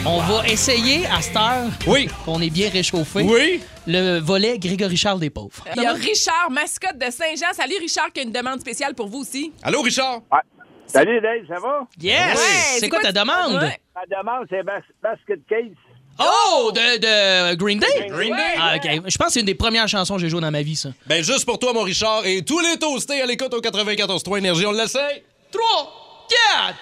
On 0.04 0.20
va 0.20 0.46
essayer 0.46 1.06
à 1.06 1.22
cette 1.22 1.36
heure 1.36 1.64
Oui. 1.86 2.08
qu'on 2.24 2.40
est 2.42 2.50
bien 2.50 2.68
réchauffé. 2.68 3.22
Oui. 3.22 3.62
Le 3.86 4.18
volet 4.18 4.58
Grégory 4.58 4.96
Charles 4.96 5.20
des 5.20 5.30
pauvres. 5.30 5.64
Il 5.74 5.82
y 5.82 5.86
a 5.86 5.92
Richard, 5.94 6.50
mascotte 6.50 6.98
de 6.98 7.10
Saint-Jean. 7.10 7.52
Salut 7.54 7.76
Richard, 7.80 8.12
qui 8.12 8.20
a 8.20 8.22
une 8.24 8.32
demande 8.32 8.60
spéciale 8.60 8.94
pour 8.94 9.08
vous 9.08 9.20
aussi. 9.20 9.52
Allô, 9.62 9.80
Richard? 9.80 10.20
Salut 10.92 11.20
Dave, 11.20 11.46
ça 11.48 11.58
va? 11.60 11.86
Yes! 12.00 12.36
Ouais, 12.36 12.78
c'est 12.80 12.88
quoi 12.88 13.00
ta 13.00 13.12
demande? 13.12 13.54
Ouais. 13.62 13.78
Ma 13.94 14.16
demande, 14.16 14.46
c'est 14.50 14.62
bas- 14.62 14.80
Basket 15.02 15.40
Case. 15.48 15.76
Oh, 16.18 16.70
de, 16.72 16.98
de 16.98 17.54
Green 17.54 17.78
Day? 17.78 17.86
Green 18.08 18.34
Day. 18.36 18.54
Ah, 18.58 18.74
OK. 18.76 18.84
Je 19.08 19.16
pense 19.16 19.28
que 19.28 19.32
c'est 19.32 19.40
une 19.40 19.46
des 19.46 19.54
premières 19.54 19.88
chansons 19.88 20.16
que 20.16 20.20
j'ai 20.20 20.28
jouées 20.28 20.42
dans 20.42 20.50
ma 20.50 20.60
vie, 20.62 20.76
ça. 20.76 20.90
Ben, 21.06 21.24
juste 21.24 21.46
pour 21.46 21.58
toi, 21.58 21.72
mon 21.72 21.82
Richard, 21.82 22.26
et 22.26 22.44
tous 22.44 22.60
les 22.60 22.76
toastés 22.78 23.22
à 23.22 23.26
l'écoute 23.26 23.52
au 23.54 23.60
94.3 23.60 24.38
Énergie, 24.38 24.66
on 24.66 24.72
l'essaye? 24.72 25.22
3, 25.50 26.26
4. 26.66 26.76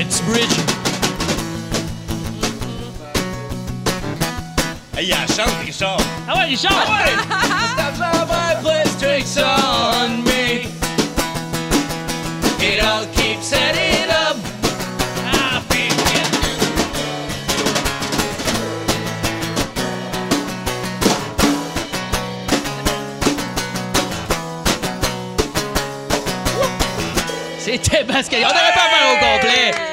Là, 0.00 0.06
il 0.06 0.06
y 0.06 0.06
a 0.06 0.06
un 0.06 0.06
petit 0.06 0.22
bridge. 0.22 0.56
Hey, 4.96 5.04
il 5.04 5.08
y 5.08 5.12
a 5.12 5.20
la 5.20 5.26
chante, 5.26 5.54
Richard! 5.64 6.00
Ah 6.28 6.36
ouais, 6.36 6.44
Richard! 6.44 6.72
on 9.38 10.24
me. 10.24 10.66
It 12.62 12.82
all 12.82 13.06
keeps 13.14 13.46
setting 13.46 14.10
up. 14.10 14.36
I 15.26 15.60
feel 15.68 15.92
it. 16.16 16.30
C'était 27.58 28.04
basket. 28.04 28.44
On 28.44 28.48
n'aurait 28.48 28.72
pas 28.74 28.80
à 28.80 28.88
faire 28.88 29.06
au 29.12 29.18
complet. 29.18 29.89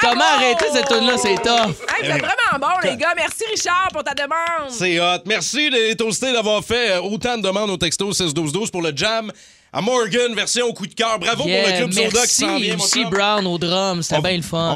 Comment 0.00 0.24
arrêter 0.36 0.66
cette 0.72 0.88
tune-là? 0.88 1.16
C'est 1.18 1.36
tough. 1.36 1.74
Hey, 1.88 2.04
vous 2.08 2.16
êtes 2.16 2.22
vraiment 2.22 2.58
bon, 2.58 2.88
les 2.88 2.96
gars. 2.96 3.12
Merci 3.16 3.44
Richard 3.50 3.88
pour 3.92 4.02
ta 4.02 4.14
demande. 4.14 4.70
C'est 4.70 4.98
hot. 4.98 5.22
Merci 5.26 5.70
les 5.70 5.94
toastés 5.96 6.32
d'avoir 6.32 6.64
fait 6.64 6.92
euh, 6.92 7.00
autant 7.02 7.36
de 7.36 7.42
demandes 7.42 7.70
au 7.70 7.76
texto 7.76 8.12
61212 8.12 8.70
pour 8.70 8.82
le 8.82 8.92
jam 8.94 9.30
à 9.72 9.80
Morgan, 9.80 10.34
version 10.34 10.66
au 10.66 10.72
coup 10.72 10.86
de 10.86 10.94
cœur. 10.94 11.18
Bravo 11.18 11.42
pour 11.42 11.52
le 11.52 11.76
club 11.76 11.92
Soda 11.92 12.26
qui 12.26 12.34
s'en 12.34 12.46
merci 12.58 12.62
vient, 12.64 13.04
chum. 13.04 13.10
Brown 13.10 13.46
au 13.46 13.58
drum. 13.58 14.02
C'était 14.02 14.20
bien 14.20 14.36
le 14.36 14.42
fun. 14.42 14.74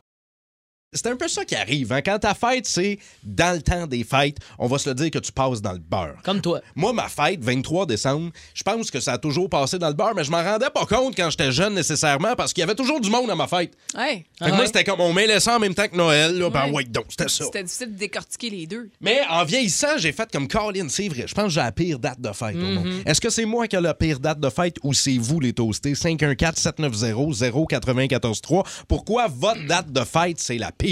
C'est 0.95 1.07
un 1.09 1.17
peu 1.17 1.27
ça 1.29 1.45
qui 1.45 1.55
arrive. 1.57 1.93
hein. 1.93 2.01
Quand 2.03 2.19
ta 2.21 2.35
fête, 2.35 2.67
c'est 2.67 2.99
dans 3.23 3.55
le 3.57 3.61
temps 3.63 3.87
des 3.87 4.05
fêtes, 4.05 4.39
on 4.59 4.67
va 4.69 4.79
se 4.79 4.89
le 4.89 4.95
dire 4.95 5.11
que 5.11 5.19
tu 5.19 5.31
passes 5.33 5.61
dans 5.61 5.73
le 5.73 5.79
beurre. 5.81 6.15
Comme 6.23 6.41
toi. 6.41 6.61
Moi, 6.77 6.93
ma 6.93 7.09
fête, 7.09 7.43
23 7.43 7.87
décembre, 7.87 8.31
je 8.55 8.63
pense 8.63 8.91
que 8.91 9.01
ça 9.01 9.15
a 9.15 9.19
toujours 9.19 9.49
passé 9.51 9.79
dans 9.79 9.89
le 9.89 9.95
beurre, 9.95 10.15
mais 10.15 10.23
je 10.25 10.31
m'en 10.31 10.43
rendais 10.43 10.71
pas 10.71 10.87
compte 10.87 11.17
quand 11.17 11.29
j'étais 11.31 11.51
jeune 11.53 11.75
nécessairement 11.75 12.35
parce 12.37 12.53
qu'il 12.53 12.61
y 12.63 12.65
avait 12.65 12.75
toujours 12.77 13.01
du 13.01 13.11
monde 13.11 13.29
à 13.31 13.35
ma 13.35 13.47
fête. 13.49 13.73
Hey, 13.99 14.25
Fait 14.39 14.51
que 14.51 14.55
moi, 14.57 14.67
c'était 14.67 14.85
comme 14.85 15.01
on 15.01 15.13
mêlait 15.13 15.41
ça 15.41 15.57
en 15.57 15.59
même 15.59 15.75
temps 15.75 15.89
que 15.89 15.97
Noël. 15.97 16.39
Là, 16.39 16.49
ben 16.51 16.65
Ouais. 16.67 16.71
ouais, 16.73 16.85
donc, 16.85 17.07
c'était 17.11 17.29
ça. 17.29 17.45
c'était 17.45 17.63
difficile 17.65 17.93
de 17.93 17.99
décortiquer 17.99 18.51
les 18.51 18.67
deux. 18.67 18.89
Mais 19.01 19.21
en 19.29 19.45
vieillissant, 19.45 19.99
j'ai 19.99 20.13
fait 20.13 20.31
comme 20.33 20.47
Colin, 20.49 20.89
c'est 20.89 21.09
vrai. 21.09 21.25
Je 21.27 21.35
pense 21.35 21.45
que 21.47 21.51
j'ai 21.51 21.61
la 21.61 21.73
pire 21.73 21.99
date 21.99 22.21
de 22.21 22.33
fête 22.33 22.55
au 22.57 22.61
monde. 22.61 23.03
Est-ce 23.05 23.21
que 23.21 23.31
c'est 23.31 23.45
moi 23.45 23.67
qui 23.67 23.75
ai 23.77 23.81
la 23.81 23.95
pire 23.95 24.21
date 24.21 24.39
de 24.41 24.49
fête 24.51 24.77
ou 24.83 24.95
c'est 24.95 25.19
vous 25.19 25.41
les 25.41 25.53
toastés? 25.53 25.95
514-790-0943. 25.95 28.65
Pourquoi 28.89 29.27
votre 29.29 29.67
date 29.67 29.91
de 29.93 30.05
fête, 30.05 30.39
c'est 30.39 30.59
la 30.59 30.71
pire? 30.73 30.84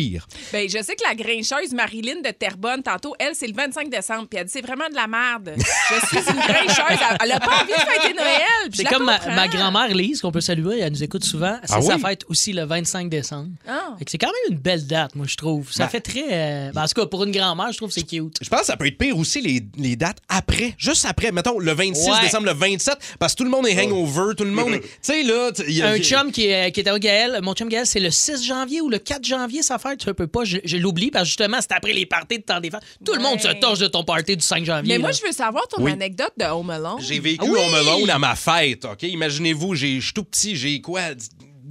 Ben, 0.52 0.68
je 0.68 0.82
sais 0.82 0.94
que 0.96 1.02
la 1.08 1.14
grincheuse 1.14 1.72
Marilyn 1.72 2.20
de 2.24 2.30
Terrebonne, 2.30 2.82
tantôt, 2.82 3.14
elle, 3.18 3.34
c'est 3.34 3.46
le 3.46 3.54
25 3.54 3.90
décembre. 3.90 4.26
Puis 4.28 4.38
elle 4.38 4.46
dit, 4.46 4.52
c'est 4.52 4.60
vraiment 4.62 4.88
de 4.88 4.94
la 4.94 5.06
merde. 5.06 5.54
Je 5.56 6.06
suis 6.06 6.18
une 6.18 6.40
grincheuse. 6.40 6.98
Elle- 7.10 7.16
Elle 7.24 7.32
a 7.32 7.40
pas 7.40 7.62
envie 7.62 7.72
de 7.72 7.78
fêter 7.78 8.14
Noël. 8.14 8.70
C'est 8.72 8.84
comme 8.84 9.04
ma, 9.04 9.48
grand-mère 9.48 9.88
Lise, 9.94 10.20
qu'on 10.20 10.32
peut 10.32 10.40
saluer, 10.40 10.80
elle 10.80 10.92
nous 10.92 11.02
écoute 11.02 11.24
souvent. 11.24 11.58
C'est 11.64 11.74
Ah 11.74 11.82
sa 11.82 11.94
oui? 11.96 12.00
fête 12.02 12.24
aussi 12.28 12.52
le 12.52 12.64
25 12.64 13.08
décembre. 13.08 13.50
Ah. 13.68 13.96
C'est 14.06 14.18
quand 14.18 14.28
même 14.28 14.52
une 14.56 14.58
belle 14.58 14.86
date, 14.86 15.14
moi, 15.14 15.26
je 15.28 15.36
trouve. 15.36 15.70
Ça 15.72 15.84
Ben- 15.84 15.90
fait 15.90 16.00
très. 16.00 16.24
euh, 16.30 16.70
ben, 16.72 16.82
en 16.82 16.86
tout 16.86 17.00
cas, 17.00 17.06
pour 17.06 17.24
une 17.24 17.32
grand-mère, 17.32 17.70
je 17.72 17.76
trouve 17.76 17.88
que 17.88 17.94
c'est 17.94 18.02
cute. 18.06 18.36
Je 18.40 18.48
pense 18.48 18.60
que 18.60 18.66
ça 18.66 18.76
peut 18.76 18.86
être 18.86 18.98
pire 18.98 19.16
aussi 19.16 19.40
les, 19.40 19.62
les 19.76 19.96
dates 19.96 20.18
après, 20.28 20.74
juste 20.78 21.04
après, 21.06 21.32
mettons 21.32 21.58
le 21.58 21.72
26 21.72 22.08
Ouais. 22.10 22.20
décembre, 22.22 22.46
le 22.46 22.52
27, 22.54 22.96
parce 23.18 23.32
que 23.34 23.38
tout 23.38 23.44
le 23.44 23.50
monde 23.50 23.66
est 23.66 23.78
hangover, 23.80 24.34
tout 24.36 24.44
le 24.44 24.50
monde 24.50 24.74
est... 24.74 24.80
Tu 24.80 24.88
sais, 25.02 25.22
là... 25.22 25.50
y 25.68 25.82
a- 25.82 25.88
Un 25.90 25.98
chum 25.98 26.30
qui, 26.32 26.46
est- 26.46 26.72
qui 26.72 26.80
était 26.80 26.90
au 26.90 26.98
Gaël, 26.98 27.38
mon 27.42 27.54
chum 27.54 27.68
Gaël, 27.68 27.86
c'est 27.86 28.00
le 28.00 28.10
6 28.10 28.44
janvier 28.44 28.80
ou 28.80 28.88
le 28.88 28.98
4 28.98 29.24
janvier 29.24 29.62
sa 29.62 29.78
Tu 29.98 30.12
peux 30.14 30.26
pas, 30.26 30.44
je, 30.44 30.58
je 30.64 30.76
l'oublie 30.76 31.10
parce 31.10 31.24
que 31.24 31.28
justement, 31.28 31.58
c'est 31.60 31.72
après 31.72 31.92
les 31.92 32.06
parties 32.06 32.38
de 32.38 32.44
temps 32.44 32.60
des 32.60 32.70
fêtes. 32.70 32.82
Tout 33.04 33.14
le 33.14 33.20
monde 33.20 33.40
se 33.40 33.48
torche 33.60 33.78
de 33.78 33.86
ton 33.88 34.04
party 34.04 34.36
du 34.36 34.44
5 34.44 34.64
janvier. 34.64 34.94
Mais 34.94 34.98
moi, 34.98 35.10
là. 35.10 35.16
je 35.20 35.26
veux 35.26 35.32
savoir 35.32 35.66
ton 35.68 35.82
Oui. 35.82 35.92
anecdote 35.92 36.32
de 36.38 36.44
Home 36.44 36.70
Alone. 36.70 37.00
J'ai 37.00 37.20
vécu 37.20 37.44
oui! 37.48 37.58
Home 37.58 37.74
Alone 37.74 38.10
à 38.10 38.18
ma 38.18 38.34
fête, 38.36 38.84
OK? 38.84 39.02
Imaginez-vous, 39.02 39.74
j'ai- 39.74 40.00
je 40.00 40.04
suis 40.04 40.14
tout 40.14 40.24
petit, 40.24 40.56
j'ai 40.56 40.80
quoi? 40.80 41.00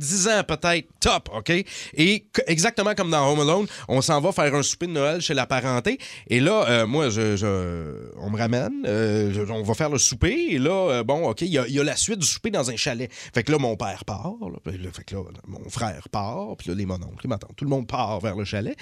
10 0.02 0.28
ans 0.28 0.44
peut-être, 0.48 0.88
top, 1.00 1.30
OK? 1.36 1.50
Et 1.94 2.26
exactement 2.48 2.94
comme 2.96 3.10
dans 3.12 3.32
Home 3.32 3.40
Alone, 3.40 3.68
on 3.88 4.02
s'en 4.02 4.20
va 4.20 4.32
faire 4.32 4.54
un 4.54 4.64
souper 4.64 4.88
de 4.88 4.92
Noël 4.94 5.22
chez 5.22 5.34
la 5.34 5.46
parenté. 5.46 5.98
Et 6.28 6.40
là, 6.40 6.66
euh, 6.70 6.88
moi, 6.88 7.10
je, 7.10 8.10
on 8.18 8.30
me 8.30 8.38
ramène, 8.38 8.84
euh, 8.86 9.46
on 9.50 9.64
va 9.64 9.74
faire 9.74 9.90
le 9.90 9.98
souper. 9.98 10.48
Et 10.52 10.58
là, 10.60 10.72
euh, 10.90 11.04
bon, 11.04 11.30
OK, 11.30 11.42
il 11.42 11.48
y, 11.50 11.58
a- 11.58 11.84
la 11.84 11.96
suite 11.96 12.20
du 12.20 12.28
souper 12.28 12.52
dans 12.52 12.70
un 12.70 12.76
chalet. 12.76 13.10
Fait 13.12 13.44
que 13.44 13.52
là, 13.52 13.58
mon 13.58 13.76
père 13.76 14.06
part. 14.06 14.34
là, 14.42 14.58
fait 14.94 15.04
que 15.04 15.16
là, 15.16 15.22
mon 15.48 15.70
frère 15.70 16.08
part. 16.10 16.56
Puis 16.58 16.70
là, 16.70 16.76
les 16.76 16.86
mononcles, 16.86 17.24
les 17.24 17.30
matantes, 17.30 17.56
tout 17.56 17.66
le 17.66 17.70
monde 17.70 17.88
part 17.88 18.20
vers 18.20 18.36
le 18.36 18.46
chalet. 18.46 18.76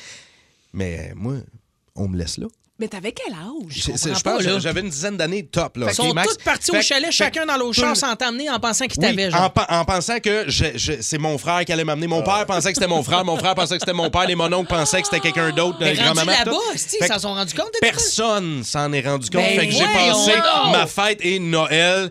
Mais 0.73 1.13
moi, 1.15 1.36
on 1.95 2.08
me 2.08 2.17
laisse 2.17 2.38
là. 2.38 2.47
Mais 2.80 2.88
t'avais 2.88 3.12
quel 3.12 3.34
âge? 3.34 3.42
Je 3.70 3.92
pense 3.92 4.24
pas, 4.24 4.39
là. 4.39 4.54
que 4.54 4.60
j'avais 4.60 4.80
une 4.80 4.89
dizaine 4.89 5.18
d'années 5.18 5.46
top. 5.46 5.76
Là, 5.78 5.88
Ils 5.89 5.94
sont 5.94 6.13
tous 6.13 6.38
partis 6.44 6.72
au 6.72 6.82
chalet, 6.82 7.08
fait 7.08 7.12
chacun 7.12 7.46
dans 7.46 7.58
tout 7.58 7.74
char 7.74 7.96
sans 7.96 8.15
t'emmener 8.15 8.50
en 8.50 8.60
pensant 8.60 8.86
qu'ils 8.88 9.04
Oui, 9.04 9.15
t'avaient, 9.15 9.30
en, 9.34 9.86
pensant 9.86 10.20
que 10.20 10.46
c'est 10.50 11.18
mon 11.18 11.38
frère 11.38 11.65
qui 11.65 11.74
allait 11.74 11.84
m'amener. 11.84 12.08
Mon 12.08 12.24
père 12.24 12.46
pensait 12.46 12.70
que 12.70 12.76
c'était 12.76 12.88
mon 12.88 13.04
frère, 13.04 13.26
mon 13.26 13.38
frère 13.38 13.54
pensait 13.56 13.76
que 13.76 13.82
c'était 13.82 13.94
mon 13.94 14.10
père, 14.10 14.26
les 14.26 14.36
mononcles 14.36 14.70
pensaient 14.70 15.02
que 15.02 15.08
c'était 15.08 15.20
quelqu'un 15.20 15.52
d'autre, 15.52 15.78
Mais 15.82 15.89
rendu 15.89 16.00
grand-maman. 16.02 16.32
là-bas, 16.32 16.52
ils 17.02 17.08
s'en 17.08 17.20
sont 17.20 17.34
rendus 17.34 17.54
compte? 17.54 17.74
Personne 17.82 18.63
s'en 18.63 18.92
est 18.94 19.02
rendu 19.02 19.30
compte. 19.30 19.42
Ben 19.42 19.60
fait 19.60 19.68
que 19.68 19.74
j'ai 19.74 19.84
passé 19.86 20.34
ma 20.72 20.88
fête 20.88 21.20
et 21.22 21.39
Noël 21.39 22.10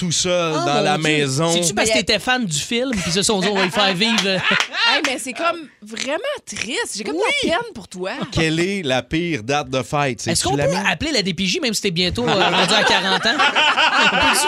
tout 0.00 0.10
seul 0.12 0.54
Ah, 0.56 0.64
dans 0.64 0.80
la 0.80 0.94
Dieu. 0.94 1.02
maison. 1.02 1.52
C'est-tu 1.52 1.74
parce 1.74 1.90
que 1.90 1.98
t'étais 1.98 2.18
fan 2.18 2.46
du 2.46 2.58
film 2.58 2.90
puis 2.92 3.10
se 3.10 3.20
sont 3.22 3.38
dit 3.40 3.48
on 3.48 3.54
va 3.54 3.66
le 3.66 3.70
faire 3.70 3.94
vivre? 3.94 4.40
Hey, 4.92 5.02
mais 5.06 5.18
c'est 5.18 5.34
comme 5.34 5.68
vraiment 5.82 6.18
triste. 6.44 6.96
J'ai 6.96 7.04
comme 7.04 7.14
de 7.14 7.20
la 7.20 7.50
peine 7.58 7.72
pour 7.74 7.86
toi. 7.86 8.10
Quelle 8.32 8.58
est 8.58 8.82
la 8.82 9.02
pire 9.02 9.44
date 9.44 9.68
de 9.68 9.82
fête? 9.82 10.26
Est-ce 10.26 10.42
qu'on 10.42 10.56
la 10.56 10.66
peut 10.66 10.74
appeler 10.90 11.12
la 11.12 11.22
DPJ 11.22 11.60
même 11.62 11.74
si 11.74 11.82
t'es 11.82 11.90
bientôt 11.92 12.26
euh, 12.26 12.32
rendu 12.32 12.74
à 12.74 12.82
40 12.82 13.26
ans? 13.26 13.30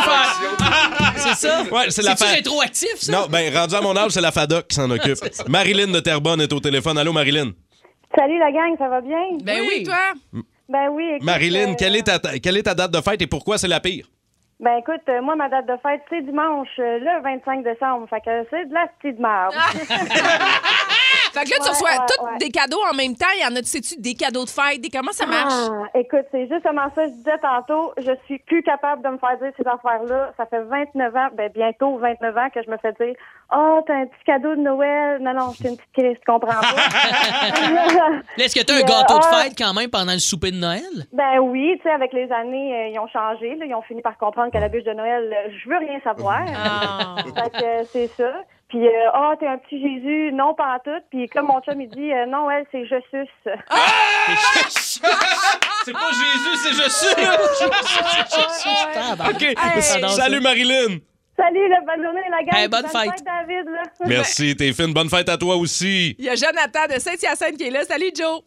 C'est 1.17 1.35
ça? 1.47 1.63
Ouais, 1.71 1.91
c'est 1.91 2.03
la 2.03 2.17
fa- 2.17 2.27
rétroactif, 2.27 2.95
ça? 2.99 3.13
Non, 3.13 3.27
ben 3.29 3.55
rendu 3.57 3.75
à 3.75 3.81
mon 3.81 3.97
âge, 3.97 4.13
c'est 4.13 4.21
la 4.21 4.33
FADOC 4.33 4.69
qui 4.69 4.75
s'en 4.75 4.91
occupe. 4.97 5.19
Marilyn 5.49 5.89
de 5.89 6.01
Terrebonne 6.01 6.41
est 6.41 6.53
au 6.53 6.61
téléphone. 6.61 6.99
Allô, 6.99 7.13
Marilyn? 7.13 7.53
Salut 8.17 8.39
la 8.39 8.51
gang, 8.51 8.77
ça 8.79 8.89
va 8.89 9.01
bien? 9.01 9.19
Ben 9.43 9.61
oui, 9.61 9.85
toi? 9.85 9.97
Ben 10.69 10.89
oui. 10.93 11.05
écoute, 11.17 11.25
Marilyn, 11.27 11.73
euh, 11.73 11.75
quelle, 11.79 11.97
est 11.97 12.03
ta, 12.03 12.19
quelle 12.19 12.57
est 12.57 12.63
ta 12.65 12.75
date 12.75 12.91
de 12.91 13.01
fête 13.01 13.23
et 13.23 13.27
pourquoi 13.27 13.59
c'est 13.59 13.69
la 13.69 13.81
pire? 13.81 14.07
Ben 14.61 14.77
écoute, 14.77 15.03
euh, 15.09 15.21
moi, 15.23 15.35
ma 15.35 15.49
date 15.49 15.67
de 15.67 15.77
fête, 15.83 16.03
c'est 16.09 16.23
dimanche, 16.23 16.69
euh, 16.79 16.99
le 16.99 17.23
25 17.23 17.65
décembre. 17.65 18.09
Fait 18.09 18.21
que 18.21 18.47
c'est 18.51 18.67
de 18.67 18.75
la 18.75 18.87
petite 18.87 19.19
merde. 19.19 19.55
Fait 21.33 21.45
que 21.45 21.51
là, 21.51 21.57
tu 21.57 21.63
Ouais, 21.63 21.69
reçois 21.71 21.91
ouais, 21.91 22.07
tous 22.09 22.25
ouais. 22.25 22.39
des 22.39 22.51
cadeaux 22.51 22.81
en 22.91 22.95
même 22.95 23.15
temps. 23.17 23.27
Il 23.37 23.43
y 23.43 23.47
en 23.47 23.57
a, 23.57 23.61
tu 23.61 23.69
sais-tu, 23.69 24.01
des 24.01 24.15
cadeaux 24.15 24.45
de 24.45 24.51
fête, 24.51 24.81
des 24.81 24.91
comment 24.91 25.13
ça 25.13 25.27
marche? 25.27 25.53
Ah, 25.71 25.99
écoute, 25.99 26.27
c'est 26.31 26.47
justement 26.49 26.89
ça, 26.95 27.05
je 27.07 27.13
disais 27.13 27.39
tantôt, 27.41 27.93
je 27.99 28.13
suis 28.27 28.39
plus 28.41 28.63
capable 28.63 29.03
de 29.03 29.09
me 29.09 29.19
faire 29.19 29.39
dire 29.39 29.53
ces 29.57 29.67
affaires-là. 29.67 30.33
Ça 30.37 30.47
fait 30.47 30.61
29 30.63 31.17
ans, 31.17 31.29
ben 31.35 31.51
bientôt 31.55 31.97
29 31.99 32.37
ans 32.37 32.49
que 32.55 32.63
je 32.63 32.71
me 32.71 32.77
fais 32.79 32.93
dire 33.01 33.15
Oh, 33.55 33.81
t'as 33.87 33.95
un 33.95 34.07
petit 34.07 34.25
cadeau 34.25 34.55
de 34.55 34.61
Noël. 34.61 35.19
Non, 35.21 35.35
non, 35.35 35.53
c'est 35.57 35.69
une 35.69 35.77
petite 35.77 35.93
crise, 35.93 36.17
tu 36.17 36.25
comprends 36.33 36.61
pas. 36.61 36.63
Là, 38.37 38.45
Est-ce 38.45 38.55
que 38.59 38.65
t'as 38.65 38.75
un 38.75 38.77
Puis, 38.77 38.85
gâteau 38.87 39.15
euh, 39.15 39.19
de 39.19 39.25
ah, 39.31 39.43
fête 39.43 39.53
quand 39.59 39.75
même 39.75 39.91
pendant 39.91 40.13
le 40.13 40.19
souper 40.19 40.51
de 40.51 40.57
Noël? 40.57 40.83
Ben 41.13 41.39
oui, 41.41 41.75
tu 41.77 41.83
sais, 41.83 41.91
avec 41.91 42.13
les 42.13 42.31
années, 42.33 42.75
euh, 42.75 42.89
ils 42.89 42.99
ont 42.99 43.09
changé. 43.09 43.55
Là, 43.57 43.67
ils 43.67 43.75
ont 43.75 43.83
fini 43.83 44.01
par 44.03 44.17
comprendre 44.17 44.51
qu'à 44.53 44.61
la 44.61 44.69
bûche 44.69 44.85
de 44.85 44.93
Noël, 44.95 45.31
euh, 45.33 45.51
je 45.63 45.69
veux 45.69 45.77
rien 45.79 46.01
savoir. 46.03 46.41
Ah. 46.57 47.17
fait 47.23 47.51
que 47.51 47.65
euh, 47.65 47.85
c'est 47.93 48.07
ça. 48.09 48.33
Puis, 48.73 48.89
euh, 48.89 49.11
ah, 49.13 49.37
t'es 49.39 49.47
un 49.47 49.59
petit 49.59 49.79
Jésus, 49.79 50.33
non, 50.33 50.55
pas 50.55 50.77
en 50.77 50.79
tout. 50.79 50.99
Puis, 51.11 51.29
comme 51.29 51.49
mon 51.49 51.61
chum, 51.61 51.79
il 51.79 51.91
dit, 51.91 52.11
euh, 52.11 52.25
non, 52.25 52.51
elle, 52.51 52.65
c'est 52.73 52.87
je 52.87 52.97
suce. 53.11 53.29
C'est 55.85 55.93
pas 55.93 56.11
Jésus, 56.13 56.57
c'est 56.63 56.73
je 56.73 56.89
suis. 56.89 57.13
OK. 59.31 59.43
Hey. 59.43 59.83
Salut, 59.83 60.41
Marilyn. 60.41 61.01
Salut, 61.37 61.69
la 61.69 61.81
bonne 61.81 62.03
journée, 62.03 62.23
la 62.31 62.43
gang. 62.45 62.55
Hey, 62.55 62.69
bonne 62.69 62.87
fête. 62.87 63.23
David. 63.25 63.69
Là. 63.69 63.83
Merci, 64.07 64.57
t'es 64.57 64.73
fine. 64.73 64.95
Bonne 64.95 65.11
fête 65.11 65.29
à 65.29 65.37
toi 65.37 65.57
aussi. 65.57 66.17
Il 66.19 66.25
y 66.25 66.31
a 66.31 66.35
Jonathan 66.35 66.87
de 66.95 66.99
Saint-Hyacinthe 66.99 67.59
qui 67.59 67.65
est 67.65 67.71
là. 67.71 67.83
Salut, 67.83 68.11
Joe. 68.17 68.41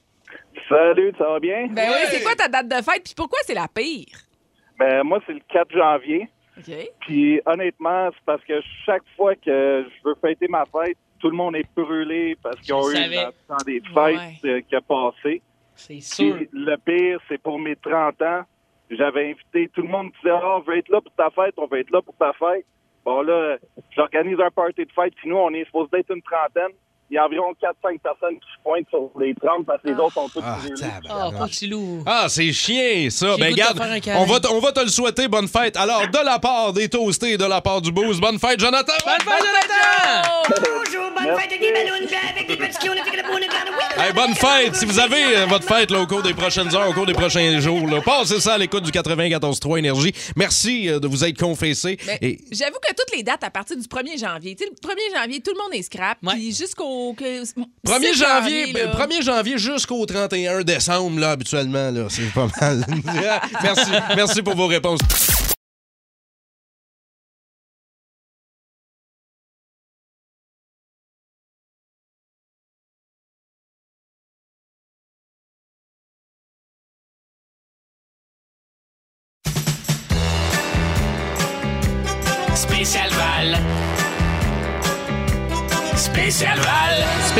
Salut, 0.68 1.14
ça 1.20 1.26
va 1.26 1.40
bien? 1.40 1.68
Ben 1.70 1.88
oui, 1.90 2.08
c'est 2.10 2.24
quoi 2.24 2.34
ta 2.34 2.48
date 2.48 2.68
de 2.68 2.76
fête? 2.76 3.04
Puis 3.04 3.14
pourquoi 3.16 3.38
c'est 3.44 3.54
la 3.54 3.68
pire? 3.68 4.18
Ben, 4.80 5.04
moi, 5.04 5.20
c'est 5.28 5.34
le 5.34 5.42
4 5.52 5.72
janvier. 5.72 6.28
Puis, 7.02 7.42
honnêtement, 7.46 8.10
c'est 8.12 8.26
parce 8.26 8.44
que 8.44 8.62
chaque 8.86 9.04
fois 9.16 9.36
que 9.36 9.86
je 9.86 10.08
veux 10.10 10.16
fêter 10.22 10.48
ma 10.48 10.66
fête, 10.66 10.98
tout 11.20 11.30
le 11.30 11.36
monde 11.36 11.56
est 11.56 11.68
brûlé 11.76 12.38
parce 12.42 12.60
qu'ils 12.60 12.74
ont 12.74 12.90
eu 12.90 12.94
le 12.94 13.32
temps 13.48 13.64
des 13.66 13.82
fêtes 13.94 14.46
euh, 14.46 14.62
qui 14.62 14.76
a 14.76 14.82
passé. 14.82 15.42
C'est 15.76 16.00
sûr. 16.00 16.36
Puis, 16.36 16.50
le 16.54 16.76
pire, 16.78 17.20
c'est 17.28 17.42
pour 17.42 17.60
mes 17.60 17.76
30 17.76 18.22
ans. 18.22 18.42
J'avais 18.90 19.32
invité 19.32 19.70
tout 19.74 19.82
le 19.82 19.88
monde 19.88 20.12
qui 20.12 20.20
disait 20.24 20.36
Ah, 20.42 20.58
on 20.58 20.60
veut 20.60 20.78
être 20.78 20.90
là 20.90 21.02
pour 21.02 21.14
ta 21.14 21.30
fête, 21.32 21.56
on 21.58 21.68
veut 21.68 21.80
être 21.80 21.92
là 21.92 22.02
pour 22.02 22.16
ta 22.16 22.34
fête. 22.34 22.66
Bon, 23.04 23.22
là, 23.22 23.58
j'organise 23.96 24.40
un 24.40 24.50
party 24.50 24.86
de 24.86 24.92
fête, 24.92 25.14
puis 25.16 25.30
nous, 25.30 25.38
on 25.38 25.52
est 25.52 25.66
supposé 25.66 25.90
d'être 25.92 26.16
une 26.16 26.22
trentaine. 26.22 26.76
Il 27.12 27.16
y 27.16 27.18
a 27.20 27.26
environ 27.26 27.54
4-5 27.62 28.00
personnes 28.00 28.40
qui 28.40 28.48
se 28.58 28.64
pointent 28.64 28.90
sur 28.90 29.12
les 29.20 29.36
30 29.36 29.66
parce 29.66 29.80
que 29.82 29.90
les 29.90 29.94
autres 29.94 30.14
sont 30.14 30.28
tous 30.28 30.42
Ah. 30.44 30.58
Ah, 31.08 31.30
pas. 31.32 31.48
Ah, 32.08 32.26
c'est 32.30 32.52
chien, 32.52 33.10
ça. 33.12 33.38
Ben, 33.38 33.54
garde, 33.54 33.80
on 34.16 34.26
va, 34.26 34.40
on 34.52 34.60
va 34.60 34.72
te 34.72 34.80
le 34.80 34.88
souhaiter. 34.88 35.28
Bonne 35.28 35.48
fête. 35.48 35.78
Alors, 35.78 36.08
de 36.08 36.26
la 36.26 36.40
part 36.40 36.74
des 36.74 36.90
toastés 36.90 37.34
et 37.34 37.38
de 37.38 37.46
la 37.46 37.62
part 37.62 37.82
du 37.82 37.92
boost, 37.92 38.20
bonne 38.20 38.40
fête, 38.40 38.60
Jonathan. 38.60 38.94
Bonne 39.06 39.34
fête, 39.34 39.44
Jonathan! 39.46 40.62
Bonjour, 40.86 41.12
bonne 41.12 41.38
fête, 41.38 41.52
avec 41.52 42.48
des 42.48 42.58
petits 42.58 42.80
qui 42.80 42.90
ont 42.90 42.94
fait 42.94 43.18
le 43.18 43.24
bon 43.24 43.36
Hey, 43.98 44.12
bonne 44.14 44.34
fête! 44.34 44.76
Si 44.76 44.86
vous 44.86 45.00
avez 45.00 45.38
euh, 45.38 45.46
votre 45.46 45.66
fête 45.66 45.92
là, 45.92 46.02
au 46.02 46.08
cours 46.08 46.22
des 46.22 46.34
prochaines 46.34 46.74
heures, 46.76 46.90
au 46.90 46.94
cours 46.94 47.06
des 47.06 47.14
prochains 47.14 47.60
jours, 47.60 47.88
là, 47.88 48.02
passez 48.02 48.40
ça 48.40 48.56
à 48.56 48.58
l'écoute 48.58 48.84
du 48.84 48.92
94.3 48.92 49.80
Énergie. 49.80 50.14
Merci 50.36 50.90
euh, 50.90 51.00
de 51.00 51.08
vous 51.08 51.24
être 51.24 51.40
confessé. 51.40 51.98
J'avoue 52.52 52.80
que 52.82 52.94
toutes 52.96 53.16
les 53.16 53.24
dates 53.24 53.44
à 53.44 53.50
partir 53.50 53.78
du 53.78 53.84
1er 53.84 54.20
janvier, 54.20 54.56
tu 54.56 54.64
sais, 54.64 54.70
le 54.70 54.76
1er 54.76 55.22
janvier, 55.22 55.40
tout 55.42 55.52
le 55.52 55.62
monde 55.62 55.74
est 55.74 55.84
scrap. 55.84 56.18
Puis 56.34 56.54
jusqu'au. 56.54 56.95
Que- 57.18 57.44
1er 57.44 58.14
6 58.14 58.20
janvier, 58.20 58.74
là. 58.74 58.86
ben, 58.88 58.92
1er 59.08 59.22
janvier 59.22 59.58
jusqu'au 59.58 60.06
31 60.06 60.62
décembre, 60.64 61.20
là, 61.20 61.32
habituellement, 61.32 61.92
là, 61.92 62.08
c'est 62.10 62.32
pas 62.34 62.48
mal. 62.62 62.86
merci, 63.64 63.92
merci 64.16 64.42
pour 64.42 64.56
vos 64.56 64.68
réponses. 64.68 65.00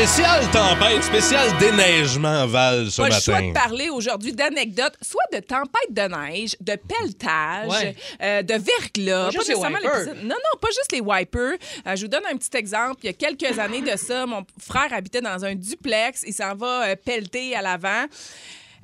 Spécial 0.06 0.48
tempête, 0.52 1.02
spécial 1.02 1.58
déneigement, 1.58 2.46
Val, 2.46 2.88
ce 2.92 2.98
Pas 3.02 3.08
le 3.08 3.14
matin. 3.14 3.20
choix 3.24 3.42
de 3.42 3.52
parler 3.52 3.88
aujourd'hui 3.90 4.32
d'anecdotes, 4.32 4.94
soit 5.02 5.24
de 5.32 5.40
tempête 5.40 5.90
de 5.90 6.02
neige, 6.02 6.54
de 6.60 6.76
pelletage, 6.76 7.68
Ouais. 7.68 7.96
euh, 8.22 8.42
de 8.42 8.54
verglas. 8.54 9.24
Pas 9.24 9.30
juste 9.32 9.48
les 9.48 9.54
nécessairement 9.54 9.78
wipers. 9.78 9.98
l'épisode- 9.98 10.22
Non, 10.22 10.36
non, 10.36 10.58
pas 10.60 10.68
juste 10.68 10.92
les 10.92 11.00
wipers. 11.00 11.58
Euh, 11.88 11.96
je 11.96 12.02
vous 12.02 12.08
donne 12.08 12.22
un 12.32 12.36
petit 12.36 12.56
exemple. 12.56 13.00
Il 13.02 13.06
y 13.06 13.10
a 13.10 13.14
quelques 13.14 13.58
années 13.58 13.80
de 13.82 13.96
ça, 13.96 14.26
mon 14.26 14.46
frère 14.64 14.92
habitait 14.92 15.20
dans 15.20 15.44
un 15.44 15.56
duplex. 15.56 16.22
Il 16.24 16.32
s'en 16.34 16.54
va 16.54 16.84
euh, 16.90 16.96
pelleter 17.04 17.56
à 17.56 17.62
l'avant. 17.62 18.04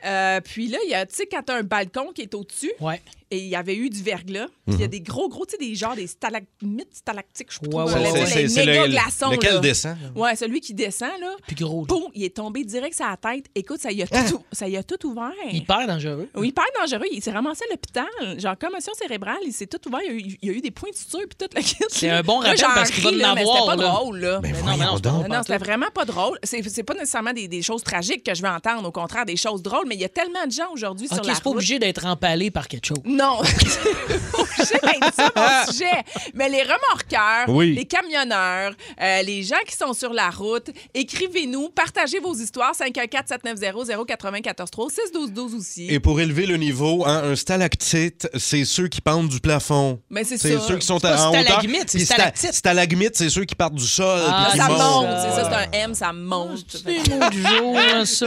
Euh, 0.04 0.40
puis 0.40 0.66
là, 0.66 0.78
il 0.84 0.90
y 0.90 0.94
a, 0.94 1.06
tu 1.06 1.14
sais, 1.14 1.26
quand 1.30 1.42
t'as 1.46 1.54
un 1.54 1.62
balcon 1.62 2.10
qui 2.12 2.22
est 2.22 2.34
au-dessus, 2.34 2.72
Ouais. 2.80 3.00
Et 3.32 3.38
il 3.38 3.48
y 3.48 3.56
avait 3.56 3.74
eu 3.74 3.88
du 3.90 4.02
verglas, 4.02 4.46
puis 4.66 4.74
il 4.76 4.80
y 4.80 4.82
a 4.82 4.86
Mhm. 4.86 4.90
des 4.90 5.00
gros, 5.00 5.28
gros, 5.28 5.46
tu 5.46 5.52
sais, 5.52 5.56
des 5.58 5.74
genres, 5.74 5.96
des 5.96 6.06
stalagmites, 6.06 6.94
stalactiques, 6.94 7.48
je 7.52 7.58
trouve. 7.60 7.82
Ouais, 7.84 7.90
ça 7.90 7.98
ouais, 8.00 8.12
ouais. 8.12 8.20
tu 8.20 8.26
sais, 8.26 8.32
C'est- 8.32 8.42
les 8.42 8.48
c'est 8.48 8.66
méga 8.66 8.86
le- 8.86 8.92
glaçons. 8.92 9.30
lequel 9.30 9.54
là. 9.54 9.60
descend, 9.60 9.96
Ouais, 10.14 10.36
celui 10.36 10.60
qui 10.60 10.74
descend, 10.74 11.10
là. 11.20 11.34
Puis 11.46 11.56
gros. 11.56 11.84
Boum, 11.86 12.04
il 12.14 12.24
est 12.24 12.36
tombé 12.36 12.64
direct 12.64 12.94
sur 12.94 13.06
la 13.06 13.16
tête. 13.16 13.46
Écoute, 13.54 13.80
ça 13.80 13.90
y 13.90 14.02
a, 14.02 14.06
Hein? 14.12 14.24
tout, 14.28 14.42
ça 14.52 14.68
y 14.68 14.76
a 14.76 14.82
tout 14.82 15.04
ouvert. 15.06 15.32
Hyper 15.50 15.86
dangereux. 15.86 16.28
Oui, 16.34 16.48
hyper 16.48 16.64
dangereux. 16.80 17.06
Il 17.10 17.22
s'est 17.22 17.30
ramassé 17.32 17.64
à 17.68 17.72
l'hôpital. 17.72 18.38
Genre, 18.38 18.56
commotion 18.58 18.92
cérébrale, 18.94 19.38
il 19.46 19.52
s'est 19.52 19.66
tout 19.66 19.80
ouvert. 19.88 20.00
Il 20.06 20.08
y 20.08 20.10
a 20.10 20.14
eu, 20.14 20.38
il 20.42 20.48
y 20.48 20.50
a 20.50 20.54
eu 20.58 20.60
des 20.60 20.70
points 20.70 20.90
de 20.90 20.96
suture 20.96 21.20
puis 21.20 21.36
toute 21.38 21.54
la 21.54 21.62
kit. 21.62 21.76
C'est 21.88 22.10
un 22.10 22.22
bon 22.22 22.38
rappel 22.38 22.60
parce 22.60 22.90
qu'il 22.90 23.02
va 23.02 23.10
en 23.10 23.12
là, 23.12 23.34
mais 23.34 23.40
avoir, 23.40 23.56
C'était 23.56 23.66
pas 23.76 23.76
là. 23.82 23.88
drôle, 23.88 24.18
là. 24.20 24.40
Mais 24.42 24.52
non, 24.52 24.58
mais 24.58 24.64
non, 24.64 24.76
c'est 24.76 24.76
pas 24.78 24.86
donc. 25.10 25.18
drôle. 25.20 25.28
Non, 25.28 25.42
c'était 25.42 25.58
vraiment 25.58 25.90
pas 25.94 26.04
drôle. 26.04 26.38
C'est 26.42 26.62
c'est 26.68 26.82
pas 26.82 26.94
nécessairement 26.94 27.32
des, 27.32 27.48
des 27.48 27.62
choses 27.62 27.82
tragiques 27.82 28.24
que 28.24 28.34
je 28.34 28.42
veux 28.42 28.48
entendre, 28.48 28.86
au 28.86 28.92
contraire, 28.92 29.24
des 29.24 29.36
choses 29.36 29.62
drôles, 29.62 29.84
mais 29.86 29.94
il 29.94 30.00
y 30.00 30.04
a 30.04 30.08
tellement 30.08 30.44
de 30.46 30.52
gens 30.52 30.70
aujourd'hui 30.72 31.08
sur 31.08 31.16
la 31.16 31.22
pas 31.22 31.38
route. 31.44 31.46
obligé 31.56 31.78
d'être 31.78 32.04
empalé 32.06 32.50
par 32.50 32.68
quelque 32.68 32.86
chose. 32.86 32.98
Non, 33.22 33.38
c'est 33.44 35.36
mon 35.36 35.66
sujet. 35.72 36.02
Mais 36.34 36.48
les 36.48 36.62
remorqueurs, 36.62 37.48
Oui. 37.48 37.74
les 37.74 37.84
camionneurs, 37.84 38.72
euh, 39.00 39.22
les 39.22 39.42
gens 39.42 39.56
qui 39.66 39.76
sont 39.76 39.92
sur 39.92 40.12
la 40.12 40.30
route, 40.30 40.70
écrivez-nous, 40.94 41.68
partagez 41.70 42.18
vos 42.18 42.34
histoires 42.34 42.74
514 42.74 43.24
790 43.28 43.92
094 44.06 44.70
3 44.70 44.90
6 44.90 45.12
12 45.14 45.32
12 45.32 45.54
aussi. 45.54 45.86
Et 45.88 46.00
pour 46.00 46.20
élever 46.20 46.46
le 46.46 46.56
niveau, 46.56 47.04
hein, 47.06 47.22
un 47.24 47.36
stalactite, 47.36 48.28
c'est 48.38 48.64
ceux 48.64 48.88
qui 48.88 49.00
pendent 49.00 49.28
du 49.28 49.40
plafond. 49.40 50.00
Mais 50.10 50.24
c'est 50.24 50.38
C'est 50.38 50.58
ceux 50.58 50.78
qui 50.78 50.86
sont 50.86 51.04
à- 51.04 51.26
en 51.26 51.30
hauteur. 51.30 51.42
stalagmite, 51.44 51.90
c'est 51.90 51.98
stalactite. 52.00 52.52
Stalagmite, 52.54 53.16
c'est 53.16 53.30
ceux 53.30 53.44
qui 53.44 53.54
partent 53.54 53.74
du 53.74 53.86
sol. 53.86 54.20
Ah, 54.26 54.50
ça 54.56 54.68
monte, 54.68 55.06
c'est 55.22 55.40
ça, 55.42 55.48
c'est 55.50 55.78
un 55.78 55.84
M, 55.84 55.94
ça 55.94 56.12
monte. 56.12 56.64
C'est 56.68 56.88
les 56.90 57.14
mots 57.14 57.30
du 57.30 57.42
jour, 57.42 57.78
ça, 58.06 58.26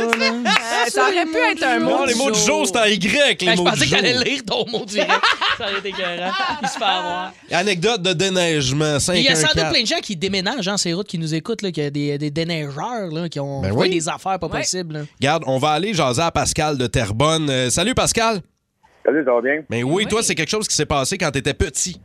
ça 0.90 1.02
aurait 1.04 1.26
pu 1.26 1.38
être 1.52 1.64
un 1.64 1.80
mot. 1.80 1.90
Non, 1.92 2.06
les 2.06 2.16
mots 2.16 2.32
du 2.32 2.40
jour, 2.40 2.66
c'est 2.68 2.78
en 2.78 2.86
Y, 2.86 3.46
Ben, 3.46 3.58
je 3.58 3.62
pensais 3.62 3.86
que 3.86 3.92
t'allais 3.92 4.24
lire 4.24 4.42
ton 4.46 4.66
mot 4.70 4.85
direct. 4.86 5.22
ça 5.58 5.66
aurait 5.66 5.80
été 5.80 5.90
écœurant. 5.90 6.32
Il 6.62 6.68
se 6.68 6.78
fait 6.78 6.84
avoir. 6.84 7.34
Anecdote 7.52 8.02
de 8.02 8.14
déneigement, 8.14 9.00
5 9.00 9.14
Il 9.16 9.24
y 9.24 9.28
a 9.30 9.36
sans 9.36 9.54
doute 9.54 9.70
plein 9.72 9.82
de 9.82 9.88
gens 9.88 10.00
qui 10.02 10.16
déménagent, 10.16 10.68
hein, 10.68 10.78
ces 10.78 10.94
routes 10.94 11.08
qui 11.08 11.18
nous 11.20 11.34
écoutent, 11.36 11.62
là, 11.62 11.72
qu'il 11.72 11.84
y 11.84 11.88
a 11.88 11.90
des, 11.90 12.18
des 12.18 12.32
déneigeurs 12.32 13.12
là, 13.12 13.30
qui 13.30 13.40
ont 13.40 13.62
Ben 13.62 13.72
oui. 13.74 13.90
des 13.90 14.08
affaires 14.10 14.40
pas 14.40 14.48
Ouais. 14.48 14.60
possibles. 14.60 14.94
là. 14.94 15.00
Regarde, 15.20 15.44
on 15.48 15.58
va 15.58 15.70
aller 15.72 15.94
jaser 15.94 16.22
à 16.22 16.32
Pascal 16.32 16.78
de 16.78 16.88
Terrebonne. 16.88 17.50
Euh, 17.50 17.70
salut, 17.70 17.94
Pascal. 17.96 18.42
Salut, 19.06 19.24
ça 19.26 19.34
va 19.34 19.42
bien? 19.42 19.64
Mais 19.70 19.84
oui, 19.84 20.06
toi, 20.08 20.24
c'est 20.24 20.36
quelque 20.36 20.50
chose 20.50 20.68
qui 20.68 20.76
s'est 20.76 20.86
passé 20.86 21.18
quand 21.18 21.30
t'étais 21.32 21.54
petit. 21.54 22.00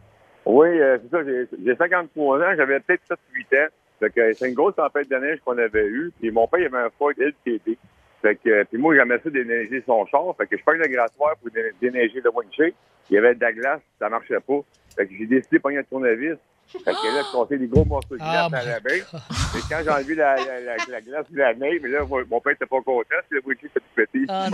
Oui, 0.47 0.69
euh, 0.69 0.99
c'est 1.03 1.17
ça. 1.17 1.23
J'ai 1.25 1.47
j'ai 1.65 1.77
53 1.77 2.39
ans. 2.39 2.55
J'avais 2.57 2.81
peut-être 2.81 3.03
7-8 3.09 3.57
ans. 3.57 3.69
Fait 4.01 4.11
que 4.11 4.33
c'est 4.35 4.49
une 4.49 4.55
grosse 4.55 4.75
tempête 4.77 5.11
de 5.11 5.17
neige 5.17 5.39
qu'on 5.45 5.57
avait 5.59 5.87
eue. 5.87 6.11
Puis 6.21 6.31
mon 6.31 6.47
père, 6.49 6.61
il 6.61 6.67
avait 6.67 6.87
un 6.87 6.91
Ford 6.99 7.11
LTD. 7.19 7.77
Fait 8.23 8.37
que, 8.37 8.49
euh, 8.51 8.65
puis 8.71 8.79
moi, 8.79 8.95
j'aimais 8.95 9.19
ça 9.23 9.31
déneiger 9.31 9.83
son 9.87 10.05
char. 10.07 10.35
Fait 10.37 10.47
que 10.47 10.57
je 10.59 10.63
prends 10.63 10.73
le 10.73 10.87
grattoir 10.89 11.37
pour 11.39 11.51
dé- 11.51 11.73
déneiger 11.81 12.21
le 12.23 12.31
windshield. 12.31 12.75
Il 13.09 13.15
y 13.15 13.19
avait 13.19 13.35
de 13.35 13.41
la 13.41 13.53
glace, 13.53 13.81
ça 13.99 14.09
marchait 14.09 14.41
pas. 14.47 14.61
Fait 14.97 15.07
que 15.07 15.13
j'ai 15.19 15.27
décidé 15.27 15.57
de 15.57 15.63
pogner 15.63 15.79
un 15.79 15.83
tournevis. 15.85 16.37
Fait 16.73 16.79
que 16.85 16.89
là, 16.91 17.23
je 17.27 17.33
comptais 17.33 17.59
des 17.59 17.67
gros 17.67 17.85
morceaux 17.85 18.15
de 18.15 18.19
glace 18.19 18.49
Oh 18.53 18.55
à 18.55 18.63
la 18.65 18.79
baie. 18.81 18.99
Et 19.01 19.61
quand 19.69 19.79
j'ai 19.83 19.91
enlevé 19.91 20.15
la, 20.15 20.37
la, 20.37 20.61
la, 20.61 20.77
la 20.89 21.01
glace 21.01 21.27
de 21.31 21.39
la 21.39 21.55
neige, 21.55 21.81
mais 21.83 21.89
là, 21.89 22.01
mon 22.09 22.41
père 22.41 22.53
était 22.53 22.67
pas 22.67 22.81
content. 22.81 23.17
Puis 23.29 23.41
le 23.41 23.43
windshield 23.45 23.73
s'est 23.73 23.81
tout 23.81 23.87
pété. 23.97 24.25
Ah, 24.29 24.49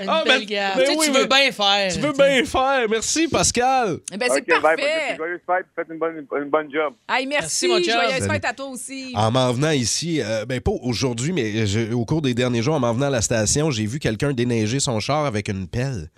Une 0.00 0.08
Ah, 0.08 0.22
belle 0.24 0.40
ben- 0.40 0.46
gaffe. 0.46 0.76
ben 0.76 0.84
Tu 0.84 0.90
sais, 0.92 0.96
oui, 0.98 1.06
tu 1.06 1.12
veux 1.12 1.26
bien 1.26 1.52
faire. 1.52 1.92
Tu 1.92 1.98
veux 2.00 2.12
bien 2.12 2.44
faire. 2.44 2.86
Merci, 2.88 3.28
Pascal. 3.28 3.98
Eh 4.12 4.16
Ben, 4.16 4.28
c'est 4.32 4.40
OK, 4.40 4.46
bye, 4.48 4.60
parfait. 4.76 5.16
joyeuse 5.16 5.40
fête. 5.46 5.66
Faites 5.76 5.86
une 5.90 5.98
bonne, 5.98 6.26
une 6.42 6.48
bonne 6.50 6.72
job. 6.72 6.94
Hey, 7.08 7.26
Merci, 7.26 7.68
merci, 7.68 7.90
joyeuse 7.90 8.26
fête 8.28 8.44
à 8.44 8.52
toi 8.52 8.66
aussi. 8.66 9.12
En 9.14 9.30
m'en 9.30 9.52
venant 9.52 9.70
ici, 9.70 10.20
euh, 10.22 10.44
ben 10.46 10.60
pas 10.60 10.72
aujourd'hui, 10.82 11.32
mais 11.32 11.66
je- 11.66 11.92
au 11.92 12.04
cours 12.04 12.22
des 12.22 12.34
derniers 12.34 12.62
jours, 12.62 12.74
en 12.74 12.80
m'en 12.80 12.92
venant 12.94 13.06
à 13.06 13.10
la 13.10 13.22
station, 13.22 13.70
j'ai 13.70 13.86
vu 13.86 13.98
quelqu'un 13.98 14.32
déneiger 14.32 14.80
son 14.80 14.98
char 15.00 15.26
avec 15.26 15.48
une 15.48 15.66
pelle. 15.68 16.08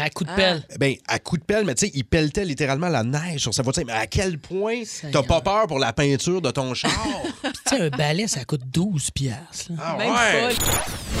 À 0.00 0.10
coup 0.10 0.24
de 0.24 0.30
pelle. 0.34 0.62
Ben, 0.78 0.94
à 1.06 1.18
coup 1.18 1.36
de 1.36 1.42
pelle, 1.44 1.64
mais 1.64 1.74
tu 1.74 1.86
sais, 1.86 1.92
il 1.94 2.04
pelletait 2.04 2.44
littéralement 2.44 2.88
la 2.88 3.02
neige 3.02 3.40
sur 3.42 3.52
sa 3.54 3.62
voiture. 3.62 3.82
Mais 3.86 3.92
à 3.92 4.06
quel 4.06 4.38
point 4.38 4.82
t'as 5.12 5.22
pas 5.22 5.40
peur 5.40 5.66
pour 5.66 5.78
la 5.78 5.92
peinture 5.92 6.40
de 6.40 6.50
ton 6.50 6.74
char? 6.74 6.90
Puis, 7.42 7.52
tu 7.68 7.76
sais, 7.76 7.82
un 7.82 7.88
balai, 7.90 8.26
ça 8.28 8.44
coûte 8.44 8.62
12 8.72 9.10
piastres. 9.10 9.72
Ah 9.82 9.96
Même 9.98 10.10
ouais. 10.12 10.54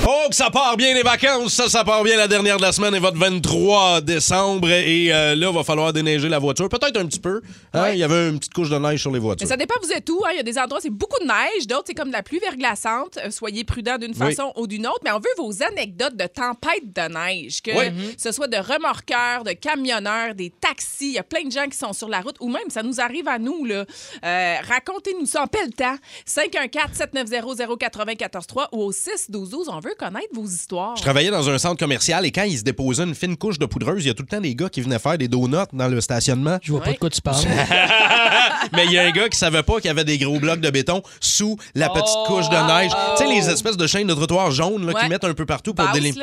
Oh, 0.06 0.26
que 0.30 0.34
ça 0.34 0.50
part 0.50 0.76
bien 0.76 0.94
les 0.94 1.02
vacances! 1.02 1.54
Ça, 1.54 1.68
ça 1.68 1.84
part 1.84 2.02
bien 2.04 2.16
la 2.16 2.28
dernière 2.28 2.56
de 2.56 2.62
la 2.62 2.72
semaine 2.72 2.94
et 2.94 2.98
votre 2.98 3.18
23 3.18 4.00
décembre. 4.00 4.70
Et 4.70 5.12
euh, 5.12 5.34
là, 5.34 5.50
va 5.50 5.64
falloir 5.64 5.92
déneiger 5.92 6.28
la 6.28 6.38
voiture. 6.38 6.68
Peut-être 6.68 6.96
un 6.98 7.06
petit 7.06 7.18
peu. 7.20 7.42
hein, 7.74 7.90
Il 7.90 7.98
y 7.98 8.02
avait 8.04 8.28
une 8.28 8.38
petite 8.38 8.54
couche 8.54 8.70
de 8.70 8.78
neige 8.78 9.00
sur 9.00 9.10
les 9.10 9.18
Mais 9.18 9.24
voitures. 9.24 9.48
ça 9.48 9.56
dépend, 9.56 9.74
vous 9.82 9.92
êtes 9.92 10.08
où. 10.08 10.22
hein. 10.24 10.30
Il 10.32 10.36
y 10.36 10.40
a 10.40 10.42
des 10.44 10.58
endroits, 10.58 10.80
c'est 10.80 10.90
beaucoup 10.90 11.18
de 11.20 11.26
neige. 11.26 11.66
D'autres, 11.66 11.84
c'est 11.88 11.94
comme 11.94 12.08
de 12.08 12.12
la 12.12 12.22
pluie 12.22 12.38
verglaçante. 12.38 13.18
Euh, 13.18 13.30
soyez 13.30 13.64
prudents 13.64 13.98
d'une 13.98 14.12
Oui. 14.12 14.16
façon 14.34 14.52
ou 14.56 14.66
d'une 14.66 14.86
autre. 14.86 15.00
Mais 15.04 15.10
on 15.12 15.18
veut 15.18 15.28
vos 15.36 15.52
anecdotes 15.62 16.16
de 16.16 16.26
tempête 16.26 16.84
de 16.94 17.12
neige. 17.12 17.60
Que 17.62 17.70
Oui. 17.72 18.14
ce 18.16 18.32
soit 18.32 18.48
de 18.48 18.56
remorqueurs, 18.68 19.44
de 19.44 19.52
camionneurs, 19.52 20.34
des 20.34 20.50
taxis. 20.50 21.08
Il 21.08 21.12
y 21.12 21.18
a 21.18 21.22
plein 21.22 21.44
de 21.44 21.52
gens 21.52 21.66
qui 21.70 21.78
sont 21.78 21.92
sur 21.92 22.08
la 22.08 22.20
route 22.20 22.36
ou 22.40 22.48
même 22.48 22.68
ça 22.68 22.82
nous 22.82 23.00
arrive 23.00 23.28
à 23.28 23.38
nous. 23.38 23.64
là. 23.64 23.84
Euh, 24.24 24.56
Racontez-nous 24.68 25.26
ça 25.26 25.42
en 25.42 25.46
pelletant. 25.46 25.96
514-790-0943 26.26 28.68
ou 28.72 28.82
au 28.84 28.92
612 28.92 29.68
On 29.68 29.80
veut 29.80 29.94
connaître 29.98 30.28
vos 30.32 30.46
histoires. 30.46 30.96
Je 30.96 31.02
travaillais 31.02 31.30
dans 31.30 31.48
un 31.48 31.58
centre 31.58 31.78
commercial 31.78 32.24
et 32.26 32.32
quand 32.32 32.42
ils 32.44 32.58
se 32.58 32.62
déposaient 32.64 33.04
une 33.04 33.14
fine 33.14 33.36
couche 33.36 33.58
de 33.58 33.66
poudreuse, 33.66 34.04
il 34.04 34.08
y 34.08 34.10
a 34.10 34.14
tout 34.14 34.22
le 34.22 34.28
temps 34.28 34.40
des 34.40 34.54
gars 34.54 34.68
qui 34.68 34.80
venaient 34.80 34.98
faire 34.98 35.18
des 35.18 35.28
donuts 35.28 35.56
dans 35.72 35.88
le 35.88 36.00
stationnement. 36.00 36.58
Je 36.62 36.72
vois 36.72 36.82
pas 36.82 36.92
de 36.92 36.98
quoi 36.98 37.10
tu 37.10 37.20
parles. 37.20 37.42
Mais 38.72 38.86
il 38.86 38.92
y 38.92 38.98
a 38.98 39.04
un 39.04 39.10
gars 39.10 39.28
qui 39.28 39.38
savait 39.38 39.62
pas 39.62 39.76
qu'il 39.76 39.86
y 39.86 39.90
avait 39.90 40.04
des 40.04 40.18
gros 40.18 40.38
blocs 40.38 40.60
de 40.60 40.70
béton 40.70 41.02
sous 41.20 41.56
la 41.74 41.88
petite 41.88 42.16
couche 42.26 42.48
de 42.48 42.56
neige. 42.56 42.92
Tu 43.16 43.24
sais, 43.24 43.28
les 43.32 43.48
espèces 43.50 43.76
de 43.76 43.86
chaînes 43.86 44.06
de 44.06 44.14
trottoir 44.14 44.50
jaunes 44.50 44.86
là, 44.86 44.92
Ouais. 44.92 45.02
qui 45.02 45.08
mettent 45.08 45.24
un 45.24 45.34
peu 45.34 45.46
partout 45.46 45.74
pour 45.74 45.88
délimiter. 45.92 46.20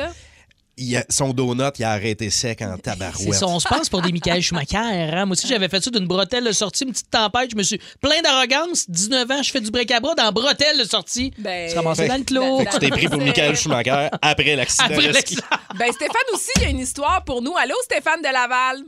Il 0.78 0.94
a- 0.94 1.04
son 1.08 1.32
donut, 1.32 1.72
il 1.78 1.84
a 1.84 1.92
arrêté 1.92 2.28
sec 2.28 2.60
en 2.60 2.74
C'est 2.76 2.82
tabarouette. 2.82 3.32
ça, 3.32 3.46
on 3.46 3.58
se 3.58 3.66
pense 3.66 3.88
pour 3.88 4.02
des 4.02 4.12
Michael 4.12 4.42
Schumacher. 4.42 4.76
hein. 4.76 5.24
Moi 5.24 5.32
aussi, 5.32 5.46
j'avais 5.48 5.68
fait 5.70 5.82
ça 5.82 5.90
d'une 5.90 6.06
bretelle 6.06 6.44
de 6.44 6.52
sortie, 6.52 6.84
une 6.84 6.90
petite 6.92 7.10
tempête. 7.10 7.50
Je 7.50 7.56
me 7.56 7.62
suis 7.62 7.80
plein 8.02 8.20
d'arrogance. 8.22 8.88
19 8.90 9.30
ans, 9.30 9.42
je 9.42 9.50
fais 9.52 9.60
du 9.62 9.70
break-à-bras 9.70 10.14
dans 10.14 10.30
bretelle 10.32 10.78
de 10.78 10.84
sortie. 10.84 11.32
Ben, 11.38 11.70
Je 11.70 11.76
ramassais 11.76 12.06
dans 12.08 12.18
le 12.18 12.24
clos. 12.24 12.58
Tu 12.70 12.78
t'es 12.78 12.90
pris 12.90 13.08
pour 13.08 13.18
Michael 13.18 13.56
Schumacher 13.56 14.08
après 14.20 14.54
l'accident. 14.54 14.84
Après 14.94 15.08
de 15.08 15.12
ski. 15.14 15.38
Ben, 15.78 15.90
Stéphane 15.92 16.14
aussi, 16.34 16.50
il 16.56 16.62
y 16.62 16.66
a 16.66 16.68
une 16.68 16.80
histoire 16.80 17.24
pour 17.24 17.40
nous. 17.40 17.54
Allô, 17.56 17.74
Stéphane 17.82 18.20
de 18.20 18.30
Laval? 18.30 18.80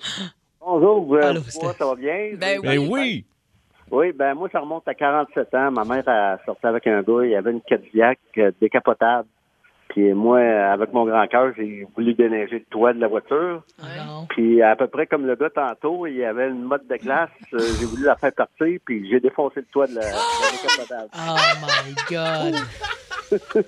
Bonjour, 0.61 1.15
euh, 1.15 1.21
Allô, 1.23 1.41
moi, 1.63 1.75
ça 1.79 1.87
va 1.87 1.95
bien? 1.95 2.33
Ben 2.37 2.61
Ben 2.61 2.79
oui. 2.79 3.25
Oui, 3.91 4.13
ben 4.15 4.35
moi, 4.35 4.51
ça 4.53 4.61
remonte 4.61 4.87
à 4.87 4.93
47 4.93 5.55
ans. 5.55 5.71
Ma 5.71 5.85
mère 5.85 6.07
a 6.07 6.37
sorti 6.45 6.67
avec 6.67 6.87
un 6.87 7.01
gars, 7.01 7.25
il 7.25 7.31
y 7.31 7.35
avait 7.35 7.53
une 7.53 7.63
Cadillac 7.63 8.19
euh, 8.37 8.51
décapotable. 8.61 9.27
Puis 9.89 10.13
moi, 10.13 10.39
euh, 10.39 10.73
avec 10.73 10.93
mon 10.93 11.07
grand 11.07 11.27
cœur, 11.27 11.53
j'ai 11.57 11.87
voulu 11.97 12.15
déneiger 12.15 12.59
le 12.59 12.65
toit 12.71 12.93
de 12.93 13.01
la 13.01 13.09
voiture. 13.09 13.63
Puis 14.29 14.63
à 14.63 14.77
peu 14.77 14.87
près 14.87 15.07
comme 15.07 15.27
le 15.27 15.35
gars 15.35 15.51
tantôt, 15.51 16.07
il 16.07 16.17
y 16.17 16.25
avait 16.25 16.49
une 16.49 16.63
mode 16.65 16.87
de 16.89 16.97
glace. 16.97 17.31
euh, 17.55 17.59
j'ai 17.81 17.87
voulu 17.87 18.05
la 18.05 18.17
faire 18.17 18.33
partir, 18.33 18.79
puis 18.85 19.09
j'ai 19.11 19.19
défoncé 19.21 19.61
le 19.61 19.67
toit 19.73 19.87
de 19.87 19.95
la, 19.95 20.03
de 20.03 20.07
la 20.07 20.51
décapotable. 20.53 21.09
Oh 21.17 21.37
my 21.63 21.95
God. 22.11 22.55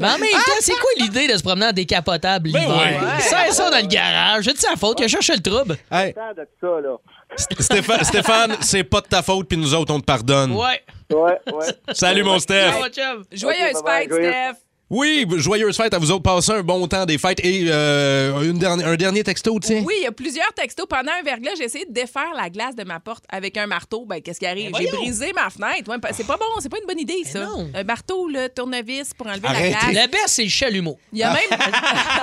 Mais 0.00 0.08
en 0.08 0.18
même 0.18 0.30
temps, 0.32 0.52
c'est 0.60 0.72
quoi 0.72 0.90
l'idée 0.98 1.26
de 1.28 1.36
se 1.36 1.42
promener 1.42 1.66
en 1.66 1.72
décapotable 1.72 2.50
Ben 2.52 2.60
l'hiver? 2.60 2.76
ouais. 3.02 3.20
Serre 3.20 3.52
ça 3.52 3.70
dans 3.70 3.76
le 3.80 3.86
garage. 3.86 4.44
C'est 4.44 4.52
de 4.52 4.58
sa 4.58 4.76
faute? 4.76 4.98
Il 5.00 5.04
a 5.04 5.08
cherché 5.08 5.34
le 5.34 5.42
trouble. 5.42 5.76
Hey, 5.90 6.12
Tant 6.12 6.32
de 6.34 6.46
ça, 6.60 6.80
là. 6.80 6.96
Stéphane, 7.36 8.04
Stéphane, 8.04 8.56
c'est 8.60 8.84
pas 8.84 9.00
de 9.00 9.06
ta 9.06 9.22
faute, 9.22 9.48
puis 9.48 9.56
nous 9.58 9.74
autres, 9.74 9.92
on 9.94 10.00
te 10.00 10.04
pardonne. 10.04 10.52
Ouais. 10.52 10.82
Ouais, 11.12 11.38
ouais. 11.52 11.66
Salut, 11.94 12.24
mon 12.24 12.38
Steph. 12.38 12.72
Ah. 12.82 13.14
Joyeuse 13.32 13.82
fête, 13.86 14.12
Steph. 14.12 14.56
Oui, 14.88 15.26
joyeuse 15.34 15.76
fête 15.76 15.92
à 15.94 15.98
vous 15.98 16.12
autres. 16.12 16.22
Passez 16.22 16.52
un 16.52 16.62
bon 16.62 16.86
temps 16.86 17.04
des 17.06 17.18
fêtes. 17.18 17.44
Et 17.44 17.64
euh, 17.68 18.40
une 18.42 18.56
dernière- 18.60 18.86
un 18.86 18.94
dernier 18.94 19.24
texto, 19.24 19.58
tiens. 19.60 19.82
Oui, 19.84 19.94
il 19.98 20.04
y 20.04 20.06
a 20.06 20.12
plusieurs 20.12 20.52
textos. 20.52 20.86
Pendant 20.88 21.10
un 21.10 21.22
verglas, 21.24 21.50
j'ai 21.58 21.64
essayé 21.64 21.84
de 21.86 21.92
défaire 21.92 22.32
la 22.36 22.48
glace 22.50 22.76
de 22.76 22.84
ma 22.84 23.00
porte 23.00 23.24
avec 23.28 23.56
un 23.56 23.66
marteau. 23.66 24.04
Ben, 24.06 24.20
qu'est-ce 24.22 24.38
qui 24.38 24.46
arrive? 24.46 24.70
Ben 24.70 24.78
J'ai 24.80 24.86
brisé 24.92 25.32
ma 25.32 25.50
fenêtre. 25.50 25.90
Ouais, 25.90 25.96
c'est 26.12 26.24
pas 26.26 26.36
bon, 26.36 26.46
c'est 26.60 26.68
pas 26.68 26.78
une 26.80 26.86
bonne 26.86 27.00
idée, 27.00 27.24
ça. 27.24 27.40
non. 27.46 27.68
Un 27.74 27.82
marteau, 27.82 28.28
le 28.28 28.48
tournevis 28.48 29.12
pour 29.12 29.26
enlever 29.26 29.48
Arrêtez. 29.48 29.72
la 29.72 29.90
glace. 29.92 30.04
Le 30.06 30.10
best, 30.12 30.28
c'est 30.28 30.44
le 30.44 30.48
chalumeau. 30.50 30.96
Il 31.12 31.18
y 31.18 31.22
a 31.24 31.32
même. 31.32 31.60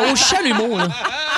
Au 0.11 0.15
chalumeau, 0.15 0.77
là. 0.77 0.87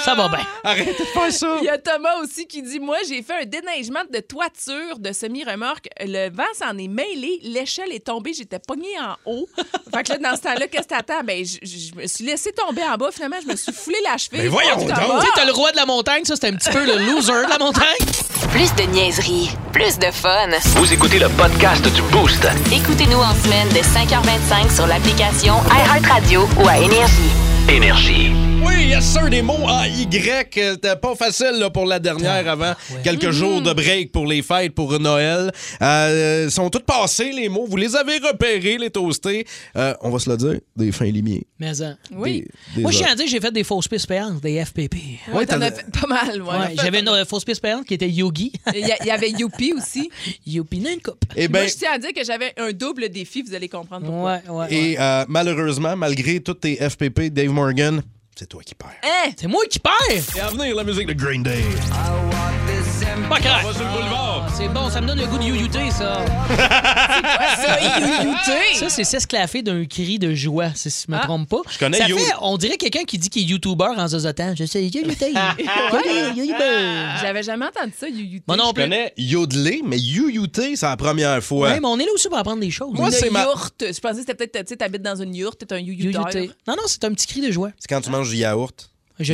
Ça 0.03 0.13
va 0.13 0.27
bien. 0.29 0.45
Arrêtez 0.63 0.91
de 0.91 1.07
faire 1.07 1.31
ça. 1.33 1.57
Il 1.59 1.65
y 1.65 1.69
a 1.69 1.79
Thomas 1.79 2.17
aussi 2.21 2.45
qui 2.45 2.61
dit 2.61 2.79
Moi, 2.79 2.97
j'ai 3.09 3.23
fait 3.23 3.41
un 3.41 3.45
déneigement 3.45 4.03
de 4.13 4.19
toiture 4.19 4.99
de 4.99 5.11
semi-remorque. 5.11 5.87
Le 6.01 6.29
vent 6.29 6.43
s'en 6.53 6.77
est 6.77 6.87
mêlé. 6.87 7.39
L'échelle 7.41 7.91
est 7.91 8.05
tombée. 8.05 8.33
J'étais 8.33 8.59
pognée 8.59 8.85
en 9.01 9.15
haut. 9.31 9.47
fait 9.91 10.03
que 10.03 10.11
là, 10.11 10.17
dans 10.19 10.35
ce 10.35 10.41
temps-là, 10.43 10.67
qu'est-ce 10.67 10.83
que 10.83 10.87
t'attends? 10.89 11.14
Ben, 11.23 11.45
je, 11.45 11.95
me 11.95 12.07
suis 12.07 12.25
laissé 12.25 12.51
tomber 12.51 12.83
en 12.83 12.97
bas. 12.97 13.09
Finalement, 13.11 13.37
je 13.41 13.51
me 13.51 13.55
suis 13.55 13.71
foulé 13.73 13.97
la 14.03 14.17
cheville. 14.17 14.41
Mais 14.43 14.47
voyons 14.47 14.75
donc. 14.77 14.87
Tu 14.87 14.95
sais, 14.95 15.31
t'as 15.35 15.45
le 15.45 15.51
roi 15.51 15.71
de 15.71 15.77
la 15.77 15.85
montagne, 15.85 16.25
ça, 16.25 16.35
c'est 16.35 16.47
un 16.47 16.53
petit 16.53 16.69
peu 16.69 16.85
le 16.85 16.97
loser 17.05 17.45
de 17.45 17.49
la 17.49 17.57
montagne. 17.57 17.85
Plus 18.51 18.73
de 18.75 18.83
niaiserie, 18.91 19.51
plus 19.71 19.97
de 19.99 20.11
fun. 20.11 20.49
Vous 20.75 20.93
écoutez 20.93 21.19
le 21.19 21.29
podcast 21.29 21.83
du 21.93 22.01
Boost. 22.03 22.47
Écoutez-nous 22.71 23.17
en 23.19 23.33
semaine 23.35 23.67
de 23.69 23.79
5h25 23.79 24.73
sur 24.73 24.87
l'application 24.87 25.55
iHeartRadio 25.69 26.47
ou 26.63 26.67
à 26.67 26.77
Énergie. 26.77 27.31
Énergie. 27.69 28.44
Oui, 28.65 28.87
yes 28.87 29.05
sir, 29.05 29.29
des 29.29 29.41
mots 29.41 29.53
en 29.53 29.83
Y. 29.83 30.49
C'était 30.53 30.95
pas 30.95 31.15
facile 31.15 31.51
là, 31.59 31.69
pour 31.69 31.85
la 31.85 31.99
dernière 31.99 32.47
avant 32.49 32.73
quelques 33.03 33.31
jours 33.31 33.61
de 33.61 33.71
break 33.73 34.11
pour 34.11 34.25
les 34.25 34.41
fêtes, 34.41 34.73
pour 34.73 34.99
Noël. 34.99 35.51
Euh, 35.81 36.49
sont 36.49 36.69
tous 36.69 36.79
passés, 36.79 37.31
les 37.31 37.47
mots. 37.49 37.65
Vous 37.67 37.77
les 37.77 37.95
avez 37.95 38.17
repérés, 38.17 38.77
les 38.77 38.89
toastés. 38.89 39.45
Euh, 39.75 39.93
on 40.01 40.09
va 40.09 40.19
se 40.19 40.29
le 40.29 40.37
dire, 40.37 40.59
des 40.75 40.91
fins 40.91 41.05
limiers. 41.05 41.45
Mais 41.59 41.81
hein. 41.81 41.97
Oui. 42.11 42.41
Des- 42.41 42.47
des 42.77 42.81
Moi, 42.81 42.91
je 42.91 42.97
tiens 42.97 43.11
à 43.11 43.15
dire 43.15 43.25
que 43.25 43.31
j'ai 43.31 43.39
fait 43.39 43.51
des 43.51 43.63
fausses 43.63 43.87
pistes 43.87 44.07
payantes, 44.07 44.41
des 44.41 44.63
FPP. 44.63 44.95
Ouais, 45.33 45.45
t'en 45.45 45.61
as 45.61 45.71
fait 45.71 45.85
pas 45.91 46.07
mal. 46.07 46.41
ouais. 46.41 46.49
Ouais, 46.49 46.75
J'avais 46.75 46.99
une 47.01 47.09
euh, 47.09 47.25
fausse 47.25 47.45
piste 47.45 47.61
payante 47.61 47.85
qui 47.85 47.93
était 47.93 48.09
Yogi. 48.09 48.51
Il 48.73 48.87
y, 49.05 49.11
avait 49.11 49.29
Youpi 49.31 49.73
aussi. 49.73 50.09
Youpi, 50.45 50.79
non, 50.79 50.89
une 50.91 51.01
coupe. 51.01 51.23
Eh 51.35 51.47
Moi, 51.47 51.61
ben, 51.61 51.69
je 51.69 51.75
tiens 51.75 51.91
à 51.93 51.97
dire 51.99 52.11
que 52.15 52.23
j'avais 52.23 52.53
un 52.57 52.71
double 52.71 53.09
défi. 53.09 53.43
Vous 53.43 53.53
allez 53.53 53.69
comprendre 53.69 54.05
pourquoi. 54.05 54.39
Ouais, 54.47 54.49
ouais. 54.49 54.73
et 54.73 54.99
euh, 54.99 55.25
malheureusement, 55.27 55.95
malgré 55.95 56.39
tous 56.39 56.55
tes 56.55 56.75
FPP, 56.77 57.29
Dave 57.29 57.49
Morgan, 57.49 58.01
c'est 58.35 58.47
toi 58.47 58.61
qui 58.63 58.75
perds. 58.75 58.89
Hein? 59.03 59.31
C'est 59.37 59.47
moi 59.47 59.63
qui 59.69 59.79
perds! 59.79 60.35
Et 60.35 60.39
à 60.39 60.49
venir, 60.49 60.75
la 60.75 60.83
musique 60.83 61.07
de 61.07 61.13
Green 61.13 61.41
Day. 61.41 61.63
Pas 63.29 63.39
grave. 63.39 63.61
On 63.63 63.67
va 63.69 63.73
sur 63.73 63.83
le 63.83 63.91
boulevard. 63.91 64.49
C'est 64.55 64.67
bon, 64.67 64.89
ça 64.89 65.01
me 65.01 65.07
donne 65.07 65.19
le 65.19 65.25
goût 65.25 65.37
de 65.37 65.43
you 65.43 65.55
ça. 65.91 66.23
Ça, 67.55 67.99
you-youté. 67.99 68.75
Ça, 68.75 68.89
c'est 68.89 69.03
s'esclaffer 69.03 69.61
d'un 69.61 69.85
cri 69.85 70.19
de 70.19 70.33
joie, 70.33 70.69
si 70.75 70.89
je 70.89 71.11
me 71.11 71.17
Ah. 71.17 71.21
trompe 71.23 71.49
pas. 71.49 71.61
Je 71.69 71.77
connais 71.79 71.97
ça 71.97 72.07
You- 72.07 72.17
fait, 72.17 72.31
on 72.41 72.57
dirait 72.57 72.77
quelqu'un 72.77 73.03
qui 73.03 73.17
dit 73.17 73.29
qu'il 73.29 73.43
est 73.43 73.45
YouTuber 73.45 73.87
en 73.97 74.07
zozotant. 74.07 74.53
Je 74.55 74.65
sais. 74.65 74.89
Salut, 74.89 74.93
YouTuber. 76.35 77.05
J'avais 77.21 77.43
jamais 77.43 77.65
entendu 77.65 77.93
ça, 77.97 78.07
you-youté. 78.07 78.43
Moi 78.47 78.57
non 78.57 78.71
Je 78.75 78.81
connais 78.81 79.13
Yodelé, 79.17 79.81
mais 79.85 79.97
You-You-T, 79.97 80.75
c'est 80.75 80.85
la 80.85 80.97
première 80.97 81.41
fois. 81.43 81.69
Ouais, 81.69 81.79
mais 81.79 81.87
on 81.87 81.97
est 81.97 82.05
là 82.05 82.11
aussi 82.13 82.27
pour 82.29 82.37
apprendre 82.37 82.59
des 82.61 82.71
choses. 82.71 82.91
Moi, 82.93 83.07
Une 83.07 83.13
c'est 83.13 83.29
ma- 83.31 83.43
yourte. 83.43 83.83
Je 83.91 83.99
pensais 83.99 84.15
que 84.15 84.19
c'était 84.27 84.35
peut-être, 84.35 84.67
tu 84.67 84.73
sais, 84.73 84.77
t'habites 84.77 85.01
dans 85.01 85.15
une 85.15 85.33
yourte, 85.33 85.65
t'es 85.65 85.73
un 85.73 85.79
you-youteur. 85.79 86.29
You-youté. 86.29 86.51
Non, 86.67 86.75
non, 86.75 86.83
c'est 86.87 87.03
un 87.05 87.11
petit 87.13 87.27
cri 87.27 87.41
de 87.41 87.51
joie. 87.51 87.69
C'est 87.79 87.87
quand 87.87 88.01
tu 88.01 88.09
manges 88.09 88.29
du 88.29 88.35
yaourt. 88.37 88.89
Je. 89.19 89.33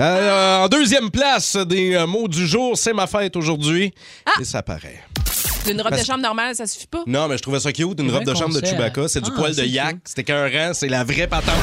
Euh, 0.00 0.58
en 0.64 0.68
deuxième 0.68 1.10
place 1.10 1.56
des 1.56 1.94
euh, 1.94 2.06
mots 2.06 2.28
du 2.28 2.46
jour, 2.46 2.76
c'est 2.76 2.92
ma 2.92 3.06
fête 3.06 3.36
aujourd'hui. 3.36 3.92
Et 4.40 4.44
ça 4.44 4.62
paraît. 4.62 5.02
Une 5.68 5.80
robe 5.80 5.90
Parce- 5.90 6.02
de 6.02 6.06
chambre 6.06 6.22
normale, 6.22 6.54
ça 6.54 6.66
suffit 6.66 6.86
pas? 6.86 7.02
Non, 7.06 7.28
mais 7.28 7.36
je 7.36 7.42
trouvais 7.42 7.60
ça 7.60 7.72
cute, 7.72 8.00
une 8.00 8.10
robe 8.10 8.24
de 8.24 8.34
chambre 8.34 8.54
de 8.58 8.64
sait, 8.64 8.72
Chewbacca. 8.72 9.02
hein. 9.02 9.08
C'est 9.08 9.20
du 9.20 9.30
Ah, 9.32 9.36
poil 9.36 9.54
de 9.54 9.62
yak. 9.64 9.96
C'était 10.04 10.22
écœurant, 10.22 10.72
c'est 10.74 10.88
la 10.88 11.04
vraie 11.04 11.26
patente. 11.26 11.54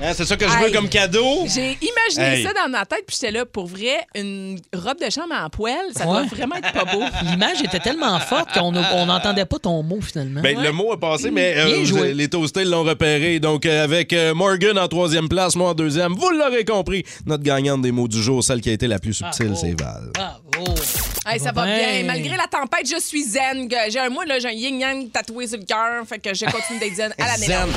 Hein, 0.00 0.12
c'est 0.14 0.24
ça 0.26 0.36
que 0.36 0.46
je 0.46 0.56
veux 0.58 0.66
Hey. 0.68 0.72
comme 0.72 0.88
cadeau? 0.88 1.44
J'ai 1.52 1.76
imaginé 1.82 2.38
Hey. 2.38 2.44
ça 2.44 2.52
dans 2.52 2.70
ma 2.70 2.86
tête, 2.86 3.02
puis 3.04 3.16
j'étais 3.20 3.32
là, 3.32 3.44
pour 3.44 3.66
vrai, 3.66 3.98
une 4.14 4.56
robe 4.72 5.00
de 5.04 5.10
chambre 5.10 5.34
en 5.34 5.50
poêle, 5.50 5.86
ça 5.92 6.04
doit 6.04 6.20
Ouais. 6.20 6.26
vraiment 6.28 6.54
être 6.54 6.72
pas 6.72 6.84
beau. 6.84 7.02
L'image 7.28 7.62
était 7.64 7.80
tellement 7.80 8.16
forte 8.20 8.52
qu'on 8.52 8.76
a- 8.76 8.94
on 8.94 9.06
n'entendait 9.06 9.44
pas 9.44 9.58
ton 9.58 9.82
mot 9.82 10.00
finalement. 10.00 10.40
Ben, 10.40 10.56
Le 10.62 10.70
mot 10.70 10.94
est 10.94 11.00
passé, 11.00 11.32
mais 11.32 11.52
euh, 11.56 11.66
Bien 11.66 11.76
vous- 11.78 11.84
joué. 11.84 12.14
les 12.14 12.28
toastés 12.28 12.64
l'ont 12.64 12.84
repéré. 12.84 13.40
Donc, 13.40 13.66
euh, 13.66 13.82
avec 13.82 14.12
euh, 14.12 14.34
Morgan 14.34 14.78
en 14.78 14.86
troisième 14.86 15.28
place, 15.28 15.56
moi 15.56 15.70
en 15.70 15.74
deuxième, 15.74 16.12
vous 16.14 16.30
l'aurez 16.30 16.64
compris. 16.64 17.04
Notre 17.26 17.42
gagnante 17.42 17.82
des 17.82 17.90
mots 17.90 18.06
du 18.06 18.22
jour, 18.22 18.44
celle 18.44 18.60
qui 18.60 18.70
a 18.70 18.74
été 18.74 18.86
la 18.86 19.00
plus 19.00 19.14
subtile, 19.14 19.54
c'est 19.60 19.74
Val. 19.80 20.10
Bravo. 20.14 20.74
Hey, 21.26 21.40
ça 21.40 21.50
va 21.50 21.64
bien. 21.64 21.76
bien. 21.76 22.04
Malgré 22.04 22.36
la 22.36 22.46
tempête, 22.46 22.88
je 22.88 23.00
suis 23.00 23.24
zen. 23.24 23.68
J'ai 23.90 23.98
un, 23.98 24.10
moi, 24.10 24.24
là, 24.26 24.38
j'ai 24.38 24.48
un 24.48 24.52
yin-yang 24.52 25.10
tatoué 25.10 25.48
sur 25.48 25.58
le 25.58 25.64
cœur, 25.64 26.06
fait 26.08 26.20
que 26.20 26.32
je 26.34 26.44
continue 26.44 26.78
d'être 26.78 26.94
zen 26.94 27.12
à 27.18 27.26
l'année 27.26 27.46
Zen. 27.46 27.68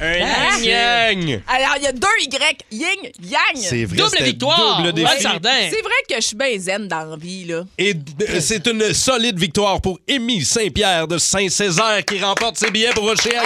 Un 0.00 0.14
Ah, 0.22 0.58
yang. 0.60 1.40
Alors, 1.48 1.74
il 1.78 1.82
y 1.82 1.86
a 1.86 1.92
deux 1.92 2.06
Y, 2.20 2.64
yin, 2.70 3.10
yang. 3.22 3.40
C'est 3.56 3.84
vrai, 3.84 3.96
Double 3.96 4.10
c'était 4.10 4.24
victoire. 4.24 4.76
Double 4.78 4.92
défi. 4.92 5.22
Sardin. 5.22 5.68
C'est 5.70 5.82
vrai 5.82 5.92
que 6.08 6.14
je 6.16 6.20
suis 6.20 6.36
bien 6.36 6.58
zen 6.58 6.86
dans 6.88 7.04
la 7.04 7.16
vie, 7.16 7.44
là. 7.46 7.64
Et 7.76 7.94
euh, 7.94 8.40
c'est 8.40 8.66
une 8.68 8.92
solide 8.94 9.38
victoire 9.38 9.80
pour 9.80 9.98
Émile 10.06 10.46
Saint-Pierre 10.46 11.08
de 11.08 11.18
Saint-Césaire 11.18 12.04
qui 12.04 12.20
remporte 12.22 12.56
ses 12.56 12.70
billets 12.70 12.92
pour 12.92 13.04
Rocher 13.04 13.36
à 13.36 13.42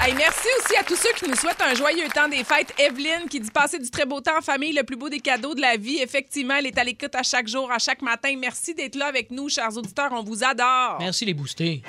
Hey, 0.00 0.14
merci 0.14 0.48
aussi 0.60 0.76
à 0.78 0.82
tous 0.84 0.96
ceux 0.96 1.12
qui 1.18 1.28
nous 1.28 1.36
souhaitent 1.36 1.60
un 1.60 1.74
joyeux 1.74 2.08
temps 2.14 2.28
des 2.28 2.44
fêtes. 2.44 2.72
Evelyne 2.78 3.28
qui 3.28 3.40
dit 3.40 3.50
passer 3.50 3.78
du 3.78 3.90
très 3.90 4.06
beau 4.06 4.20
temps 4.20 4.38
en 4.38 4.42
famille, 4.42 4.72
le 4.72 4.82
plus 4.82 4.96
beau 4.96 5.08
des 5.08 5.20
cadeaux 5.20 5.54
de 5.54 5.60
la 5.60 5.76
vie. 5.76 5.98
Effectivement, 6.00 6.54
elle 6.58 6.66
est 6.66 6.78
à 6.78 6.84
l'écoute 6.84 7.14
à 7.14 7.22
chaque 7.22 7.48
jour, 7.48 7.70
à 7.70 7.78
chaque 7.78 8.00
matin. 8.00 8.34
Merci 8.38 8.74
d'être 8.74 8.94
là 8.94 9.06
avec 9.06 9.30
nous, 9.30 9.48
chers 9.50 9.76
auditeurs. 9.76 10.10
On 10.12 10.22
vous 10.22 10.42
adore. 10.44 10.96
Merci 11.00 11.24
les 11.26 11.34
boostés. 11.34 11.82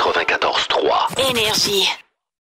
94.3. 0.00 1.28
Énergie. 1.28 1.86